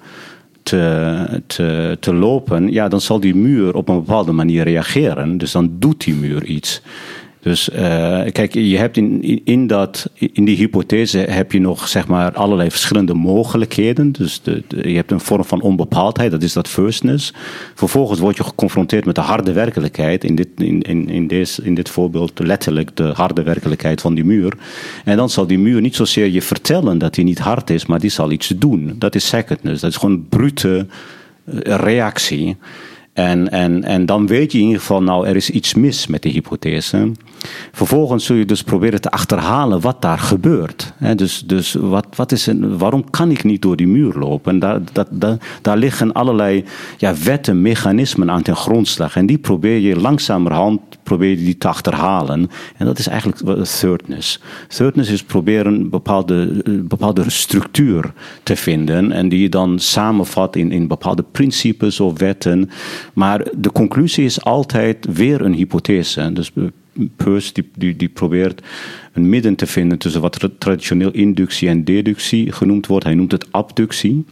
te, 0.63 1.43
te, 1.47 1.97
te 1.99 2.13
lopen, 2.13 2.71
ja, 2.71 2.87
dan 2.87 3.01
zal 3.01 3.19
die 3.19 3.35
muur 3.35 3.75
op 3.75 3.89
een 3.89 3.95
bepaalde 3.95 4.31
manier 4.31 4.63
reageren. 4.63 5.37
Dus 5.37 5.51
dan 5.51 5.75
doet 5.79 6.03
die 6.03 6.15
muur 6.15 6.45
iets. 6.45 6.81
Dus 7.41 7.69
uh, 7.69 7.77
kijk, 8.31 8.53
je 8.53 8.77
hebt 8.77 8.97
in, 8.97 9.41
in, 9.45 9.67
dat, 9.67 10.09
in 10.13 10.45
die 10.45 10.55
hypothese 10.55 11.17
heb 11.17 11.51
je 11.51 11.59
nog 11.59 11.87
zeg 11.87 12.07
maar, 12.07 12.31
allerlei 12.33 12.69
verschillende 12.69 13.13
mogelijkheden. 13.13 14.11
Dus 14.11 14.41
de, 14.41 14.63
je 14.67 14.95
hebt 14.95 15.11
een 15.11 15.19
vorm 15.19 15.45
van 15.45 15.61
onbepaaldheid, 15.61 16.31
dat 16.31 16.43
is 16.43 16.53
dat 16.53 16.67
firstness. 16.67 17.33
Vervolgens 17.75 18.19
word 18.19 18.37
je 18.37 18.43
geconfronteerd 18.43 19.05
met 19.05 19.15
de 19.15 19.21
harde 19.21 19.53
werkelijkheid. 19.53 20.23
In 20.23 20.35
dit, 20.35 20.47
in, 20.55 20.81
in, 20.81 21.09
in, 21.09 21.27
deze, 21.27 21.63
in 21.63 21.73
dit 21.73 21.89
voorbeeld 21.89 22.39
letterlijk 22.39 22.95
de 22.95 23.11
harde 23.13 23.43
werkelijkheid 23.43 24.01
van 24.01 24.13
die 24.13 24.25
muur. 24.25 24.53
En 25.05 25.17
dan 25.17 25.29
zal 25.29 25.47
die 25.47 25.59
muur 25.59 25.81
niet 25.81 25.95
zozeer 25.95 26.27
je 26.27 26.41
vertellen 26.41 26.97
dat 26.97 27.13
die 27.13 27.25
niet 27.25 27.39
hard 27.39 27.69
is, 27.69 27.85
maar 27.85 27.99
die 27.99 28.09
zal 28.09 28.31
iets 28.31 28.47
doen. 28.55 28.95
Dat 28.97 29.15
is 29.15 29.27
secondness. 29.27 29.81
Dat 29.81 29.91
is 29.91 29.97
gewoon 29.97 30.27
brute 30.29 30.87
reactie. 31.63 32.57
En, 33.19 33.49
en, 33.49 33.83
en 33.83 34.05
dan 34.05 34.27
weet 34.27 34.51
je 34.51 34.57
in 34.57 34.63
ieder 34.63 34.79
geval, 34.79 35.03
nou, 35.03 35.27
er 35.27 35.35
is 35.35 35.49
iets 35.49 35.73
mis 35.73 36.07
met 36.07 36.23
de 36.23 36.29
hypothese. 36.29 37.11
Vervolgens 37.71 38.25
zul 38.25 38.35
je 38.35 38.45
dus 38.45 38.63
proberen 38.63 39.01
te 39.01 39.11
achterhalen 39.11 39.81
wat 39.81 40.01
daar 40.01 40.19
gebeurt. 40.19 40.93
dus 41.15 41.39
dus 41.45 41.73
wat, 41.73 42.07
wat 42.15 42.31
is 42.31 42.47
een, 42.47 42.77
waarom 42.77 43.09
kan 43.09 43.31
ik 43.31 43.43
niet 43.43 43.61
door 43.61 43.75
die 43.75 43.87
muur 43.87 44.13
lopen? 44.13 44.51
En 44.53 44.59
daar, 44.59 44.79
dat, 44.91 45.37
daar, 45.61 45.77
liggen 45.77 46.13
allerlei 46.13 46.63
ja, 46.97 47.13
wetten, 47.23 47.61
mechanismen 47.61 48.31
aan 48.31 48.41
ten 48.41 48.55
grondslag. 48.55 49.15
En 49.15 49.25
die 49.25 49.37
probeer 49.37 49.79
je 49.79 49.99
langzamerhand 49.99 50.81
probeer 51.03 51.29
je 51.29 51.35
die 51.35 51.57
te 51.57 51.67
achterhalen. 51.67 52.49
En 52.77 52.85
dat 52.85 52.99
is 52.99 53.07
eigenlijk 53.07 53.65
thirdness. 53.65 54.39
Thirdness 54.67 55.11
is 55.11 55.23
proberen 55.23 55.89
bepaalde, 55.89 56.63
bepaalde 56.83 57.29
structuur 57.29 58.13
te 58.43 58.55
vinden. 58.55 59.11
En 59.11 59.29
die 59.29 59.41
je 59.41 59.49
dan 59.49 59.79
samenvat 59.79 60.55
in, 60.55 60.71
in 60.71 60.87
bepaalde 60.87 61.23
principes 61.31 61.99
of 61.99 62.19
wetten. 62.19 62.69
Maar 63.13 63.47
de 63.57 63.71
conclusie 63.71 64.25
is 64.25 64.43
altijd 64.43 65.07
weer 65.13 65.41
een 65.41 65.53
hypothese. 65.53 66.33
Dus 66.33 66.51
Peirce 67.15 67.53
die, 67.53 67.69
die, 67.75 67.95
die, 67.95 68.09
probeert 68.09 68.61
een 69.13 69.29
midden 69.29 69.55
te 69.55 69.67
vinden 69.67 69.97
tussen 69.97 70.21
wat 70.21 70.49
traditioneel 70.57 71.11
inductie 71.11 71.69
en 71.69 71.83
deductie 71.83 72.51
genoemd 72.51 72.87
wordt. 72.87 73.05
Hij 73.05 73.15
noemt 73.15 73.31
het 73.31 73.45
abductie. 73.51 74.25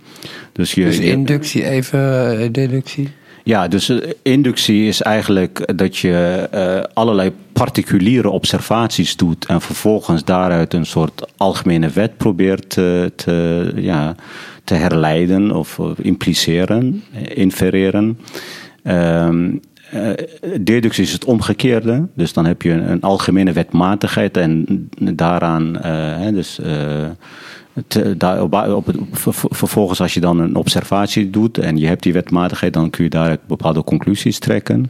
Dus, 0.52 0.74
je, 0.74 0.84
dus 0.84 1.00
inductie 1.00 1.66
even, 1.66 2.40
eh, 2.40 2.48
deductie? 2.52 3.10
Ja, 3.44 3.68
dus 3.68 3.90
eh, 3.90 4.12
inductie 4.22 4.88
is 4.88 5.02
eigenlijk 5.02 5.78
dat 5.78 5.98
je 5.98 6.50
uh, 6.54 6.84
allerlei 6.94 7.32
particuliere 7.54 8.30
observaties 8.30 9.16
doet 9.16 9.46
en 9.46 9.62
vervolgens 9.62 10.24
daaruit 10.24 10.74
een 10.74 10.86
soort 10.86 11.26
algemene 11.38 11.90
wet 11.90 12.18
probeert 12.18 12.70
te, 12.70 13.12
te 13.16 13.72
ja, 13.76 14.16
te 14.64 14.74
herleiden 14.74 15.52
of 15.52 15.80
impliceren, 16.02 17.04
infereren. 17.34 18.18
Um, 18.84 19.62
uh, 19.94 20.10
deductie 20.60 21.04
is 21.04 21.14
het 21.14 21.26
omgekeerde. 21.26 22.08
Dus 22.14 22.34
dan 22.34 22.46
heb 22.46 22.62
je 22.62 22.72
een, 22.72 23.02
algemene 23.02 23.52
wetmatigheid 23.52 24.38
en 24.38 24.66
daaraan, 25.00 25.78
uh, 25.86 26.28
dus, 26.34 26.60
uh, 26.60 27.06
te, 27.88 28.18
daar, 28.18 28.44
op, 28.44 28.54
op, 28.54 28.94
vervolgens 29.50 30.02
als 30.02 30.14
je 30.14 30.20
dan 30.20 30.40
een 30.40 30.56
observatie 30.56 31.30
doet 31.30 31.58
en 31.58 31.78
je 31.78 31.88
hebt 31.88 32.04
die 32.04 32.14
wetmatigheid, 32.14 32.74
dan 32.74 32.90
kun 32.90 33.04
je 33.04 33.10
daaruit 33.10 33.48
bepaalde 33.48 33.84
conclusies 33.84 34.40
trekken. 34.40 34.86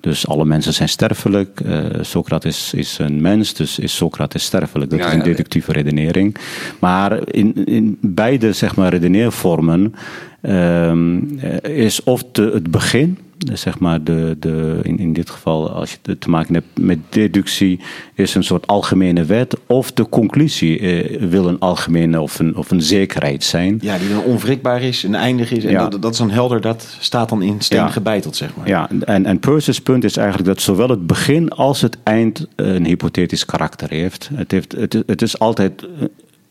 Dus 0.00 0.26
alle 0.26 0.44
mensen 0.44 0.74
zijn 0.74 0.88
sterfelijk. 0.88 1.60
Uh, 1.66 1.84
Socrates 2.00 2.74
is 2.74 2.98
een 2.98 3.20
mens, 3.20 3.54
dus 3.54 3.78
is 3.78 3.96
Socrates 3.96 4.44
sterfelijk. 4.44 4.90
Dat 4.90 5.00
is 5.00 5.12
een 5.12 5.22
deductieve 5.22 5.72
redenering. 5.72 6.36
Maar 6.78 7.28
in, 7.30 7.66
in 7.66 7.98
beide 8.00 8.52
zeg 8.52 8.76
maar, 8.76 8.90
redeneervormen 8.90 9.94
um, 10.42 11.38
is 11.62 12.02
of 12.02 12.22
het 12.32 12.70
begin 12.70 13.18
zeg 13.52 13.78
maar 13.78 14.04
de, 14.04 14.36
de, 14.38 14.80
in, 14.82 14.98
in 14.98 15.12
dit 15.12 15.30
geval, 15.30 15.70
als 15.70 15.98
je 16.02 16.18
te 16.18 16.30
maken 16.30 16.54
hebt 16.54 16.66
met 16.78 16.98
deductie, 17.08 17.80
is 18.14 18.34
een 18.34 18.44
soort 18.44 18.66
algemene 18.66 19.24
wet. 19.24 19.56
Of 19.66 19.92
de 19.92 20.08
conclusie 20.08 20.78
eh, 20.78 21.20
wil 21.20 21.48
een 21.48 21.58
algemene 21.58 22.20
of 22.20 22.38
een, 22.38 22.56
of 22.56 22.70
een 22.70 22.82
zekerheid 22.82 23.44
zijn. 23.44 23.78
Ja, 23.80 23.98
die 23.98 24.08
dan 24.08 24.22
onwrikbaar 24.22 24.82
is 24.82 25.04
en 25.04 25.14
eindig 25.14 25.52
is. 25.52 25.64
En 25.64 25.70
ja. 25.70 25.88
dat, 25.88 26.02
dat 26.02 26.12
is 26.12 26.18
dan 26.18 26.30
helder, 26.30 26.60
dat 26.60 26.96
staat 27.00 27.28
dan 27.28 27.42
in 27.42 27.60
steen 27.60 27.78
ja. 27.78 27.88
gebeiteld, 27.88 28.36
zeg 28.36 28.56
maar. 28.56 28.68
Ja, 28.68 28.90
en, 29.04 29.26
en 29.26 29.38
Peirce's 29.38 29.80
punt 29.80 30.04
is 30.04 30.16
eigenlijk 30.16 30.48
dat 30.48 30.60
zowel 30.60 30.88
het 30.88 31.06
begin 31.06 31.50
als 31.50 31.80
het 31.80 31.98
eind 32.02 32.46
een 32.56 32.84
hypothetisch 32.84 33.44
karakter 33.44 33.90
heeft. 33.90 34.30
Het, 34.34 34.50
heeft, 34.50 34.72
het, 34.72 35.02
het 35.06 35.22
is 35.22 35.38
altijd 35.38 35.86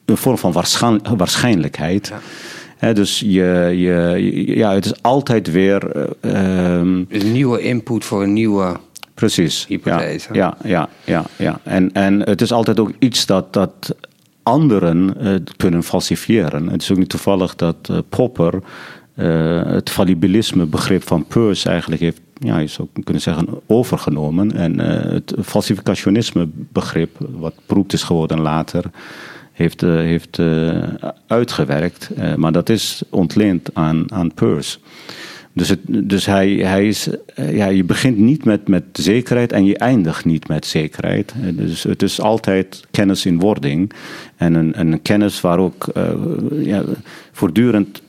een 0.06 0.18
vorm 0.18 0.38
van 0.38 0.54
waarschijnlijkheid. 1.18 2.08
Ja 2.08 2.20
dus 2.91 3.19
je, 3.19 3.74
je, 3.76 4.43
ja, 4.56 4.74
het 4.74 4.86
is 4.86 5.02
altijd 5.02 5.52
weer. 5.52 5.96
Uh, 5.96 6.12
een 7.10 7.32
nieuwe 7.32 7.62
input 7.62 8.06
voor 8.06 8.24
een 8.24 8.34
nieuwe. 8.34 8.78
Precies. 9.13 9.65
Hypothese. 9.67 10.34
Ja, 10.34 10.58
ja, 10.63 10.69
ja, 10.69 10.89
ja, 11.06 11.26
ja. 11.38 11.60
En, 11.63 11.91
en 11.93 12.22
het 12.22 12.41
is 12.41 12.52
altijd 12.52 12.80
ook 12.80 12.91
iets 13.00 13.26
dat, 13.26 13.54
dat 13.54 13.96
anderen 14.43 15.16
uh, 15.22 15.36
kunnen 15.58 15.84
falsifiëren. 15.84 16.70
Het 16.70 16.82
is 16.82 16.91
ook 16.91 16.97
niet 16.97 17.10
toevallig 17.10 17.55
dat 17.55 17.76
uh, 17.91 17.97
Popper 18.10 18.62
het 19.66 19.89
fallibilisme 19.89 20.66
begrip 20.66 21.03
van 21.03 21.26
Peirce 21.26 21.70
eigenlijk 21.70 22.01
heeft, 22.01 22.22
ja, 22.34 22.58
je 22.58 22.68
zou 22.68 22.88
kunnen 23.03 23.22
zeggen, 23.22 23.47
overgenomen. 23.68 24.55
En 24.55 24.80
het 25.14 25.34
falsificationisme 25.43 26.49
begrip, 26.53 27.18
wat 27.32 27.53
beroemd 27.66 27.93
is 27.93 28.03
geworden 28.03 28.41
later, 28.41 28.84
heeft, 29.54 29.82
heeft 29.82 30.39
uitgewerkt. 31.28 32.10
maar 32.36 32.51
dat 32.51 32.70
is 32.70 33.01
ontleend 33.10 33.70
aan, 33.74 34.12
aan 34.12 34.34
Peirce. 34.34 34.78
Dus, 35.56 35.70
het, 35.70 35.80
dus 35.86 36.26
hij, 36.26 36.49
hij 36.49 36.88
is, 36.88 37.08
eh, 37.36 37.56
ja, 37.56 37.68
je 37.68 37.84
begint 37.84 38.18
niet 38.18 38.45
met, 38.45 38.68
met 38.68 38.84
zekerheid 38.91 39.51
en 39.51 39.66
je 39.66 39.78
eindigt 39.78 40.26
niet 40.26 40.47
met 40.47 40.66
zekerheid. 40.66 41.34
Eh, 41.41 41.58
dus 41.58 41.84
het 41.84 42.01
is 42.01 42.22
altijd 42.22 42.86
kennis 42.91 43.26
in 43.26 43.39
wording. 43.39 43.91
En 44.36 44.54
een, 44.54 44.80
een 44.80 45.01
kennis 45.01 45.41
waar 45.41 45.58
ook 45.60 45.86
ja, 46.51 46.84
voortdurend. 47.32 48.01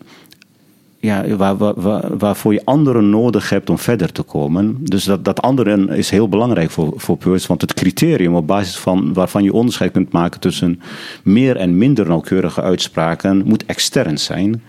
Ja, 1.05 1.36
waar, 1.36 1.57
waar, 1.57 2.18
waarvoor 2.18 2.52
je 2.52 2.64
anderen 2.64 3.11
nodig 3.11 3.50
hebt 3.50 3.70
om 3.70 3.78
verder 3.78 4.12
te 4.12 4.22
komen. 4.22 4.76
Dus 4.80 5.05
dat, 5.05 5.24
dat 5.24 5.42
anderen 5.42 5.88
is 5.88 6.11
heel 6.11 6.28
belangrijk 6.28 6.70
voor, 6.70 6.92
voor 6.96 7.16
Peirce. 7.16 7.48
Want 7.48 7.61
het 7.61 7.74
criterium 7.74 8.34
op 8.34 8.46
basis 8.46 8.76
van 8.76 9.12
waarvan 9.12 9.42
je 9.42 9.52
onderscheid 9.52 9.92
kunt 9.92 10.12
maken 10.12 10.40
tussen 10.40 10.80
meer 11.22 11.57
en 11.57 11.78
minder 11.78 12.07
nauwkeurige 12.07 12.62
uitspraken 12.62 13.42
moet 13.44 13.66
extern 13.66 14.18
zijn. 14.18 14.62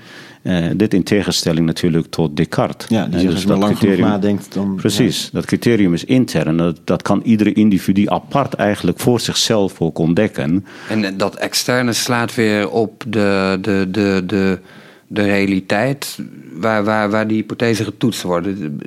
Uh, 0.43 0.65
dit 0.75 0.93
in 0.93 1.03
tegenstelling 1.03 1.65
natuurlijk 1.65 2.07
tot 2.09 2.38
Descartes. 2.38 2.88
Ja, 2.88 3.05
die 3.05 3.23
uh, 3.23 3.29
dus 3.29 3.45
dat 3.45 3.57
lang 3.57 3.77
criterium, 3.77 4.07
nadenkt 4.07 4.53
dan... 4.53 4.75
Precies, 4.75 5.29
dat 5.31 5.45
criterium 5.45 5.93
is 5.93 6.03
intern. 6.03 6.57
Dat, 6.57 6.79
dat 6.83 7.01
kan 7.01 7.21
iedere 7.23 7.53
individu 7.53 8.09
apart 8.09 8.53
eigenlijk 8.53 8.99
voor 8.99 9.19
zichzelf 9.19 9.81
ook 9.81 9.97
ontdekken. 9.97 10.65
En 10.89 11.17
dat 11.17 11.36
externe 11.36 11.93
slaat 11.93 12.36
weer 12.36 12.69
op 12.69 13.03
de, 13.07 13.57
de, 13.61 13.88
de, 13.91 14.23
de, 14.25 14.59
de 15.08 15.24
realiteit 15.24 16.20
waar, 16.53 16.84
waar, 16.84 17.10
waar 17.10 17.28
die 17.28 17.38
hypothese 17.38 17.84
getoetst 17.84 18.22
worden. 18.22 18.80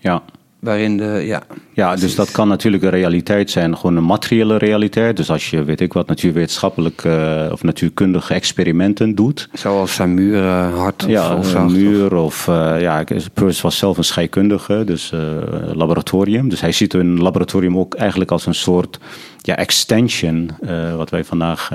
Ja. 0.00 0.22
Waarin 0.58 0.96
de, 0.96 1.22
ja. 1.26 1.42
Ja, 1.72 1.96
dus 1.96 2.14
dat 2.14 2.30
kan 2.30 2.48
natuurlijk 2.48 2.82
een 2.82 2.90
realiteit 2.90 3.50
zijn, 3.50 3.76
gewoon 3.76 3.96
een 3.96 4.04
materiële 4.04 4.56
realiteit. 4.56 5.16
Dus 5.16 5.30
als 5.30 5.50
je, 5.50 5.64
weet 5.64 5.80
ik 5.80 5.92
wat, 5.92 6.06
natuurwetenschappelijke 6.06 7.48
of 7.52 7.62
natuurkundige 7.62 8.34
experimenten 8.34 9.14
doet. 9.14 9.48
Zoals 9.52 9.94
zijn 9.94 10.14
muren 10.14 10.72
hard 10.72 11.04
ja, 11.08 11.36
of 11.36 11.54
een 11.54 11.72
muur 11.72 12.14
of, 12.14 12.46
uh, 12.46 12.80
ja, 12.80 13.04
Peirce 13.32 13.62
was 13.62 13.78
zelf 13.78 13.96
een 13.96 14.04
scheikundige, 14.04 14.82
dus 14.84 15.12
uh, 15.14 15.20
laboratorium. 15.72 16.48
Dus 16.48 16.60
hij 16.60 16.72
ziet 16.72 16.94
een 16.94 17.22
laboratorium 17.22 17.78
ook 17.78 17.94
eigenlijk 17.94 18.30
als 18.30 18.46
een 18.46 18.54
soort 18.54 18.98
ja, 19.46 19.56
extension, 19.56 20.50
uh, 20.60 20.96
wat 20.96 21.10
wij 21.10 21.24
vandaag, 21.24 21.70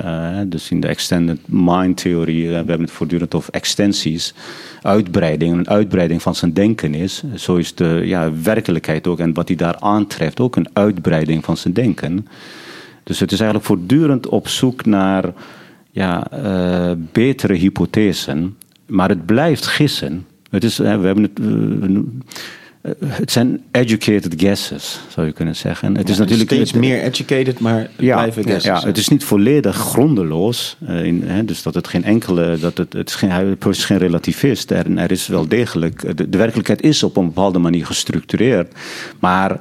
dus 0.46 0.70
in 0.70 0.80
de 0.80 0.86
extended 0.86 1.38
mind 1.46 1.96
theorie, 1.96 2.48
we 2.48 2.54
hebben 2.54 2.80
het 2.80 2.90
voortdurend 2.90 3.34
over 3.34 3.52
extensies, 3.52 4.34
uitbreiding, 4.82 5.52
een 5.52 5.68
uitbreiding 5.68 6.22
van 6.22 6.34
zijn 6.34 6.52
denken 6.52 6.94
is. 6.94 7.22
Zo 7.34 7.56
is 7.56 7.74
de 7.74 8.02
ja, 8.04 8.30
werkelijkheid 8.42 9.06
ook 9.06 9.18
en 9.18 9.34
wat 9.34 9.48
hij 9.48 9.56
daar 9.56 9.76
aantreft 9.78 10.40
ook 10.40 10.56
een 10.56 10.68
uitbreiding 10.72 11.44
van 11.44 11.56
zijn 11.56 11.74
denken. 11.74 12.26
Dus 13.02 13.20
het 13.20 13.32
is 13.32 13.40
eigenlijk 13.40 13.68
voortdurend 13.68 14.28
op 14.28 14.48
zoek 14.48 14.84
naar 14.84 15.32
ja, 15.90 16.26
uh, 16.34 16.92
betere 17.12 17.54
hypothesen, 17.54 18.56
maar 18.86 19.08
het 19.08 19.26
blijft 19.26 19.66
gissen. 19.66 20.26
Het, 20.50 20.64
is, 20.64 20.76
we 20.76 20.86
hebben 20.86 21.22
het, 21.22 21.38
uh, 21.40 21.98
het 23.04 23.32
zijn 23.32 23.62
educated 23.70 24.34
guesses, 24.36 25.00
zou 25.08 25.26
je 25.26 25.32
kunnen 25.32 25.56
zeggen. 25.56 25.96
Het 25.96 26.08
is 26.08 26.18
natuurlijk 26.18 26.50
steeds 26.50 26.72
meer 26.72 27.02
educated, 27.02 27.58
maar 27.58 27.90
ja, 27.96 28.14
blijven 28.14 28.42
guesses. 28.42 28.64
Ja, 28.64 28.86
het 28.86 28.96
is 28.96 29.08
niet 29.08 29.24
volledig 29.24 29.76
grondeloos. 29.76 30.76
Uh, 30.88 31.04
in, 31.04 31.22
hè, 31.26 31.44
dus 31.44 31.62
dat 31.62 31.74
het 31.74 31.88
geen 31.88 32.04
enkele, 32.04 32.58
dat 32.58 32.78
het, 32.78 32.92
het 32.92 33.08
is 33.08 33.14
geen, 33.14 33.56
is 33.68 33.84
geen 33.84 33.98
relativist. 33.98 34.70
Er, 34.70 34.96
er 34.96 35.10
is 35.10 35.26
wel 35.26 35.48
degelijk, 35.48 36.16
de, 36.16 36.28
de 36.28 36.38
werkelijkheid 36.38 36.82
is 36.82 37.02
op 37.02 37.16
een 37.16 37.26
bepaalde 37.26 37.58
manier 37.58 37.86
gestructureerd, 37.86 38.74
maar 39.18 39.60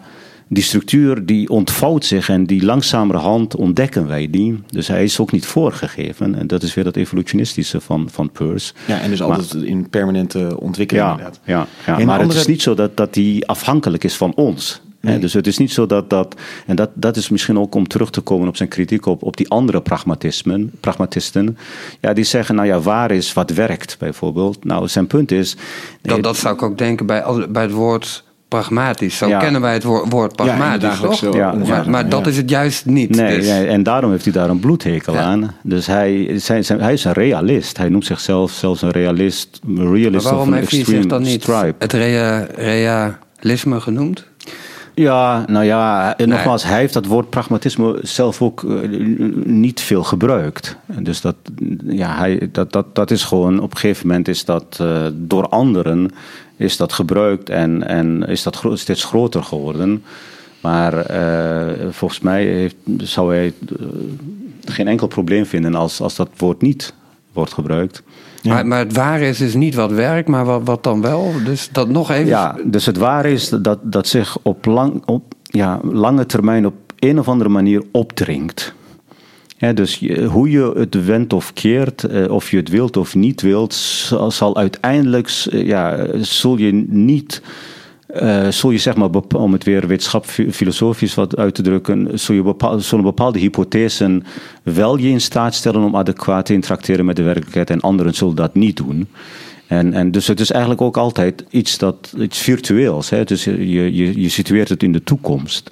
die 0.54 0.64
structuur 0.64 1.26
die 1.26 1.50
ontvouwt 1.50 2.06
zich 2.06 2.30
en 2.30 2.46
die 2.46 2.66
langzamerhand 2.66 3.56
ontdekken 3.56 4.08
wij 4.08 4.30
die. 4.30 4.60
Dus 4.68 4.88
hij 4.88 5.04
is 5.04 5.20
ook 5.20 5.32
niet 5.32 5.46
voorgegeven. 5.46 6.36
En 6.36 6.48
dat 6.48 6.64
is 6.64 6.74
weer 6.74 6.84
dat 6.84 6.96
evolutionistische 6.96 7.82
van, 7.82 8.10
van 8.10 8.32
Peirce. 8.32 8.74
Ja, 8.86 9.00
en 9.00 9.10
dus 9.10 9.22
altijd 9.22 9.54
in 9.54 9.90
permanente 9.90 10.60
ontwikkeling 10.60 11.06
ja, 11.06 11.12
inderdaad. 11.12 11.40
Ja, 11.44 11.68
ja. 11.86 12.06
maar 12.06 12.20
het 12.20 12.34
is 12.34 12.46
niet 12.46 12.62
zo 12.62 12.74
dat, 12.74 12.98
dat 12.98 13.14
die 13.14 13.48
afhankelijk 13.48 14.04
is 14.04 14.16
van 14.16 14.34
ons. 14.36 14.82
Nee. 15.02 15.20
Dus 15.20 15.34
het 15.34 15.48
is 15.48 15.58
niet 15.58 15.72
zo 15.72 15.86
dat 15.86 16.10
dat. 16.10 16.36
En 16.66 16.76
dat, 16.76 16.90
dat 16.94 17.18
is 17.18 17.30
misschien 17.30 17.60
ook 17.60 17.76
om 17.76 17.88
terug 17.88 18.10
te 18.10 18.22
komen 18.22 18.48
op 18.48 18.58
zijn 18.58 18.70
kritiek 18.70 19.06
op, 19.06 19.24
op 19.24 19.38
die 19.38 19.50
andere 19.50 19.82
pragmatismen, 19.82 20.72
pragmatisten. 20.80 21.58
Ja, 22.00 22.14
die 22.14 22.24
zeggen, 22.24 22.56
nou 22.56 22.68
ja, 22.68 22.80
waar 22.80 23.12
is 23.12 23.34
wat 23.34 23.50
werkt 23.50 23.96
bijvoorbeeld? 24.00 24.66
Nou, 24.66 24.88
zijn 24.88 25.08
punt 25.08 25.32
is. 25.32 25.56
Dat, 26.02 26.24
dat 26.24 26.38
zou 26.38 26.54
ik 26.54 26.62
ook 26.62 26.78
denken 26.78 27.06
bij, 27.06 27.24
bij 27.50 27.64
het 27.64 27.72
woord 27.72 28.24
pragmatisch. 28.52 29.18
Zo 29.18 29.38
kennen 29.38 29.62
wij 29.62 29.74
het 29.74 29.84
woord, 29.84 30.36
pragmatisch, 30.36 31.00
ja, 31.00 31.08
toch? 31.08 31.34
Ja, 31.36 31.54
maar, 31.54 31.90
maar 31.90 32.10
dat 32.10 32.28
is 32.28 32.38
het 32.38 32.50
juist 32.50 32.86
niet. 32.86 33.16
Nee, 33.16 33.38
dus. 33.38 33.48
nee, 33.48 33.68
en 33.68 33.84
daarom 33.84 34.12
heeft 34.12 34.24
hij 34.24 34.34
daar 34.34 34.50
een 34.50 34.60
bloedhekel 34.60 35.18
aan. 35.18 35.56
Dus 35.64 35.86
hij, 35.86 36.40
zijn, 36.40 36.66
zijn, 36.66 36.82
hij 36.82 36.94
is 36.94 37.04
een 37.04 37.14
realist. 37.14 37.78
Hij 37.78 37.90
noemt 37.90 38.06
zichzelf 38.06 38.52
zelfs 38.52 38.82
een 38.82 38.92
realist. 38.92 39.60
realist 39.76 40.24
maar 40.24 40.34
waarom 40.34 40.54
heeft 40.54 40.72
hij 40.72 40.84
zich 40.84 41.06
dan 41.06 41.22
niet 41.22 41.42
stripe. 41.42 41.76
het 41.78 41.94
rea, 41.94 42.48
realisme 42.56 43.80
genoemd? 43.80 44.26
Ja, 44.94 45.46
nou 45.48 45.66
ja, 45.66 46.16
nogmaals, 46.26 46.64
hij 46.64 46.80
heeft 46.80 46.94
dat 46.94 47.06
woord 47.06 47.30
pragmatisme 47.30 48.00
zelf 48.02 48.42
ook 48.42 48.62
uh, 48.62 48.80
niet 49.44 49.82
veel 49.82 50.04
gebruikt. 50.04 50.78
Dus 51.00 51.22
dat, 51.22 51.36
ja, 51.86 52.16
hij, 52.16 52.50
dat, 52.52 52.72
dat, 52.72 52.96
dat 52.96 53.12
is 53.12 53.24
gewoon, 53.24 53.60
op 53.60 53.72
een 53.72 53.78
gegeven 53.78 54.08
moment 54.08 54.28
is 54.28 54.46
dat 54.46 54.78
uh, 54.82 55.06
door 55.14 55.48
anderen 55.48 56.12
is 56.62 56.78
dat 56.78 56.94
gebruikt 56.94 57.50
en, 57.50 57.88
en 57.88 58.24
is 58.28 58.44
dat 58.44 58.56
gro 58.56 58.76
steeds 58.76 59.04
groter 59.04 59.44
geworden. 59.44 60.04
Maar 60.62 61.12
uh, 61.12 61.90
volgens 61.90 62.20
mij 62.20 62.46
heeft, 62.46 62.76
zou 62.98 63.36
hij 63.36 63.54
uh, 63.80 63.88
geen 64.66 64.88
enkel 64.88 65.08
probleem 65.08 65.46
vinden 65.46 65.76
als, 65.76 66.02
als 66.02 66.16
dat 66.16 66.30
woord 66.38 66.62
niet 66.62 66.94
wordt 67.34 67.54
gebruikt. 67.54 68.04
Ja. 68.42 68.54
Maar, 68.54 68.68
maar, 68.68 68.80
het 68.80 68.94
ware 68.94 69.28
is 69.28 69.38
dus 69.38 69.54
niet 69.54 69.76
wat 69.76 69.92
werkt, 69.92 70.28
maar 70.28 70.46
wat, 70.46 70.62
wat 70.64 70.84
dan 70.84 71.02
wel? 71.02 71.34
Dus 71.46 71.70
dat 71.72 71.90
nog 71.90 72.12
even. 72.12 72.26
Ja, 72.26 72.56
dus 72.64 72.86
het 72.86 72.98
ware 72.98 73.32
is 73.32 73.50
dat, 73.50 73.80
dat 73.82 74.08
zich 74.08 74.38
op, 74.42 74.66
lang, 74.66 75.02
op 75.06 75.34
ja, 75.44 75.80
lange 75.84 76.26
termijn 76.26 76.66
op 76.66 76.74
een 77.00 77.20
of 77.20 77.28
andere 77.28 77.50
manier 77.50 77.84
opdringt. 77.92 78.74
Dus 79.74 80.04
hoe 80.28 80.50
je 80.50 80.72
het 80.76 81.06
wendt 81.06 81.34
of 81.34 81.54
keert, 81.54 82.06
uh, 82.12 82.32
of 82.32 82.52
je 82.52 82.58
het 82.58 82.70
wilt 82.70 82.98
of 82.98 83.16
niet 83.16 83.42
wilt, 83.42 83.74
zal, 84.28 84.58
uiteindelijk, 84.58 85.46
uh, 85.52 85.66
ja, 85.66 86.08
zul 86.22 86.58
je 86.58 86.86
niet, 86.88 87.42
uh, 88.22 88.48
zul 88.48 88.72
je 88.72 88.78
zeg 88.78 88.96
maar, 88.96 89.10
om 89.36 89.54
het 89.54 89.64
weer 89.64 89.88
wetenschap 89.88 90.26
filosofisch 90.26 91.14
wat 91.14 91.38
uit 91.38 91.56
te 91.56 91.62
drukken, 91.62 92.20
zul 92.20 92.36
je 92.36 92.42
bepaalde, 92.42 92.82
zullen 92.82 93.04
bepaalde 93.04 93.40
hypothesen 93.40 94.24
wel 94.64 94.98
je 94.98 95.10
in 95.10 95.22
staat 95.22 95.56
stellen 95.56 95.84
om 95.84 95.96
adequaat 95.96 96.46
te 96.46 96.54
interacteren 96.54 97.06
met 97.06 97.16
de 97.16 97.24
werkelijkheid 97.24 97.70
en 97.70 97.82
anderen 97.82 98.14
zullen 98.14 98.36
dat 98.36 98.56
niet 98.56 98.78
doen. 98.78 99.08
En, 99.68 99.94
en 99.94 100.12
dus 100.12 100.28
het 100.28 100.40
is 100.40 100.52
eigenlijk 100.52 100.82
ook 100.82 100.98
altijd 100.98 101.44
iets, 101.50 101.78
dat, 101.78 102.14
iets 102.18 102.40
virtueels. 102.40 103.10
Hè? 103.10 103.24
Dus 103.24 103.44
je, 103.44 103.66
je, 103.94 104.22
je 104.22 104.30
situeert 104.30 104.70
het 104.70 104.84
in 104.84 104.92
de 104.92 105.04
toekomst. 105.04 105.72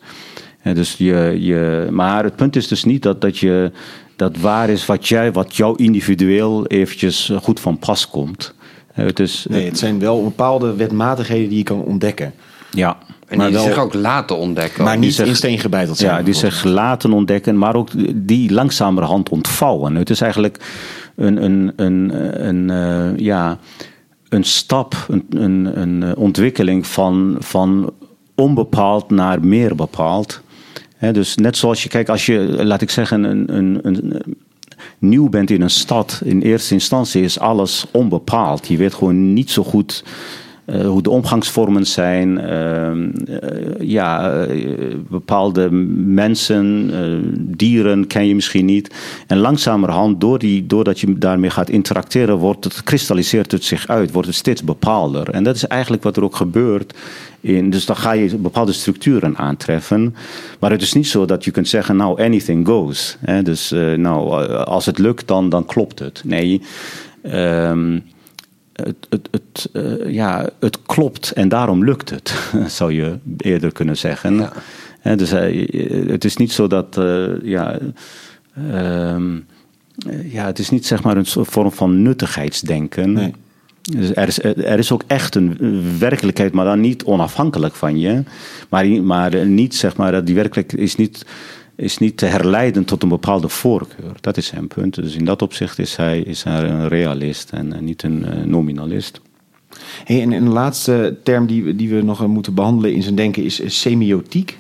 Dus 0.64 0.96
je, 0.98 1.36
je, 1.40 1.88
maar 1.92 2.24
het 2.24 2.36
punt 2.36 2.56
is 2.56 2.68
dus 2.68 2.84
niet 2.84 3.04
dat, 3.04 3.22
dat, 3.22 3.38
je, 3.38 3.72
dat 4.16 4.38
waar 4.38 4.70
is 4.70 4.86
wat, 4.86 5.08
jij, 5.08 5.32
wat 5.32 5.56
jou 5.56 5.84
individueel 5.84 6.66
eventjes 6.68 7.32
goed 7.42 7.60
van 7.60 7.78
pas 7.78 8.10
komt. 8.10 8.54
Het, 8.94 9.20
is, 9.20 9.46
nee, 9.50 9.66
het 9.66 9.78
zijn 9.78 10.00
wel 10.00 10.24
bepaalde 10.24 10.76
wetmatigheden 10.76 11.50
die 11.50 11.58
je 11.58 11.64
kan 11.64 11.84
ontdekken. 11.84 12.34
Ja. 12.72 12.98
En 13.28 13.38
maar 13.38 13.48
die 13.48 13.56
wel, 13.56 13.66
zich 13.66 13.78
ook 13.78 13.94
laten 13.94 14.38
ontdekken. 14.38 14.84
Maar 14.84 14.98
niet 14.98 15.20
in 15.20 15.36
steen 15.36 15.60
gebeiteld 15.60 15.98
zijn. 15.98 16.18
Ja, 16.18 16.24
die 16.24 16.34
zich 16.34 16.64
laten 16.64 17.14
ontdekken, 17.14 17.58
maar 17.58 17.76
ook 17.76 17.90
die 18.16 18.52
langzamerhand 18.52 19.30
ontvouwen. 19.30 19.96
Het 19.96 20.10
is 20.10 20.22
eigenlijk 20.22 20.60
een, 21.16 21.44
een, 21.44 21.74
een, 21.76 22.12
een, 22.16 22.70
een 22.70 23.12
uh, 23.12 23.20
ja, 23.20 23.58
een 24.30 24.44
stap, 24.44 25.06
een, 25.08 25.26
een, 25.30 25.82
een 25.82 26.16
ontwikkeling 26.16 26.88
van, 26.88 27.36
van 27.40 27.94
onbepaald 28.36 29.10
naar 29.10 29.46
meer 29.46 29.76
bepaald 29.76 30.42
dus 31.00 31.36
net 31.36 31.58
zoals 31.58 31.84
je, 31.84 31.90
kijk, 31.90 32.10
als 32.10 32.26
je, 32.26 32.66
laat 32.66 32.82
ik 32.82 32.90
zeggen, 32.90 33.24
een, 33.24 33.56
een, 33.56 33.80
een, 33.82 34.22
nieuw 35.00 35.30
bent 35.30 35.50
in 35.50 35.62
een 35.62 35.70
stad, 35.70 36.22
in 36.24 36.42
eerste 36.42 36.74
instantie 36.74 37.24
is 37.24 37.40
alles 37.40 37.86
onbepaald. 37.92 38.68
Je 38.68 38.78
weet 38.78 38.94
gewoon 38.94 39.34
niet 39.34 39.52
zo 39.52 39.64
goed 39.64 40.04
eh, 40.70 40.88
hoe 40.88 41.02
de 41.02 41.10
omgangsvormen 41.10 41.86
zijn, 41.86 42.40
ehm, 42.40 43.10
eh, 43.26 43.88
ja, 43.88 44.32
eh, 44.32 44.96
bepaalde 45.10 45.72
mensen, 45.96 46.92
dieren 47.58 48.08
ken 48.08 48.28
je 48.28 48.36
misschien 48.36 48.66
niet. 48.66 48.96
En 49.28 49.38
langzamerhand, 49.38 50.22
door 50.22 50.40
die, 50.40 50.66
doordat 50.66 51.00
je 51.00 51.18
daarmee 51.18 51.50
gaat 51.50 51.70
interacteren, 51.70 52.38
wordt 52.38 52.64
het, 52.64 52.84
kristalliseert 52.84 53.52
het 53.52 53.64
zich 53.64 53.88
uit, 53.88 54.12
wordt 54.12 54.28
het 54.28 54.38
steeds 54.38 54.64
bepaalder. 54.64 55.30
En 55.30 55.44
dat 55.44 55.56
is 55.56 55.68
eigenlijk 55.68 56.04
wat 56.04 56.18
er 56.18 56.24
ook 56.24 56.36
gebeurt. 56.36 56.94
In, 57.42 57.70
dus 57.70 57.86
dan 57.86 57.96
ga 57.96 58.12
je 58.12 58.38
bepaalde 58.38 58.72
structuren 58.72 59.38
aantreffen. 59.38 60.16
Maar 60.60 60.72
het 60.72 60.82
is 60.82 60.94
niet 60.94 61.08
zo 61.08 61.26
dat 61.26 61.46
je 61.46 61.52
kunt 61.52 61.68
zeggen, 61.68 61.96
nou, 61.96 62.24
anything 62.24 62.68
goes. 62.68 63.18
Hè? 63.20 63.42
Dus 63.42 63.70
nou, 63.96 64.46
als 64.56 64.86
het 64.86 64.98
lukt, 64.98 65.28
dan, 65.28 65.50
dan 65.50 65.66
klopt 65.66 66.00
het. 66.00 66.22
Nee, 66.26 66.62
um, 67.24 68.04
het, 68.84 69.08
het, 69.10 69.28
het, 69.32 69.70
uh, 69.74 70.14
ja, 70.14 70.50
het 70.60 70.82
klopt 70.82 71.32
en 71.32 71.50
daarom 71.50 71.84
lukt 71.84 72.10
het, 72.10 72.34
zou 72.78 72.94
je 72.94 73.18
eerder 73.38 73.72
kunnen 73.72 73.98
zeggen. 73.98 74.50
Ja. 75.04 75.16
dus 75.16 75.34
uh, 75.34 76.10
het 76.10 76.26
is 76.26 76.38
niet 76.38 76.52
zo 76.52 76.68
dat, 76.68 77.00
ja, 77.44 77.80
um, 78.74 79.46
ja, 80.24 80.46
het 80.46 80.60
is 80.60 80.70
niet 80.70 80.86
zeg 80.86 81.04
maar 81.04 81.18
een 81.18 81.26
vorm 81.26 81.72
van 81.72 82.02
nuttigheidsdenken. 82.02 83.12
Nee. 83.12 83.34
Dus 83.92 84.14
er, 84.14 84.28
is, 84.28 84.44
er 84.44 84.80
is 84.80 84.92
ook 84.92 85.04
echt 85.08 85.36
een 85.36 85.58
werkelijkheid, 86.00 86.54
maar 86.54 86.66
dan 86.66 86.80
niet 86.80 87.04
onafhankelijk 87.04 87.76
van 87.76 88.00
je. 88.00 88.24
Maar, 88.70 88.88
maar 88.88 89.46
niet 89.46 89.76
zeg 89.76 89.98
maar, 89.98 90.26
die 90.26 90.36
werkelijkheid 90.36 90.82
is 90.82 90.96
niet 90.96 91.26
is 91.80 91.98
niet 91.98 92.18
te 92.18 92.26
herleiden 92.26 92.86
tot 92.86 93.04
een 93.04 93.10
bepaalde 93.10 93.50
voorkeur. 93.50 94.12
Dat 94.22 94.38
is 94.38 94.46
zijn 94.46 94.68
punt. 94.68 94.96
Dus 94.96 95.16
in 95.16 95.26
dat 95.26 95.42
opzicht 95.42 95.80
is 95.80 95.96
hij, 95.96 96.20
is 96.20 96.44
hij 96.44 96.64
een 96.64 96.88
realist 96.88 97.52
en 97.52 97.84
niet 97.84 98.04
een 98.04 98.26
uh, 98.28 98.44
nominalist. 98.44 99.22
Hey, 100.04 100.22
en 100.22 100.32
een 100.32 100.50
laatste 100.50 101.18
term 101.24 101.48
die, 101.48 101.76
die 101.76 101.90
we 101.90 102.02
nog 102.02 102.28
moeten 102.28 102.54
behandelen 102.54 102.94
in 102.94 103.04
zijn 103.04 103.16
denken 103.16 103.44
is 103.44 103.82
semiotiek. 103.82 104.58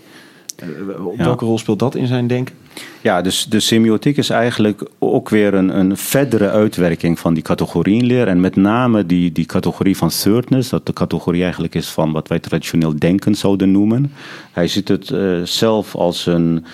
Welke 1.18 1.46
rol 1.46 1.58
speelt 1.58 1.80
dat 1.80 1.96
in 1.96 2.08
zijn 2.08 2.28
denken? 2.28 2.56
Ja, 3.02 3.22
dus 3.22 3.46
de 3.46 3.60
semiotiek 3.60 4.18
is 4.18 4.30
eigenlijk 4.30 4.84
ook 5.00 5.30
weer 5.30 5.54
een, 5.54 5.80
een 5.80 5.98
verdere 5.98 6.50
uitwerking 6.50 7.20
van 7.20 7.34
die 7.34 7.44
categorienleer. 7.44 8.28
En 8.28 8.40
met 8.40 8.56
name 8.56 9.06
die, 9.06 9.32
die 9.32 9.46
categorie 9.46 9.98
van 9.98 10.10
thirdness, 10.10 10.70
dat 10.70 10.86
de 10.86 10.94
categorie 10.94 11.44
eigenlijk 11.44 11.76
is 11.76 11.90
van 11.90 12.12
wat 12.12 12.28
wij 12.28 12.40
traditioneel 12.40 13.00
denken 13.00 13.36
zouden 13.36 13.72
noemen. 13.72 14.12
Hij 14.52 14.68
ziet 14.68 14.88
het 14.88 15.10
uh, 15.10 15.42
zelf 15.44 15.96
als 15.96 16.26
een 16.26 16.66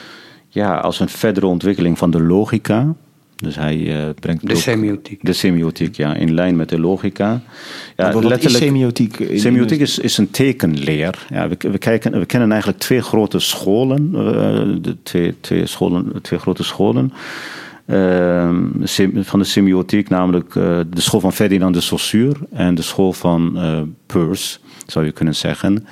ja, 0.50 0.78
als 0.78 1.00
een 1.00 1.10
verdere 1.10 1.46
ontwikkeling 1.46 1.98
van 1.98 2.12
de 2.12 2.22
logica. 2.22 2.96
Dus 3.36 3.56
hij 3.56 3.78
uh, 3.78 4.10
brengt. 4.20 4.48
De 4.48 4.56
semiotiek. 4.56 5.20
De 5.22 5.34
semiotiek, 5.34 5.96
ja, 5.96 6.16
in 6.16 6.34
lijn 6.34 6.56
met 6.56 6.70
de 6.70 6.80
logica. 6.80 7.42
Ja, 7.96 8.12
wat 8.12 8.24
letterlijk, 8.24 8.44
is 8.44 8.68
semiotiek? 8.68 9.28
Semiotiek 9.34 9.80
is, 9.80 10.00
is 10.00 10.18
een 10.18 10.32
tekenleer. 10.32 11.26
Ja, 11.30 11.50
we, 11.50 11.58
we, 11.72 11.78
kijken, 11.78 12.20
we 12.20 12.26
kennen 12.26 12.52
eigenlijk 12.52 12.82
twee 12.82 13.02
grote 13.02 13.40
scholen. 13.40 14.10
Uh, 14.14 14.22
de 14.82 14.96
twee, 15.04 15.36
twee, 15.40 15.66
scholen 15.66 16.22
twee 16.22 16.40
grote 16.40 16.64
scholen. 16.64 17.14
Uh, 17.86 18.50
van 19.14 19.40
de 19.40 19.46
semiotiek, 19.46 20.10
namelijk 20.10 20.56
uh, 20.56 20.80
de 20.90 21.02
school 21.02 21.20
van 21.20 21.34
Ferdinand 21.34 21.74
de 21.74 21.82
Saussure 21.82 22.36
en 22.52 22.76
de 22.76 22.82
school 22.82 23.14
van 23.14 23.60
Peirce, 24.06 24.58
zou 24.86 25.06
je 25.06 25.12
kunnen 25.12 25.36
zeggen. 25.36 25.88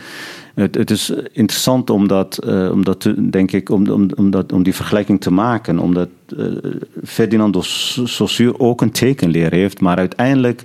Het, 0.54 0.92
is 0.92 1.10
interessant 1.32 1.90
om 1.90 2.08
dat, 2.08 2.40
uh, 2.46 2.72
om 2.72 2.84
denk 3.30 3.52
ik, 3.52 3.70
om, 3.70 3.90
om, 3.90 4.10
om, 4.16 4.30
dat, 4.30 4.52
om 4.52 4.64
die 4.64 4.76
vergelijking 4.76 5.22
te 5.22 5.32
maken. 5.32 5.80
Omdat 5.80 6.10
uh, 6.38 6.56
Ferdinand 7.04 7.54
de 7.54 7.62
Saussure 8.04 8.60
ook 8.60 8.82
een 8.82 8.92
tekenleer 8.92 9.52
heeft, 9.52 9.80
maar 9.80 9.98
uiteindelijk 9.98 10.64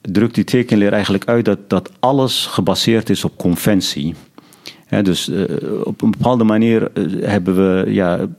drukt 0.00 0.34
die 0.34 0.44
tekenleer 0.44 0.92
eigenlijk 0.92 1.24
uit 1.24 1.44
dat, 1.44 1.58
dat 1.66 1.90
alles 1.98 2.46
gebaseerd 2.46 3.10
is 3.10 3.24
op 3.24 3.36
conventie 3.36 4.14
dus 5.02 5.28
uh, 5.28 5.44
op 5.84 6.02
een 6.02 6.10
bepaalde 6.10 6.44
manier 6.44 6.90
uh, 6.94 7.26
hebben 7.26 7.56
we 7.56 7.92
ja, 7.92 8.18
een 8.18 8.30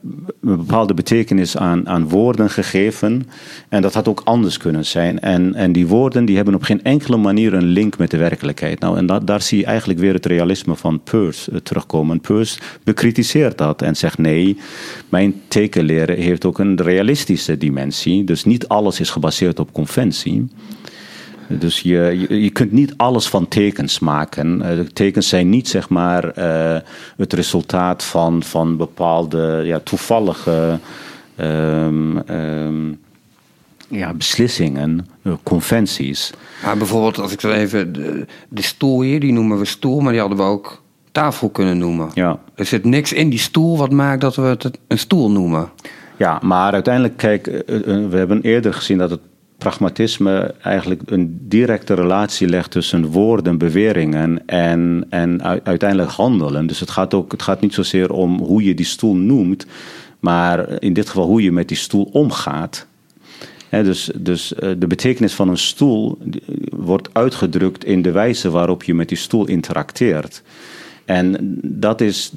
bepaalde 0.41 0.93
betekenis 0.93 1.57
aan, 1.57 1.87
aan 1.87 2.09
woorden 2.09 2.49
gegeven. 2.49 3.27
En 3.69 3.81
dat 3.81 3.93
had 3.93 4.07
ook 4.07 4.21
anders 4.23 4.57
kunnen 4.57 4.85
zijn. 4.85 5.19
En, 5.19 5.55
en 5.55 5.71
die 5.71 5.87
woorden 5.87 6.25
die 6.25 6.35
hebben 6.35 6.55
op 6.55 6.63
geen 6.63 6.83
enkele 6.83 7.17
manier 7.17 7.53
een 7.53 7.65
link 7.65 7.97
met 7.97 8.11
de 8.11 8.17
werkelijkheid. 8.17 8.79
Nou, 8.79 8.97
en 8.97 9.05
dat, 9.05 9.27
daar 9.27 9.41
zie 9.41 9.57
je 9.57 9.65
eigenlijk 9.65 9.99
weer 9.99 10.13
het 10.13 10.25
realisme 10.25 10.75
van 10.75 11.01
Peirce 11.03 11.51
uh, 11.51 11.57
terugkomen. 11.57 12.21
Peirce 12.21 12.59
bekritiseert 12.83 13.57
dat 13.57 13.81
en 13.81 13.95
zegt 13.95 14.17
nee, 14.17 14.57
mijn 15.09 15.41
tekenleren 15.47 16.17
heeft 16.17 16.45
ook 16.45 16.59
een 16.59 16.81
realistische 16.81 17.57
dimensie. 17.57 18.23
Dus 18.23 18.43
niet 18.43 18.67
alles 18.67 18.99
is 18.99 19.09
gebaseerd 19.09 19.59
op 19.59 19.73
conventie. 19.73 20.47
Dus 21.59 21.79
je, 21.79 22.25
je, 22.29 22.41
je, 22.41 22.49
kunt 22.49 22.71
niet 22.71 22.93
alles 22.97 23.27
van 23.27 23.47
tekens 23.47 23.99
maken. 23.99 24.61
Uh, 24.61 24.79
tekens 24.79 25.29
zijn 25.29 25.49
niet 25.49 25.67
zeg 25.67 25.89
maar 25.89 26.37
uh, 26.37 26.79
het 27.17 27.33
resultaat 27.33 28.03
van, 28.03 28.43
van 28.43 28.77
bepaalde 28.77 29.61
ja, 29.65 29.79
toevallige 29.79 30.79
um, 31.37 32.17
um, 32.29 32.99
ja, 33.87 34.13
beslissingen, 34.13 35.07
uh, 35.21 35.33
conventies. 35.43 36.33
Ja, 36.63 36.75
bijvoorbeeld, 36.75 37.19
als 37.19 37.31
ik 37.31 37.39
zo 37.39 37.51
even. 37.51 37.93
De, 37.93 38.25
de, 38.49 38.61
stoel 38.61 39.01
hier, 39.01 39.19
die 39.19 39.33
noemen 39.33 39.57
we 39.57 39.65
stoel, 39.65 39.99
maar 39.99 40.11
die 40.11 40.21
hadden 40.21 40.37
we 40.37 40.43
ook 40.43 40.81
tafel 41.11 41.49
kunnen 41.49 41.77
noemen. 41.77 42.09
Ja. 42.13 42.39
Er 42.55 42.65
zit 42.65 42.83
niks 42.85 43.13
in 43.13 43.29
die 43.29 43.39
stoel 43.39 43.77
wat 43.77 43.91
maakt 43.91 44.21
dat 44.21 44.35
we 44.35 44.41
het 44.41 44.79
een 44.87 44.99
stoel 44.99 45.31
noemen. 45.31 45.69
Ja, 46.17 46.39
maar 46.41 46.73
uiteindelijk, 46.73 47.17
kijk, 47.17 47.45
we 47.65 48.09
hebben 48.11 48.41
eerder 48.41 48.73
gezien 48.73 48.97
dat 48.97 49.09
het 49.09 49.21
pragmatisme 49.61 50.53
eigenlijk 50.61 51.01
een 51.05 51.37
directe 51.41 51.93
relatie 51.93 52.47
legt 52.47 52.71
tussen 52.71 53.05
woorden, 53.05 53.57
beweringen 53.57 54.47
en, 54.47 55.05
en 55.09 55.43
uiteindelijk 55.63 56.11
handelen. 56.11 56.67
Dus 56.67 56.79
het 56.79 56.89
gaat, 56.89 57.13
ook, 57.13 57.31
het 57.31 57.41
gaat 57.41 57.61
niet 57.61 57.73
zozeer 57.73 58.11
om 58.11 58.39
hoe 58.39 58.63
je 58.63 58.73
die 58.73 58.85
stoel 58.85 59.15
noemt, 59.15 59.65
maar 60.19 60.81
in 60.81 60.93
dit 60.93 61.07
geval 61.07 61.25
hoe 61.25 61.41
je 61.41 61.51
met 61.51 61.67
die 61.67 61.77
stoel 61.77 62.09
omgaat. 62.11 62.87
dus 63.69 64.11
dus 64.15 64.53
eh, 64.53 64.69
de 64.77 64.87
betekenis 64.87 65.33
van 65.33 65.49
een 65.49 65.57
stoel 65.57 66.17
wordt 66.75 67.09
uitgedrukt 67.11 67.85
in 67.85 68.01
de 68.01 68.11
wijze 68.11 68.49
waarop 68.49 68.83
je 68.83 68.93
met 68.93 69.09
die 69.09 69.17
stoel 69.17 69.47
interacteert. 69.47 70.41
En 71.11 71.35
dat 71.63 72.01
is 72.01 72.31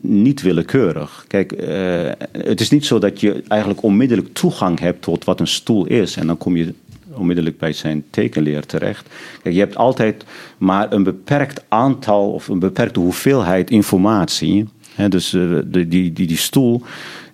niet 0.00 0.42
willekeurig. 0.42 1.24
Kijk, 1.28 1.52
uh, 1.52 2.10
het 2.32 2.60
is 2.60 2.70
niet 2.70 2.86
zo 2.86 2.98
dat 2.98 3.20
je 3.20 3.42
eigenlijk 3.48 3.82
onmiddellijk 3.82 4.32
toegang 4.32 4.78
hebt 4.78 5.02
tot 5.02 5.24
wat 5.24 5.40
een 5.40 5.46
stoel 5.46 5.86
is. 5.86 6.16
En 6.16 6.26
dan 6.26 6.38
kom 6.38 6.56
je 6.56 6.74
onmiddellijk 7.12 7.58
bij 7.58 7.72
zijn 7.72 8.04
tekenleer 8.10 8.66
terecht. 8.66 9.08
Kijk, 9.42 9.54
je 9.54 9.60
hebt 9.60 9.76
altijd 9.76 10.24
maar 10.58 10.92
een 10.92 11.02
beperkt 11.02 11.64
aantal 11.68 12.32
of 12.32 12.48
een 12.48 12.58
beperkte 12.58 13.00
hoeveelheid 13.00 13.70
informatie. 13.70 14.68
Dus 15.08 15.32
uh, 15.32 15.58
die, 15.66 15.88
die, 15.88 16.12
die 16.12 16.36
stoel 16.36 16.82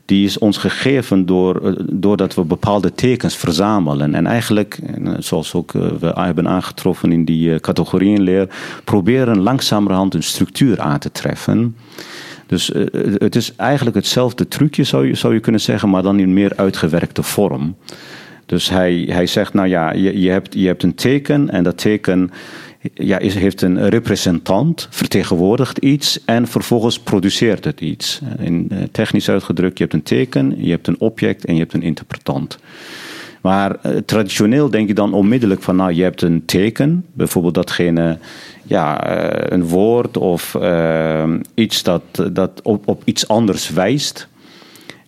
die 0.06 0.24
is 0.24 0.38
ons 0.38 0.56
gegeven 0.56 1.26
door, 1.26 1.66
eh, 1.66 1.72
doordat 1.92 2.34
we 2.34 2.44
bepaalde 2.44 2.92
tekens 2.92 3.36
verzamelen. 3.36 4.14
En 4.14 4.26
eigenlijk, 4.26 4.78
eh, 5.04 5.12
zoals 5.18 5.54
ook 5.54 5.74
eh, 5.74 5.82
we 6.00 6.12
hebben 6.14 6.48
aangetroffen 6.48 7.12
in 7.12 7.24
die 7.24 7.60
categorieënleer, 7.60 8.48
proberen 8.84 9.38
langzamerhand 9.38 10.14
een 10.14 10.22
structuur 10.22 10.80
aan 10.80 10.98
te 10.98 11.12
treffen. 11.12 11.76
Dus 12.46 12.72
het 13.18 13.36
is 13.36 13.54
eigenlijk 13.56 13.96
hetzelfde 13.96 14.48
trucje, 14.48 14.84
zou 14.84 15.06
je, 15.06 15.14
zou 15.14 15.34
je 15.34 15.40
kunnen 15.40 15.60
zeggen, 15.60 15.90
maar 15.90 16.02
dan 16.02 16.18
in 16.18 16.32
meer 16.32 16.52
uitgewerkte 16.56 17.22
vorm. 17.22 17.76
Dus 18.46 18.68
hij, 18.68 19.08
hij 19.10 19.26
zegt, 19.26 19.54
nou 19.54 19.68
ja, 19.68 19.92
je, 19.92 20.20
je, 20.20 20.30
hebt, 20.30 20.54
je 20.54 20.66
hebt 20.66 20.82
een 20.82 20.94
teken 20.94 21.50
en 21.50 21.62
dat 21.62 21.78
teken 21.78 22.30
ja, 22.94 23.18
is, 23.18 23.34
heeft 23.34 23.62
een 23.62 23.88
representant, 23.88 24.88
vertegenwoordigt 24.90 25.78
iets 25.78 26.24
en 26.24 26.46
vervolgens 26.46 26.98
produceert 26.98 27.64
het 27.64 27.80
iets. 27.80 28.20
In, 28.38 28.66
eh, 28.70 28.78
technisch 28.92 29.28
uitgedrukt, 29.28 29.78
je 29.78 29.84
hebt 29.84 29.96
een 29.96 30.02
teken, 30.02 30.54
je 30.64 30.70
hebt 30.70 30.86
een 30.86 31.00
object 31.00 31.44
en 31.44 31.54
je 31.54 31.60
hebt 31.60 31.72
een 31.72 31.82
interpretant. 31.82 32.58
Maar 33.42 33.76
uh, 33.86 33.96
traditioneel 33.96 34.70
denk 34.70 34.88
je 34.88 34.94
dan 34.94 35.12
onmiddellijk 35.12 35.62
van, 35.62 35.76
nou, 35.76 35.92
je 35.92 36.02
hebt 36.02 36.22
een 36.22 36.44
teken, 36.44 37.04
bijvoorbeeld 37.12 37.54
datgene, 37.54 38.18
ja, 38.62 39.10
een 39.52 39.64
woord 39.64 40.16
of 40.16 40.56
iets 41.54 41.82
dat, 41.82 42.02
dat 42.32 42.60
op, 42.62 42.88
op 42.88 43.02
iets 43.04 43.28
anders 43.28 43.70
wijst. 43.70 44.28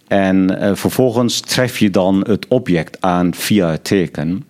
En 0.07 0.59
vervolgens 0.77 1.41
tref 1.41 1.79
je 1.79 1.91
dan 1.91 2.25
het 2.29 2.49
object 2.49 3.01
aan 3.01 3.35
via 3.35 3.71
het 3.71 3.85
teken. 3.85 4.45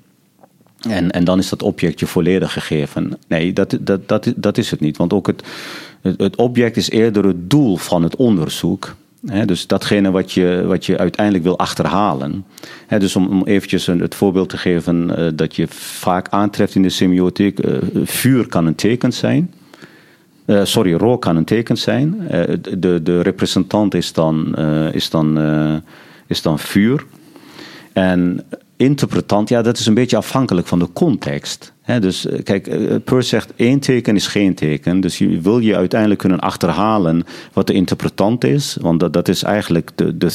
En, 0.81 1.11
en 1.11 1.25
dan 1.25 1.39
is 1.39 1.49
dat 1.49 1.63
object 1.63 2.01
je 2.01 2.07
volledig 2.07 2.53
gegeven. 2.53 3.19
Nee, 3.29 3.53
dat, 3.53 3.79
dat, 3.81 4.09
dat, 4.09 4.33
dat 4.37 4.59
is 4.59 4.71
het 4.71 4.81
niet. 4.81 4.97
Want 4.97 5.13
ook 5.13 5.27
het, 5.27 5.43
het 6.03 6.37
object 6.37 6.77
is 6.77 6.91
eerder 6.91 7.25
het 7.25 7.51
doel 7.51 7.77
van 7.77 8.03
het 8.03 8.17
onderzoek. 8.17 8.95
dus 9.21 9.67
datgene 9.67 10.11
wat 10.11 10.33
je, 10.33 10.65
wat 10.67 10.87
je 10.87 10.99
uiteindelijk 10.99 11.45
wil 11.45 11.59
achterhalen. 11.59 12.45
dus 12.99 13.17
om, 13.17 13.27
om 13.29 13.45
eventjes 13.45 13.87
een, 13.87 14.01
het 14.01 14.15
voorbeeld 14.15 14.49
te 14.49 14.57
geven 14.57 15.11
uh, 15.19 15.27
dat 15.35 15.57
je 15.57 15.67
vaak 15.69 16.29
aantreft 16.29 16.75
in 16.75 16.83
de 16.83 16.89
semiotiek. 16.89 17.65
Uh, 17.65 17.77
vuur 18.05 18.47
kan 18.47 18.67
een 18.67 18.75
teken 18.75 19.13
zijn. 19.13 19.55
Uh, 20.47 20.65
sorry, 20.65 20.95
rook 20.95 21.23
kan 21.23 21.37
een 21.37 21.45
teken 21.45 21.77
zijn. 21.77 22.27
de, 22.79 23.03
de 23.03 23.21
representant 23.21 23.95
is 23.95 24.13
dan, 24.13 24.57
is 24.93 25.11
dan, 25.11 25.39
is 26.27 26.43
dan 26.43 26.59
vuur. 26.59 27.05
En 27.93 28.45
interpretant, 28.79 29.49
ja, 29.49 29.63
dat 29.63 29.79
is 29.79 29.87
een 29.87 29.95
beetje 29.95 30.17
afhankelijk 30.17 30.67
van 30.67 30.79
de 30.79 30.89
context. 30.93 31.73
Dus 32.01 32.27
eh, 32.27 32.43
kijk, 32.43 32.67
eh, 32.67 32.95
Peirce 33.05 33.29
zegt 33.29 33.53
één 33.57 33.79
teken 33.79 34.15
is 34.15 34.27
geen 34.27 34.55
teken. 34.55 35.01
Dus 35.01 35.19
je 35.19 35.41
wil 35.41 35.59
je 35.59 35.77
uiteindelijk 35.77 36.21
kunnen 36.21 36.39
achterhalen 36.39 37.25
wat 37.53 37.67
de 37.67 37.73
interpretant 37.73 38.45
is. 38.45 38.77
Want 38.81 39.01
dat, 39.01 39.13
dat 39.13 39.29
is 39.29 39.43
eigenlijk 39.43 39.91
de, 39.95 40.17
de, 40.17 40.31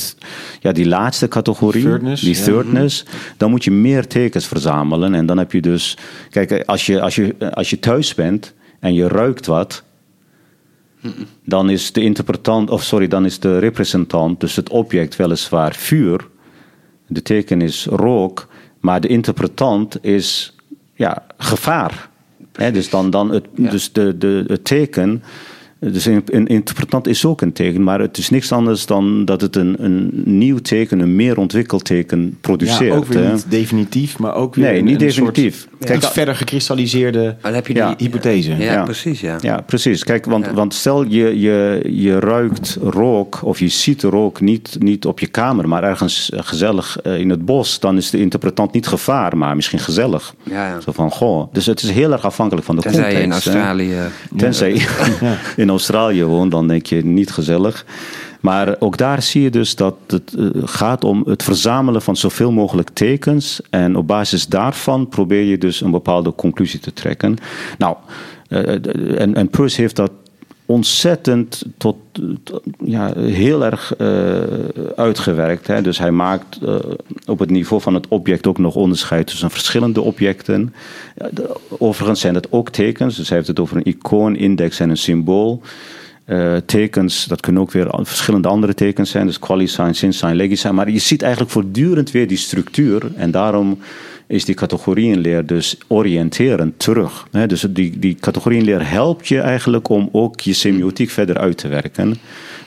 ja, 0.59 0.71
die 0.71 0.87
laatste 0.87 1.27
categorie, 1.27 1.83
Thirdness, 1.83 2.21
die 2.21 2.35
ja. 2.35 2.43
thirdness. 2.43 3.05
Dan 3.37 3.49
moet 3.49 3.63
je 3.63 3.71
meer 3.71 4.07
tekens 4.07 4.45
verzamelen. 4.45 5.13
En 5.13 5.25
dan 5.25 5.37
heb 5.37 5.51
je 5.51 5.61
dus, 5.61 5.97
kijk, 6.29 6.63
als 6.65 6.85
je, 6.85 7.01
als 7.01 7.15
je, 7.15 7.35
als 7.53 7.69
je 7.69 7.79
thuis 7.79 8.13
bent 8.13 8.53
en 8.79 8.93
je 8.93 9.07
ruikt 9.07 9.45
wat, 9.45 9.83
dan 11.45 11.69
is 11.69 11.91
de 11.91 12.01
interpretant, 12.01 12.69
of 12.69 12.83
sorry, 12.83 13.07
dan 13.07 13.25
is 13.25 13.39
de 13.39 13.59
representant, 13.59 14.39
dus 14.39 14.55
het 14.55 14.69
object 14.69 15.15
weliswaar 15.15 15.75
vuur, 15.75 16.27
de 17.07 17.21
teken 17.21 17.61
is 17.61 17.85
rook, 17.89 18.47
maar 18.79 19.01
de 19.01 19.07
interpretant 19.07 20.05
is 20.05 20.55
ja, 20.93 21.25
gevaar. 21.37 22.09
Dus 22.73 22.89
dan, 22.89 23.09
dan 23.09 23.31
het, 23.31 23.45
dus 23.55 23.91
de, 23.91 24.17
de, 24.17 24.43
het 24.47 24.65
teken, 24.65 25.23
dus 25.79 26.05
een, 26.05 26.23
een 26.25 26.47
interpretant 26.47 27.07
is 27.07 27.25
ook 27.25 27.41
een 27.41 27.53
teken, 27.53 27.83
maar 27.83 27.99
het 27.99 28.17
is 28.17 28.29
niks 28.29 28.51
anders 28.51 28.85
dan 28.85 29.25
dat 29.25 29.41
het 29.41 29.55
een, 29.55 29.83
een 29.83 30.11
nieuw 30.25 30.57
teken, 30.57 30.99
een 30.99 31.15
meer 31.15 31.37
ontwikkeld 31.37 31.85
teken 31.85 32.37
produceert. 32.41 32.91
Ja, 32.91 32.95
ook 32.95 33.05
weer 33.05 33.31
niet 33.31 33.45
definitief, 33.49 34.19
maar 34.19 34.35
ook 34.35 34.55
weer 34.55 34.65
Nee, 34.65 34.77
een, 34.77 34.83
niet 34.83 34.93
een 34.93 35.07
definitief. 35.07 35.59
Soort, 35.59 35.72
Kijk, 35.85 35.97
iets 36.03 36.11
verder 36.11 36.35
gekristalliseerde 36.35 37.35
dan 37.41 37.53
heb 37.53 37.67
je 37.67 37.73
Ja. 37.75 37.87
die 37.87 38.07
hypothese. 38.07 38.49
Ja, 38.57 38.73
Ja. 38.73 38.83
precies, 38.83 39.21
ja. 39.21 39.37
Ja, 39.41 39.61
precies. 39.61 40.03
Kijk, 40.03 40.25
want, 40.25 40.45
Ja. 40.45 40.53
want 40.53 40.73
stel 40.73 41.03
je, 41.07 41.39
je, 41.39 41.81
je 41.89 42.19
ruikt 42.19 42.77
rook 42.81 43.39
of 43.43 43.59
je 43.59 43.67
ziet 43.67 44.03
rook 44.03 44.41
niet, 44.41 44.75
niet 44.79 45.05
op 45.05 45.19
je 45.19 45.27
kamer, 45.27 45.67
maar 45.67 45.83
ergens 45.83 46.29
eh, 46.29 46.39
gezellig 46.43 46.97
eh, 47.01 47.19
in 47.19 47.29
het 47.29 47.45
bos, 47.45 47.79
dan 47.79 47.97
is 47.97 48.09
de 48.09 48.19
interpretant 48.19 48.73
niet 48.73 48.87
gevaar, 48.87 49.37
maar 49.37 49.55
misschien 49.55 49.79
gezellig. 49.79 50.33
Ja, 50.43 50.67
ja. 50.67 50.79
Zo 50.79 50.91
van, 50.91 51.11
goh. 51.11 51.53
Dus 51.53 51.65
het 51.65 51.83
is 51.83 51.89
heel 51.89 52.11
erg 52.11 52.25
afhankelijk 52.25 52.65
van 52.65 52.75
de 52.75 52.81
Tenzij 52.81 53.11
je 53.11 53.15
in 53.17 53.21
context. 53.21 53.45
hè. 53.45 53.51
Australië... 53.53 53.97
Tenzij 54.37 54.73
je 54.73 54.85
in 55.63 55.69
Australië 55.69 56.23
woont, 56.23 56.51
dan 56.51 56.67
denk 56.67 56.85
je 56.85 57.05
niet 57.05 57.31
gezellig. 57.31 57.85
Maar 58.43 58.75
ook 58.79 58.97
daar 58.97 59.21
zie 59.21 59.41
je 59.41 59.49
dus 59.49 59.75
dat 59.75 59.95
het 60.07 60.33
eh, 60.33 60.47
gaat 60.63 61.03
om 61.03 61.23
het 61.25 61.43
verzamelen 61.43 62.01
van 62.01 62.15
zoveel 62.15 62.51
mogelijk 62.51 62.89
tekens. 62.89 63.61
En 63.69 63.95
op 63.95 64.07
basis 64.07 64.47
daarvan 64.47 65.07
probeer 65.07 65.43
je 65.43 65.57
dus 65.57 65.81
een 65.81 65.91
bepaalde 65.91 66.35
conclusie 66.35 66.79
te 66.79 66.93
trekken. 66.93 67.37
Nou, 67.77 67.95
eh, 68.47 69.21
en, 69.21 69.35
en 69.35 69.47
Peirce 69.47 69.81
heeft 69.81 69.95
dat 69.95 70.11
ontzettend 70.65 71.63
tot, 71.77 71.95
ja, 72.83 73.13
heel 73.17 73.65
erg 73.65 73.95
eh, 73.95 74.41
uitgewerkt. 74.95 75.67
Hè. 75.67 75.81
Dus 75.81 75.97
hij 75.97 76.11
maakt 76.11 76.59
eh, 76.61 76.75
op 77.25 77.39
het 77.39 77.49
niveau 77.49 77.81
van 77.81 77.93
het 77.93 78.07
object 78.07 78.47
ook 78.47 78.57
nog 78.57 78.75
onderscheid 78.75 79.27
tussen 79.27 79.51
verschillende 79.51 80.01
objecten. 80.01 80.73
Overigens 81.69 82.19
zijn 82.19 82.35
het 82.35 82.51
ook 82.51 82.69
tekens, 82.69 83.15
dus 83.15 83.27
hij 83.27 83.37
heeft 83.37 83.49
het 83.49 83.59
over 83.59 83.77
een 83.77 83.85
icoon, 83.85 84.35
index 84.35 84.79
en 84.79 84.89
een 84.89 84.97
symbool. 84.97 85.61
Eh, 86.25 86.55
tekens, 86.65 87.25
dat 87.25 87.41
kunnen 87.41 87.61
ook 87.61 87.71
weer 87.71 87.87
verschillende 88.01 88.47
andere 88.47 88.73
tekens 88.73 89.09
zijn, 89.09 89.25
dus 89.25 89.39
quali-sign, 89.39 89.93
sin-sign, 89.93 90.33
legi-sign. 90.33 90.73
Maar 90.73 90.89
je 90.89 90.99
ziet 90.99 91.21
eigenlijk 91.21 91.51
voortdurend 91.51 92.11
weer 92.11 92.27
die 92.27 92.37
structuur 92.37 93.11
en 93.15 93.31
daarom 93.31 93.79
is 94.27 94.45
die 94.45 94.55
categorieënleer 94.55 95.45
dus 95.45 95.77
oriënterend 95.87 96.79
terug. 96.79 97.27
Dus 97.47 97.65
die, 97.69 97.99
die 97.99 98.15
categorieënleer 98.15 98.89
helpt 98.89 99.27
je 99.27 99.39
eigenlijk 99.39 99.89
om 99.89 100.09
ook 100.11 100.39
je 100.39 100.53
semiotiek 100.53 101.09
verder 101.09 101.37
uit 101.37 101.57
te 101.57 101.67
werken. 101.67 102.15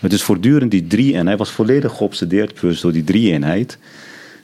Het 0.00 0.12
is 0.12 0.22
voortdurend 0.22 0.70
die 0.70 0.86
drie, 0.86 1.16
en 1.16 1.26
hij 1.26 1.36
was 1.36 1.50
volledig 1.50 1.96
geobsedeerd 1.96 2.80
door 2.80 2.92
die 2.92 3.04
drie-eenheid. 3.04 3.78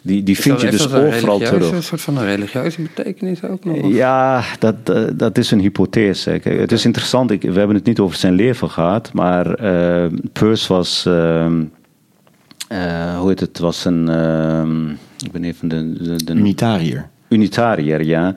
Die, 0.03 0.23
die 0.23 0.39
vind 0.39 0.61
je 0.61 0.71
dus 0.71 0.93
overal 0.93 1.39
terug. 1.39 1.73
Een 1.73 1.83
soort 1.83 2.01
van 2.01 2.19
een 2.19 2.25
religieuze 2.25 2.83
betekenis 2.83 3.45
ook 3.45 3.65
nog? 3.65 3.83
of? 3.83 3.93
Ja, 3.93 4.45
dat, 4.59 4.75
eh, 4.85 5.03
dat 5.15 5.39
is 5.39 5.51
een 5.51 5.61
hypothese. 5.61 6.39
Kijk, 6.43 6.61
het 6.61 6.73
is 6.73 6.85
interessant, 6.85 7.31
ik, 7.31 7.43
we 7.43 7.59
hebben 7.59 7.77
het 7.77 7.85
niet 7.85 7.99
over 7.99 8.17
zijn 8.17 8.35
leven 8.35 8.71
gehad, 8.71 9.13
maar 9.13 9.55
eh 9.55 10.11
Peirce 10.33 10.73
was, 10.73 11.07
ehm, 11.07 11.63
eh, 12.69 13.19
hoe 13.19 13.29
heet 13.29 13.41
het, 13.41 13.59
was 13.59 13.85
een, 13.85 14.09
ehm, 14.09 14.91
ik 15.25 15.33
ben 15.33 15.45
even 15.45 15.69
de... 15.69 15.93
de, 15.93 16.25
de 16.25 16.35
Unitariër. 16.35 17.11
Unitariër, 17.29 18.05
ja. 18.05 18.35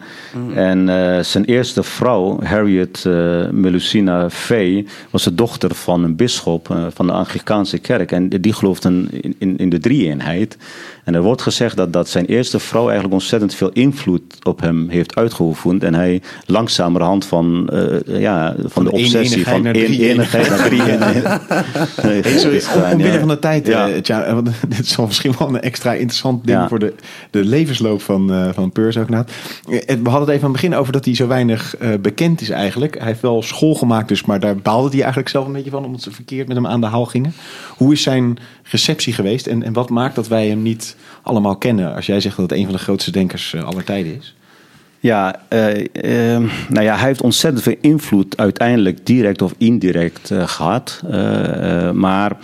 En 0.54 0.90
eh, 0.90 1.24
zijn 1.24 1.46
eerste 1.46 1.84
vrouw, 1.84 2.40
Harriet 2.44 3.06
Melusina 3.52 4.30
Fay, 4.30 4.86
was 5.10 5.24
de 5.24 5.36
dochter 5.36 5.76
van 5.76 6.04
een 6.04 6.16
bisschop 6.16 6.70
eh, 6.70 6.86
van 6.94 7.08
de 7.08 7.14
Anglicaanse 7.14 7.78
kerk. 7.78 8.12
En 8.12 8.30
die 8.30 8.54
geloofde 8.54 8.90
in, 8.90 9.36
in, 9.38 9.58
in 9.58 9.70
de 9.70 9.80
drie-eenheid. 9.80 10.58
En 11.06 11.14
er 11.16 11.22
wordt 11.22 11.42
gezegd 11.42 11.78
dat, 11.78 11.94
dat 11.94 12.10
zijn 12.10 12.26
eerste 12.26 12.60
vrouw 12.60 12.84
eigenlijk 12.84 13.14
ontzettend 13.14 13.54
veel 13.54 13.70
invloed 13.70 14.22
op 14.44 14.62
hem 14.62 14.90
heeft 14.90 15.16
uitgeoefend. 15.16 15.84
En 15.84 15.94
hij 15.94 16.22
langzamerhand 16.46 17.26
van, 17.26 17.70
eh, 17.70 18.20
ja, 18.20 18.56
van, 18.66 18.84
de 18.84 18.92
obsessie 18.92 19.48
van 19.48 19.62
naar 19.62 19.74
drie 19.74 20.10
eenigheid 20.10 20.50
naar 20.50 20.68
drie 20.68 20.82
omwille 22.94 23.20
van 23.20 23.28
de 23.28 23.40
tijd, 23.40 23.68
Ja. 23.68 23.90
eh, 23.90 24.02
tja, 24.02 24.34
want 24.34 24.50
dit 24.68 24.80
is 24.80 24.96
wel 24.96 25.06
misschien 25.06 25.34
wel 25.40 25.48
een 25.48 25.62
extra 25.62 25.94
interessant 25.94 26.46
ding 26.46 26.58
Ja. 26.58 26.68
voor 26.68 26.80
de, 26.80 26.94
de 27.30 27.46
levensloop 27.46 28.02
van, 28.02 28.32
eh 28.34 28.50
van 28.54 28.72
ook. 28.72 29.26
Eh, 29.70 29.80
We 30.04 30.10
hadden 30.10 30.20
het 30.20 30.30
even 30.30 30.44
aan 30.48 30.52
het 30.52 30.62
begin 30.62 30.76
over 30.76 30.94
dat 30.94 31.06
hij 31.06 31.16
zo 31.16 31.28
weinig 31.28 31.76
bekend 32.02 32.42
is 32.42 32.50
eigenlijk. 32.50 32.98
Hij 32.98 33.08
heeft 33.08 33.22
wel 33.22 33.42
school 33.44 33.76
gemaakt 33.76 34.08
dus, 34.08 34.26
maar 34.26 34.40
daar 34.40 34.56
baalde 34.56 34.90
hij 34.90 34.98
eigenlijk 35.00 35.30
zelf 35.30 35.46
een 35.46 35.54
beetje 35.54 35.70
van, 35.72 35.86
omdat 35.86 36.02
ze 36.02 36.12
verkeerd 36.12 36.48
met 36.48 36.58
hem 36.58 36.68
aan 36.68 36.82
de 36.82 36.88
haal 36.88 37.06
gingen. 37.06 37.34
Hoe 37.78 37.94
is 37.94 38.02
zijn 38.02 38.38
receptie 38.66 39.14
geweest 39.14 39.48
en, 39.48 39.64
en 39.64 39.74
wat 39.74 39.90
maakt 39.90 40.16
dat 40.16 40.28
wij 40.28 40.48
hem 40.48 40.62
niet 40.62 40.96
allemaal 41.22 41.56
kennen? 41.56 41.96
Als 41.96 42.06
jij 42.06 42.20
zegt 42.20 42.38
dat 42.38 42.50
het 42.50 42.60
een 42.60 42.66
van 42.66 42.74
de 42.74 42.80
grootste 42.80 43.12
denkers 43.12 43.54
eh, 43.54 43.64
aller 43.64 43.84
tijden 43.84 44.18
is. 44.18 44.36
Ja, 45.06 45.36
eh, 45.48 45.86
ehm, 45.92 46.48
nou 46.70 46.86
ja, 46.86 46.96
hij 46.96 47.08
heeft 47.08 47.22
ontzettend 47.22 47.64
veel 47.64 47.76
invloed 47.82 48.38
uiteindelijk 48.38 49.06
direct 49.06 49.42
of 49.42 49.54
indirect 49.58 50.32
eh, 50.32 50.48
gehad. 50.48 51.02
Eh, 51.10 51.88
eh, 51.88 51.94
maar 51.94 52.38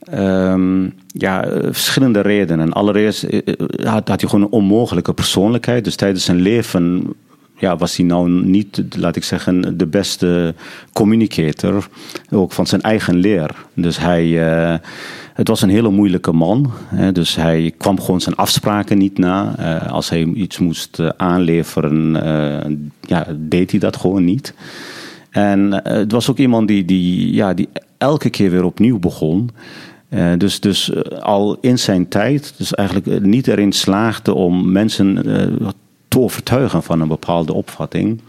ehm, 0.00 0.84
ja, 1.06 1.48
verschillende 1.62 2.20
redenen. 2.20 2.72
Allereerst 2.72 3.26
had, 3.84 4.08
had 4.08 4.20
hij 4.20 4.30
gewoon 4.30 4.42
een 4.42 4.50
onmogelijke 4.50 5.12
persoonlijkheid. 5.12 5.84
Dus 5.84 5.96
tijdens 5.96 6.24
zijn 6.24 6.40
leven 6.40 7.14
ja, 7.58 7.76
was 7.76 7.96
hij 7.96 8.06
nou 8.06 8.30
niet, 8.30 8.82
laat 8.96 9.16
ik 9.16 9.24
zeggen, 9.24 9.78
de 9.78 9.86
beste 9.86 10.54
communicator. 10.92 11.88
Ook 12.30 12.52
van 12.52 12.66
zijn 12.66 12.80
eigen 12.80 13.16
leer. 13.16 13.50
Dus 13.74 13.98
hij... 13.98 14.80
het 15.36 15.48
was 15.48 15.62
een 15.62 15.68
hele 15.68 15.90
moeilijke 15.90 16.32
man. 16.32 16.70
Hè, 16.86 17.12
dus 17.12 17.34
hij 17.34 17.74
kwam 17.78 18.00
gewoon 18.00 18.20
zijn 18.20 18.36
afspraken 18.36 18.98
niet 18.98 19.18
na. 19.18 19.54
Eh, 19.58 19.92
als 19.92 20.08
hij 20.08 20.24
iets 20.24 20.58
moest 20.58 20.98
eh, 20.98 21.08
aanleveren, 21.16 22.22
eh, 22.22 22.72
ja, 23.00 23.26
deed 23.38 23.70
hij 23.70 23.80
dat 23.80 23.96
gewoon 23.96 24.24
niet. 24.24 24.54
En 25.30 25.88
het 25.88 26.12
was 26.12 26.30
ook 26.30 26.38
iemand 26.38 26.68
die, 26.68 26.84
die, 26.84 27.34
ja, 27.34 27.54
die 27.54 27.68
elke 27.98 28.30
keer 28.30 28.50
weer 28.50 28.64
opnieuw 28.64 28.98
begon. 28.98 29.50
Dus 30.38 30.60
dus 30.60 31.04
al 31.20 31.58
in 31.60 31.78
zijn 31.78 32.08
tijd, 32.08 32.54
dus 32.56 32.74
eigenlijk 32.74 33.22
niet 33.22 33.46
erin 33.46 33.72
slaagde 33.72 34.34
om 34.34 34.72
mensen 34.72 35.14
te 36.08 36.18
overtuigen 36.18 36.82
van 36.82 37.00
een 37.00 37.08
bepaalde 37.08 37.52
opvatting. 37.52 38.20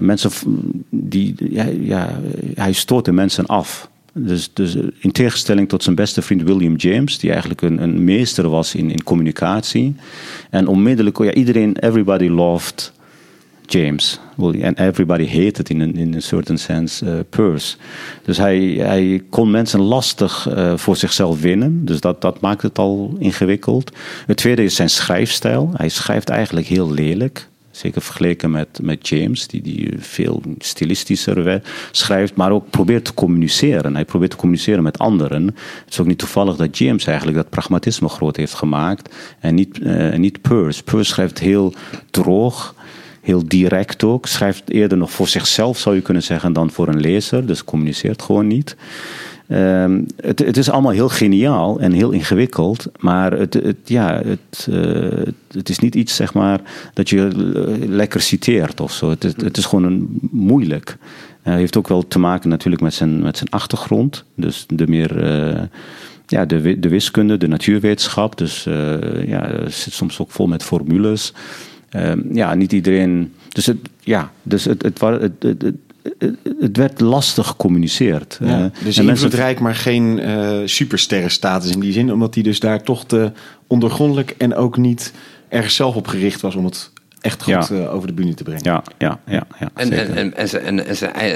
Mensen 0.00 0.30
die, 0.90 1.34
ja, 1.50 1.64
ja, 1.80 2.20
hij 2.54 2.72
stootte 2.72 3.12
mensen 3.12 3.46
af. 3.46 3.90
Dus, 4.18 4.50
dus 4.52 4.76
in 4.98 5.12
tegenstelling 5.12 5.68
tot 5.68 5.82
zijn 5.82 5.94
beste 5.94 6.22
vriend 6.22 6.42
William 6.42 6.76
James, 6.76 7.18
die 7.18 7.30
eigenlijk 7.30 7.62
een, 7.62 7.82
een 7.82 8.04
meester 8.04 8.48
was 8.48 8.74
in, 8.74 8.90
in 8.90 9.02
communicatie. 9.02 9.94
En 10.50 10.66
onmiddellijk, 10.66 11.18
ja, 11.18 11.32
iedereen, 11.32 11.76
everybody 11.76 12.28
loved 12.28 12.92
James. 13.66 14.20
En 14.60 14.74
everybody 14.74 15.28
hated 15.28 15.70
in 15.70 15.80
een 15.80 15.96
in 15.96 16.14
een 16.14 16.22
certain 16.22 16.58
sense 16.58 17.04
uh, 17.04 17.12
Peirce. 17.30 17.76
Dus 18.22 18.36
hij, 18.36 18.58
hij 18.78 19.22
kon 19.30 19.50
mensen 19.50 19.80
lastig 19.80 20.48
uh, 20.48 20.76
voor 20.76 20.96
zichzelf 20.96 21.40
winnen. 21.40 21.84
Dus 21.84 22.00
dat, 22.00 22.20
dat 22.20 22.40
maakt 22.40 22.62
het 22.62 22.78
al 22.78 23.16
ingewikkeld. 23.18 23.92
Het 24.26 24.36
tweede 24.36 24.62
is 24.62 24.74
zijn 24.74 24.90
schrijfstijl. 24.90 25.70
Hij 25.76 25.88
schrijft 25.88 26.28
eigenlijk 26.28 26.66
heel 26.66 26.92
lelijk. 26.92 27.48
Zeker 27.78 28.02
vergeleken 28.02 28.50
met, 28.50 28.78
met 28.82 29.08
James, 29.08 29.46
die, 29.46 29.62
die 29.62 29.94
veel 29.98 30.42
stilistischer 30.58 31.62
schrijft, 31.90 32.34
maar 32.34 32.52
ook 32.52 32.70
probeert 32.70 33.04
te 33.04 33.14
communiceren. 33.14 33.94
Hij 33.94 34.04
probeert 34.04 34.30
te 34.30 34.36
communiceren 34.36 34.82
met 34.82 34.98
anderen. 34.98 35.46
Het 35.46 35.92
is 35.92 36.00
ook 36.00 36.06
niet 36.06 36.18
toevallig 36.18 36.56
dat 36.56 36.78
James 36.78 37.06
eigenlijk 37.06 37.36
dat 37.36 37.50
pragmatisme 37.50 38.08
groot 38.08 38.36
heeft 38.36 38.54
gemaakt 38.54 39.14
en 39.40 39.54
niet, 39.54 39.78
uh, 39.78 40.14
niet 40.14 40.42
Peirce. 40.42 40.82
Peirce 40.82 41.10
schrijft 41.10 41.38
heel 41.38 41.74
droog, 42.10 42.74
heel 43.20 43.48
direct 43.48 44.04
ook. 44.04 44.26
Schrijft 44.26 44.70
eerder 44.70 44.98
nog 44.98 45.10
voor 45.10 45.28
zichzelf, 45.28 45.78
zou 45.78 45.94
je 45.94 46.02
kunnen 46.02 46.22
zeggen, 46.22 46.52
dan 46.52 46.70
voor 46.70 46.88
een 46.88 47.00
lezer. 47.00 47.46
Dus 47.46 47.64
communiceert 47.64 48.22
gewoon 48.22 48.46
niet. 48.46 48.76
Um, 49.50 50.06
het, 50.16 50.38
het, 50.38 50.56
is 50.56 50.70
allemaal 50.70 50.92
heel 50.92 51.08
geniaal 51.08 51.80
en 51.80 51.92
heel 51.92 52.10
ingewikkeld, 52.10 52.86
maar 52.98 53.32
het, 53.32 53.54
het 53.54 53.76
ja, 53.84 54.22
het, 54.24 54.66
uh, 54.70 55.26
het, 55.52 55.68
is 55.68 55.78
niet 55.78 55.94
iets 55.94 56.16
zeg 56.16 56.34
maar, 56.34 56.60
dat 56.94 57.08
je 57.08 57.30
lekker 57.88 58.20
citeert 58.20 58.80
of 58.80 58.92
zo. 58.92 59.10
Het, 59.10 59.56
is 59.56 59.64
gewoon 59.64 59.84
een, 59.84 60.18
moeilijk. 60.30 60.96
Hij 61.42 61.56
heeft 61.56 61.76
ook 61.76 61.88
wel 61.88 62.08
te 62.08 62.18
maken 62.18 62.48
natuurlijk 62.48 62.82
met 62.82 62.94
zijn, 62.94 63.22
met 63.22 63.36
zijn 63.36 63.50
achtergrond. 63.50 64.24
Dus 64.34 64.64
de 64.68 64.86
meer 64.86 65.24
uh, 65.24 65.62
ja, 66.26 66.44
de, 66.44 66.78
de 66.78 66.88
wiskunde, 66.88 67.36
de 67.36 67.48
natuurwetenschap. 67.48 68.38
Dus 68.38 68.66
eh, 68.66 69.28
ja, 69.28 69.50
het 69.50 69.74
zit 69.74 69.92
soms 69.92 70.18
ook 70.18 70.30
vol 70.30 70.46
met 70.46 70.62
formules. 70.62 71.32
Ehm, 71.88 72.20
ja, 72.32 72.54
niet 72.54 72.72
iedereen. 72.72 73.32
Dus 73.48 73.66
het, 73.66 73.78
ja, 74.00 74.30
dus 74.42 74.64
het, 74.64 74.82
het, 74.82 75.00
het, 75.40 75.74
het, 76.60 76.76
werd 76.76 77.00
lastig 77.00 77.46
gecommuniceerd. 77.46 78.38
Ja, 78.42 78.46
Eh, 78.48 78.54
dus 78.58 78.68
en 78.70 78.82
mensen- 78.82 79.08
invloedrijk, 79.10 79.60
maar 79.60 79.74
geen 79.74 80.18
eh 80.18 80.48
supersterrenstatus 80.64 81.70
in 81.70 81.80
die 81.80 81.92
zin. 81.92 82.12
Omdat 82.12 82.34
hij 82.34 82.42
dus 82.42 82.60
daar 82.60 82.82
toch 82.82 83.04
te 83.06 83.32
ondergrondelijk 83.66 84.34
en 84.38 84.54
ook 84.54 84.76
niet 84.76 85.12
ergens 85.48 85.74
zelf 85.74 85.94
op 85.96 86.06
gericht 86.06 86.40
was 86.40 86.54
om 86.54 86.64
het 86.64 86.90
echt 87.20 87.42
goed 87.42 87.52
Ja. 87.68 87.76
eh, 87.76 87.94
over 87.94 88.06
de 88.08 88.14
bühne 88.14 88.34
te 88.34 88.42
brengen. 88.42 88.62
Ja, 88.64 88.82
ja, 88.98 89.18
ja. 89.26 89.46
ja 89.60 89.68
En, 89.74 89.90
en, 89.92 90.16
en, 90.16 90.36
en, 90.36 90.48
zijn, 90.48 90.64
en, 90.64 90.86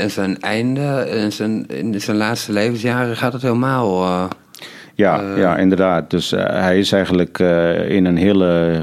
en 0.01 0.11
zijn, 0.11 0.41
einde, 0.41 0.87
en 0.91 1.33
zijn, 1.33 1.66
in 1.66 2.01
zijn 2.01 2.16
laatste 2.16 2.53
levensjaren 2.53 3.16
gaat 3.16 3.33
het 3.33 3.43
helemaal. 3.43 4.03
eh, 4.05 4.25
Ja, 4.95 5.37
ja 5.37 5.57
inderdaad. 5.59 6.11
Dus 6.11 6.33
eh, 6.33 6.45
hij 6.45 6.79
is 6.79 6.93
eigenlijk 6.93 7.39
eh, 7.39 7.91
in 7.91 8.05
een 8.05 8.16
hele. 8.16 8.83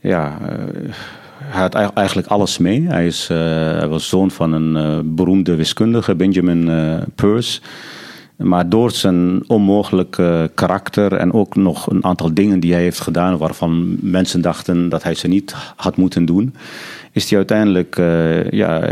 Ja, 0.00 0.38
eh, 0.48 0.54
hij 1.48 1.62
had 1.62 1.74
eigenlijk- 1.74 2.26
alles 2.28 2.58
mee. 2.58 2.86
Hij, 2.86 3.06
is, 3.06 3.28
eh, 3.30 3.36
hij 3.78 3.88
was 3.88 4.08
zoon 4.08 4.30
van 4.30 4.52
een 4.52 4.76
eh, 4.76 4.98
beroemde 5.04 5.54
wiskundige, 5.54 6.14
Benjamin 6.14 6.68
eh 6.68 6.94
Peirce. 7.14 7.60
Maar 8.36 8.68
door 8.68 8.90
zijn 8.90 9.42
onmogelijke 9.46 10.50
karakter 10.54 11.12
en 11.12 11.32
ook 11.32 11.56
nog 11.56 11.90
een 11.90 12.04
aantal 12.04 12.34
dingen 12.34 12.60
die 12.60 12.72
hij 12.72 12.82
heeft 12.82 13.00
gedaan, 13.00 13.36
waarvan 13.38 13.96
mensen 14.00 14.40
dachten 14.40 14.88
dat 14.88 15.02
hij 15.02 15.14
ze 15.14 15.28
niet 15.28 15.54
had 15.76 15.96
moeten 15.96 16.24
doen, 16.24 16.54
is 17.12 17.28
hij 17.28 17.38
uiteindelijk 17.38 17.96
ja, 18.50 18.90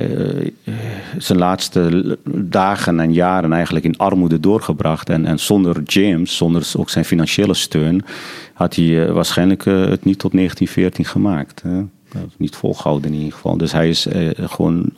zijn 1.19 1.39
laatste 1.39 2.19
dagen 2.35 3.01
en 3.01 3.13
jaren 3.13 3.53
eigenlijk 3.53 3.85
in 3.85 3.97
armoede 3.97 4.41
doorgebracht. 4.41 5.09
En, 5.09 5.27
en 5.27 5.39
zonder 5.39 5.83
James, 5.83 6.37
zonder 6.37 6.73
ook 6.77 6.91
zijn 6.91 7.05
financiële 7.05 7.55
steun, 7.55 8.05
had 8.53 8.75
hij 8.75 9.13
waarschijnlijk 9.13 9.65
het 9.65 10.05
niet 10.05 10.19
tot 10.19 10.33
1914 10.33 11.05
gemaakt. 11.05 11.63
hè. 11.63 11.83
Is 12.27 12.35
niet 12.37 12.57
volgehouden 12.57 13.11
in 13.11 13.17
ieder 13.17 13.33
geval. 13.33 13.57
Dus 13.57 13.73
hij 13.73 13.89
is 13.89 14.07
eh, 14.07 14.29
gewoon 14.35 14.91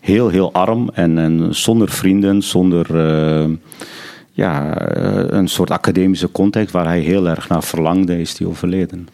heel, 0.00 0.28
heel 0.28 0.52
arm 0.52 0.90
en, 0.92 1.18
en 1.18 1.54
zonder 1.54 1.88
vrienden, 1.88 2.42
zonder 2.42 2.86
eh, 2.96 3.50
ja, 4.32 4.78
eh, 4.78 5.24
een 5.38 5.48
soort 5.48 5.70
academische 5.70 6.30
context 6.32 6.72
waar 6.72 6.86
hij 6.86 7.00
heel 7.00 7.28
erg 7.28 7.48
naar 7.48 7.62
verlangde, 7.62 8.20
is 8.20 8.38
hij 8.38 8.46
overleden. 8.46 9.08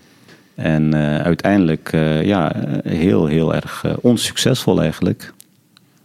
En 0.54 0.94
uiteindelijk 1.24 1.90
ja, 2.22 2.52
heel, 2.84 3.26
heel 3.26 3.54
erg 3.54 3.84
onsuccesvol 4.00 4.80
eigenlijk. 4.80 5.32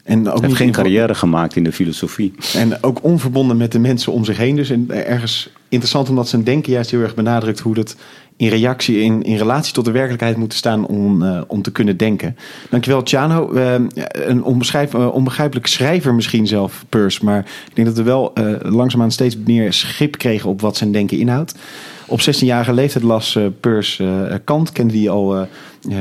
En 0.03 0.30
ook 0.30 0.41
heeft 0.41 0.55
geen 0.55 0.72
carrière 0.72 1.15
gemaakt 1.15 1.55
in 1.55 1.63
de 1.63 1.72
filosofie. 1.72 2.34
En 2.53 2.84
ook 2.84 3.03
onverbonden 3.03 3.57
met 3.57 3.72
de 3.72 3.80
mensen 3.80 4.11
om 4.13 4.26
zich 4.26 4.38
heen. 4.38 4.55
Dus 4.55 4.70
en 4.70 4.86
ergens 4.89 5.49
interessant 5.70 6.09
omdat 6.09 6.28
zijn 6.28 6.43
denken 6.43 6.72
juist 6.72 6.91
heel 6.91 7.01
erg 7.01 7.15
benadrukt 7.15 7.59
hoe 7.59 7.76
dat 7.76 7.95
in 8.39 8.47
reactie, 8.47 8.99
in, 8.99 9.24
in 9.24 9.38
relatie 9.38 9.74
tot 9.74 9.86
de 9.86 9.91
werkelijkheid 9.91 10.38
moet 10.38 10.53
staan 10.53 10.86
om, 10.88 11.24
eh, 11.24 11.41
om 11.47 11.61
te 11.61 11.72
kunnen 11.72 11.97
denken. 11.97 12.38
Dankjewel, 12.70 13.03
Tjano. 13.03 13.53
Eh, 13.53 13.74
een 14.11 14.43
onbeschrijf, 14.43 14.93
eh, 14.93 15.13
onbegrijpelijk 15.13 15.67
schrijver 15.67 16.13
misschien 16.13 16.47
zelf, 16.47 16.86
Purs. 16.89 17.20
Maar 17.20 17.39
ik 17.39 17.76
denk 17.76 17.88
dat 17.88 17.97
we 17.97 18.03
wel 18.03 18.34
langzaamaan 18.61 19.11
steeds 19.11 19.38
meer 19.45 19.74
schip 19.74 20.17
kregen 20.17 20.49
op 20.49 20.61
wat 20.61 20.78
zijn 20.78 20.91
denken 20.91 21.17
inhoudt. 21.17 21.55
Op 22.07 22.22
16-jarige 22.22 22.74
leeftijd 22.74 23.03
las 23.03 23.38
Purs 23.59 24.01
Kant, 24.43 24.72
kende 24.72 24.97
hij 24.97 25.09
al 25.09 25.47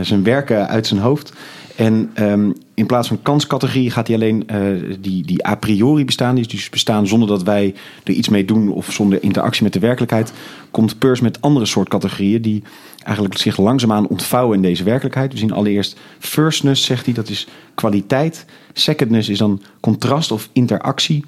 zijn 0.01 0.23
werken 0.23 0.69
uit 0.69 0.87
zijn 0.87 1.01
hoofd. 1.01 1.33
En 1.79 2.11
ehm, 2.15 2.51
in 2.75 2.87
plaats 2.87 3.09
van 3.09 3.23
kanscategorie 3.23 3.91
gaat 3.91 4.07
hij 4.07 4.17
alleen 4.17 4.49
eh, 4.49 4.61
die, 5.01 5.27
die 5.27 5.47
a 5.47 5.55
priori 5.55 6.05
bestaan. 6.05 6.35
Die 6.35 6.47
dus 6.47 6.71
bestaan 6.71 7.07
zonder 7.07 7.29
dat 7.29 7.43
wij 7.43 7.75
er 8.05 8.13
iets 8.13 8.29
mee 8.29 8.45
doen 8.45 8.73
of 8.73 8.93
zonder 8.93 9.23
interactie 9.23 9.63
met 9.63 9.73
de 9.73 9.79
werkelijkheid. 9.79 10.33
Komt 10.71 10.99
Peirce 10.99 11.23
met 11.23 11.41
andere 11.41 11.67
soort 11.67 11.89
categorieën 11.89 12.43
die 12.43 12.63
eigenlijk 13.03 13.39
zich 13.39 13.57
langzaamaan 13.57 14.09
ontvouwen 14.09 14.57
in 14.57 14.63
deze 14.63 14.85
werkelijkheid. 14.85 15.33
We 15.33 15.39
zien 15.39 15.53
allereerst 15.53 15.99
firstness, 16.19 16.85
zegt 16.85 17.05
hij, 17.05 17.15
dat 17.15 17.29
is 17.29 17.47
kwaliteit. 17.75 18.45
Secondness 18.73 19.29
is 19.29 19.39
dan 19.39 19.63
contrast 19.81 20.33
of 20.33 20.49
interactie. 20.53 21.25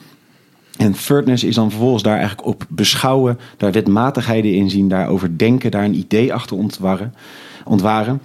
En 0.77 0.93
thirdness 0.93 1.45
is 1.45 1.55
dan 1.55 1.71
vervolgens 1.71 2.03
daar 2.03 2.19
eigenlijk 2.19 2.47
op 2.47 2.65
beschouwen, 2.69 3.39
daar 3.57 3.73
wetmatigheden 3.73 4.55
in 4.55 4.71
zien, 4.71 4.89
daarover 4.89 5.39
denken, 5.39 5.71
daar 5.71 5.85
een 5.85 5.99
idee 5.99 6.35
achter 6.35 6.57
ontwarren. 6.57 7.15
ontwaren. 7.65 8.21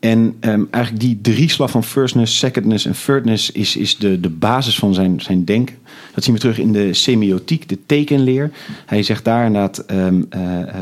En 0.00 0.36
ehm, 0.40 0.64
eigenlijk 0.70 1.04
die 1.04 1.20
drieslag 1.20 1.70
van 1.70 1.84
firstness, 1.84 2.38
secondness 2.38 2.86
en 2.86 2.94
thirdness 3.04 3.50
is, 3.50 3.76
is 3.76 3.96
de, 3.96 4.20
de 4.20 4.30
basis 4.30 4.78
van 4.78 4.94
zijn, 4.94 5.20
zijn 5.20 5.44
denken. 5.44 5.76
Dat 6.14 6.24
zien 6.24 6.34
we 6.34 6.40
terug 6.40 6.58
in 6.58 6.72
de 6.72 6.94
semiotiek, 6.94 7.68
de 7.68 7.78
tekenleer. 7.86 8.50
Hij 8.86 9.02
zegt 9.02 9.24
daar 9.24 9.46
inderdaad, 9.46 9.78
eh, 9.78 10.06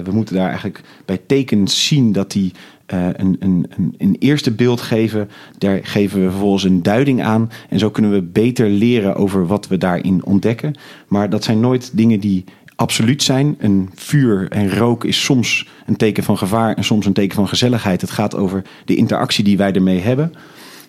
we 0.04 0.10
moeten 0.12 0.34
daar 0.34 0.48
eigenlijk 0.48 0.80
bij 1.04 1.20
tekens 1.26 1.86
zien 1.86 2.12
dat 2.12 2.32
die 2.32 2.52
eh, 2.88 3.06
een, 3.12 3.36
een, 3.38 3.66
een, 3.76 3.94
een 3.98 4.16
eerste 4.18 4.50
beeld 4.50 4.80
geven. 4.80 5.28
Daar 5.58 5.80
geven 5.82 6.22
we 6.22 6.30
vervolgens 6.30 6.64
een 6.64 6.82
duiding 6.82 7.22
aan. 7.22 7.50
En 7.68 7.78
zo 7.78 7.90
kunnen 7.90 8.12
we 8.12 8.22
beter 8.22 8.68
leren 8.68 9.16
over 9.16 9.46
wat 9.46 9.68
we 9.68 9.78
daarin 9.78 10.24
ontdekken. 10.24 10.74
Maar 11.08 11.30
dat 11.30 11.44
zijn 11.44 11.60
nooit 11.60 11.90
dingen 11.94 12.20
die 12.20 12.44
absoluut 12.78 13.22
zijn. 13.22 13.56
Een 13.58 13.90
vuur 13.94 14.48
en 14.50 14.76
rook 14.76 15.04
is 15.04 15.24
soms 15.24 15.68
een 15.86 15.96
teken 15.96 16.22
van 16.22 16.38
gevaar 16.38 16.74
en 16.74 16.84
soms 16.84 17.06
een 17.06 17.12
teken 17.12 17.34
van 17.34 17.48
gezelligheid. 17.48 18.00
Het 18.00 18.10
gaat 18.10 18.36
over 18.36 18.62
de 18.84 18.96
interactie 18.96 19.44
die 19.44 19.56
wij 19.56 19.72
ermee 19.72 19.98
hebben. 19.98 20.32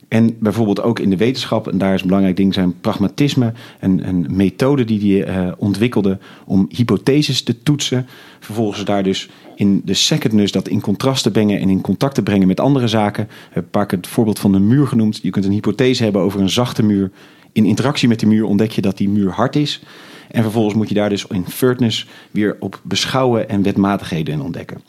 En 0.07 0.35
bijvoorbeeld 0.39 0.81
ook 0.81 0.99
in 0.99 1.09
de 1.09 1.17
wetenschap, 1.17 1.67
en 1.67 1.77
daar 1.77 1.93
is 1.93 2.01
een 2.01 2.07
belangrijk 2.07 2.37
ding, 2.37 2.53
zijn 2.53 2.79
pragmatisme. 2.81 3.53
Een, 3.79 4.07
een 4.07 4.25
methode 4.29 4.85
die 4.85 5.23
hij 5.23 5.35
eh, 5.35 5.51
ontwikkelde 5.57 6.17
om 6.45 6.65
hypotheses 6.69 7.41
te 7.41 7.63
toetsen. 7.63 8.07
Vervolgens 8.39 8.85
daar 8.85 9.03
dus 9.03 9.29
in 9.55 9.81
de 9.85 9.93
secondness 9.93 10.51
dat 10.51 10.67
in 10.67 10.81
contrast 10.81 11.23
te 11.23 11.31
brengen 11.31 11.59
en 11.59 11.69
in 11.69 11.81
contact 11.81 12.15
te 12.15 12.23
brengen 12.23 12.47
met 12.47 12.59
andere 12.59 12.87
zaken. 12.87 13.23
Ik 13.23 13.29
heb 13.49 13.75
een 13.75 13.85
het 13.87 14.07
voorbeeld 14.07 14.39
van 14.39 14.51
de 14.51 14.59
muur 14.59 14.87
genoemd. 14.87 15.19
Je 15.21 15.29
kunt 15.29 15.45
een 15.45 15.51
hypothese 15.51 16.03
hebben 16.03 16.21
over 16.21 16.39
een 16.39 16.49
zachte 16.49 16.83
muur. 16.83 17.11
In 17.51 17.65
interactie 17.65 18.07
met 18.07 18.19
de 18.19 18.25
muur 18.25 18.45
ontdek 18.45 18.71
je 18.71 18.81
dat 18.81 18.97
die 18.97 19.09
muur 19.09 19.31
hard 19.31 19.55
is. 19.55 19.81
En 20.31 20.43
vervolgens 20.43 20.75
moet 20.75 20.89
je 20.89 20.95
daar 20.95 21.09
dus 21.09 21.25
in 21.25 21.43
thirdness 21.43 22.07
weer 22.31 22.57
op 22.59 22.79
beschouwen 22.83 23.49
en 23.49 23.61
wetmatigheden 23.61 24.33
in 24.33 24.41
ontdekken. 24.41 24.81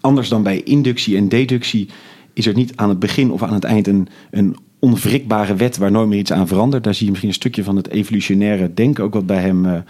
Anders 0.00 0.28
dan 0.28 0.42
bij 0.42 0.62
inductie 0.62 1.16
en 1.16 1.28
deductie 1.28 1.88
is 2.32 2.46
er 2.46 2.54
niet 2.54 2.76
aan 2.76 2.88
het 2.88 2.98
begin 2.98 3.30
of 3.32 3.42
aan 3.42 3.54
het 3.54 3.64
eind 3.64 3.86
een, 3.86 4.08
een 4.30 4.56
onwrikbare 4.78 5.54
wet 5.54 5.76
waar 5.76 5.90
nooit 5.90 6.08
meer 6.08 6.18
iets 6.18 6.32
aan 6.32 6.48
verandert. 6.48 6.84
Daar 6.84 6.94
zie 6.94 7.04
je 7.04 7.10
misschien 7.10 7.30
een 7.30 7.38
stukje 7.38 7.64
van 7.64 7.76
het 7.76 7.88
evolutionaire 7.88 8.74
denken 8.74 9.04
ook 9.04 9.14
wat 9.14 9.26
bij 9.26 9.40
hem 9.40 9.66
eh, 9.66 9.80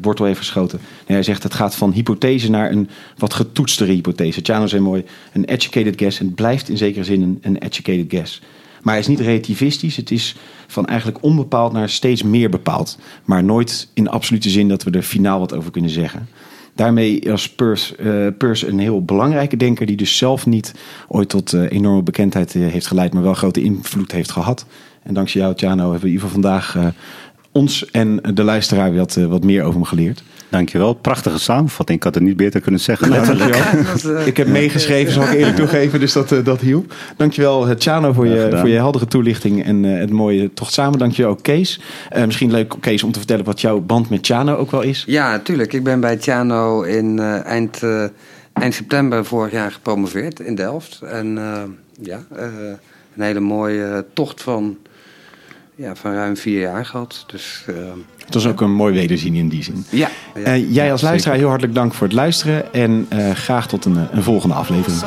wortel 0.00 0.24
heeft 0.24 0.38
geschoten. 0.38 0.78
En 1.06 1.14
hij 1.14 1.22
zegt 1.22 1.42
het 1.42 1.54
gaat 1.54 1.74
van 1.74 1.92
hypothese 1.92 2.50
naar 2.50 2.70
een 2.70 2.88
wat 3.16 3.34
getoetstere 3.34 3.92
hypothese. 3.92 4.42
Tjano 4.42 4.66
zei 4.66 4.82
mooi, 4.82 5.04
een 5.32 5.44
educated 5.44 5.98
guess. 5.98 6.20
En 6.20 6.26
het 6.26 6.34
blijft 6.34 6.68
in 6.68 6.76
zekere 6.76 7.04
zin 7.04 7.38
een 7.42 7.56
educated 7.56 8.04
guess. 8.08 8.42
Maar 8.82 8.92
hij 8.92 9.02
is 9.02 9.08
niet 9.08 9.20
relativistisch. 9.20 9.96
Het 9.96 10.10
is 10.10 10.36
van 10.66 10.86
eigenlijk 10.86 11.22
onbepaald 11.22 11.72
naar 11.72 11.88
steeds 11.88 12.22
meer 12.22 12.50
bepaald. 12.50 12.98
Maar 13.24 13.44
nooit 13.44 13.88
in 13.94 14.08
absolute 14.08 14.50
zin 14.50 14.68
dat 14.68 14.82
we 14.82 14.90
er 14.90 15.02
finaal 15.02 15.38
wat 15.38 15.54
over 15.54 15.70
kunnen 15.70 15.90
zeggen. 15.90 16.28
Daarmee 16.74 17.20
was 17.24 17.48
Peirce, 17.48 17.96
eh, 17.96 18.26
Peirce 18.38 18.66
een 18.68 18.78
heel 18.78 19.04
belangrijke 19.04 19.56
denker... 19.56 19.86
die 19.86 19.96
dus 19.96 20.16
zelf 20.16 20.46
niet 20.46 20.74
ooit 21.08 21.28
tot 21.28 21.52
eh, 21.52 21.70
enorme 21.70 22.02
bekendheid 22.02 22.54
eh, 22.54 22.66
heeft 22.66 22.86
geleid... 22.86 23.12
maar 23.12 23.22
wel 23.22 23.34
grote 23.34 23.62
invloed 23.62 24.12
heeft 24.12 24.30
gehad. 24.30 24.66
En 25.02 25.14
dankzij 25.14 25.40
jou, 25.40 25.54
Tjano, 25.54 25.90
hebben 25.90 26.00
we 26.00 26.06
in 26.06 26.12
ieder 26.12 26.28
geval 26.28 26.42
vandaag... 26.42 26.76
eh, 26.76 26.86
ons 27.52 27.90
en 27.90 28.20
de 28.34 28.42
luisteraar 28.42 28.94
wat, 28.94 29.16
eh, 29.16 29.24
wat 29.24 29.44
meer 29.44 29.62
over 29.62 29.74
hem 29.74 29.84
geleerd. 29.84 30.22
Dankjewel. 30.48 30.94
Prachtige 30.94 31.38
samenvatting. 31.38 31.98
Ik 31.98 32.04
had 32.04 32.14
het 32.14 32.22
niet 32.22 32.36
beter 32.36 32.60
kunnen 32.60 32.80
zeggen. 32.80 33.10
Dankjewel. 33.10 34.26
Ik 34.26 34.36
heb 34.36 34.46
meegeschreven, 34.46 35.12
zal 35.12 35.22
ik 35.22 35.32
eerlijk 35.32 35.56
toegeven, 35.62 36.00
dus 36.00 36.12
dat, 36.12 36.32
eh, 36.32 36.44
dat 36.44 36.60
hielp. 36.60 36.94
Dankjewel, 37.16 37.68
eh, 37.68 37.74
Tjano, 37.74 38.12
voor 38.12 38.26
je, 38.26 38.48
voor 38.58 38.68
je 38.68 38.76
heldere 38.76 39.06
toelichting 39.06 39.64
en 39.64 39.84
eh, 39.84 39.98
het 39.98 40.10
mooie 40.10 40.52
tocht 40.54 40.72
samen. 40.72 40.98
Dankjewel 40.98 41.30
ook, 41.30 41.42
Kees. 41.42 41.80
Eh, 42.08 42.24
misschien 42.24 42.50
leuk, 42.50 42.74
Kees, 42.80 43.02
om 43.02 43.12
te 43.12 43.18
vertellen 43.18 43.44
wat 43.44 43.60
jouw 43.60 43.80
band 43.80 44.10
met 44.10 44.22
Tjano 44.22 44.56
ook 44.56 44.70
wel 44.70 44.82
is. 44.82 45.04
Ja, 45.06 45.30
natuurlijk. 45.30 45.72
Ik 45.72 45.84
ben 45.84 46.00
bij 46.00 46.16
Tjano 46.16 46.82
in 46.82 47.18
eh, 47.18 47.44
eind, 47.44 47.82
eh, 47.82 48.04
eind 48.52 48.74
september 48.74 49.24
vorig 49.24 49.52
jaar 49.52 49.72
gepromoveerd 49.72 50.40
in 50.40 50.54
Delft. 50.54 51.00
En 51.02 51.38
eh, 51.38 51.62
ja, 52.00 52.20
eh, 52.36 52.44
een 53.16 53.22
hele 53.22 53.40
mooie 53.40 54.04
tocht 54.12 54.42
van, 54.42 54.76
ja, 55.74 55.94
van 55.96 56.12
ruim 56.12 56.36
vier 56.36 56.60
jaar 56.60 56.86
gehad. 56.86 57.24
Dus 57.26 57.64
eh, 57.66 57.74
Het 58.28 58.36
was 58.36 58.46
ook 58.46 58.60
een 58.60 58.74
mooi 58.74 58.94
wederzien 58.94 59.34
in 59.34 59.48
die 59.48 59.62
zin. 59.62 59.86
ja. 59.90 60.08
ja. 60.34 60.40
Eh, 60.42 60.72
jij 60.72 60.92
als 60.92 61.02
luisteraar 61.02 61.36
heel 61.36 61.48
hartelijk 61.48 61.74
dank 61.74 61.94
voor 61.94 62.06
het 62.06 62.16
luisteren. 62.16 62.72
En 62.72 63.06
eh, 63.08 63.30
graag 63.30 63.68
tot 63.68 63.84
een, 63.84 64.08
een 64.12 64.22
volgende 64.22 64.54
aflevering. 64.54 65.00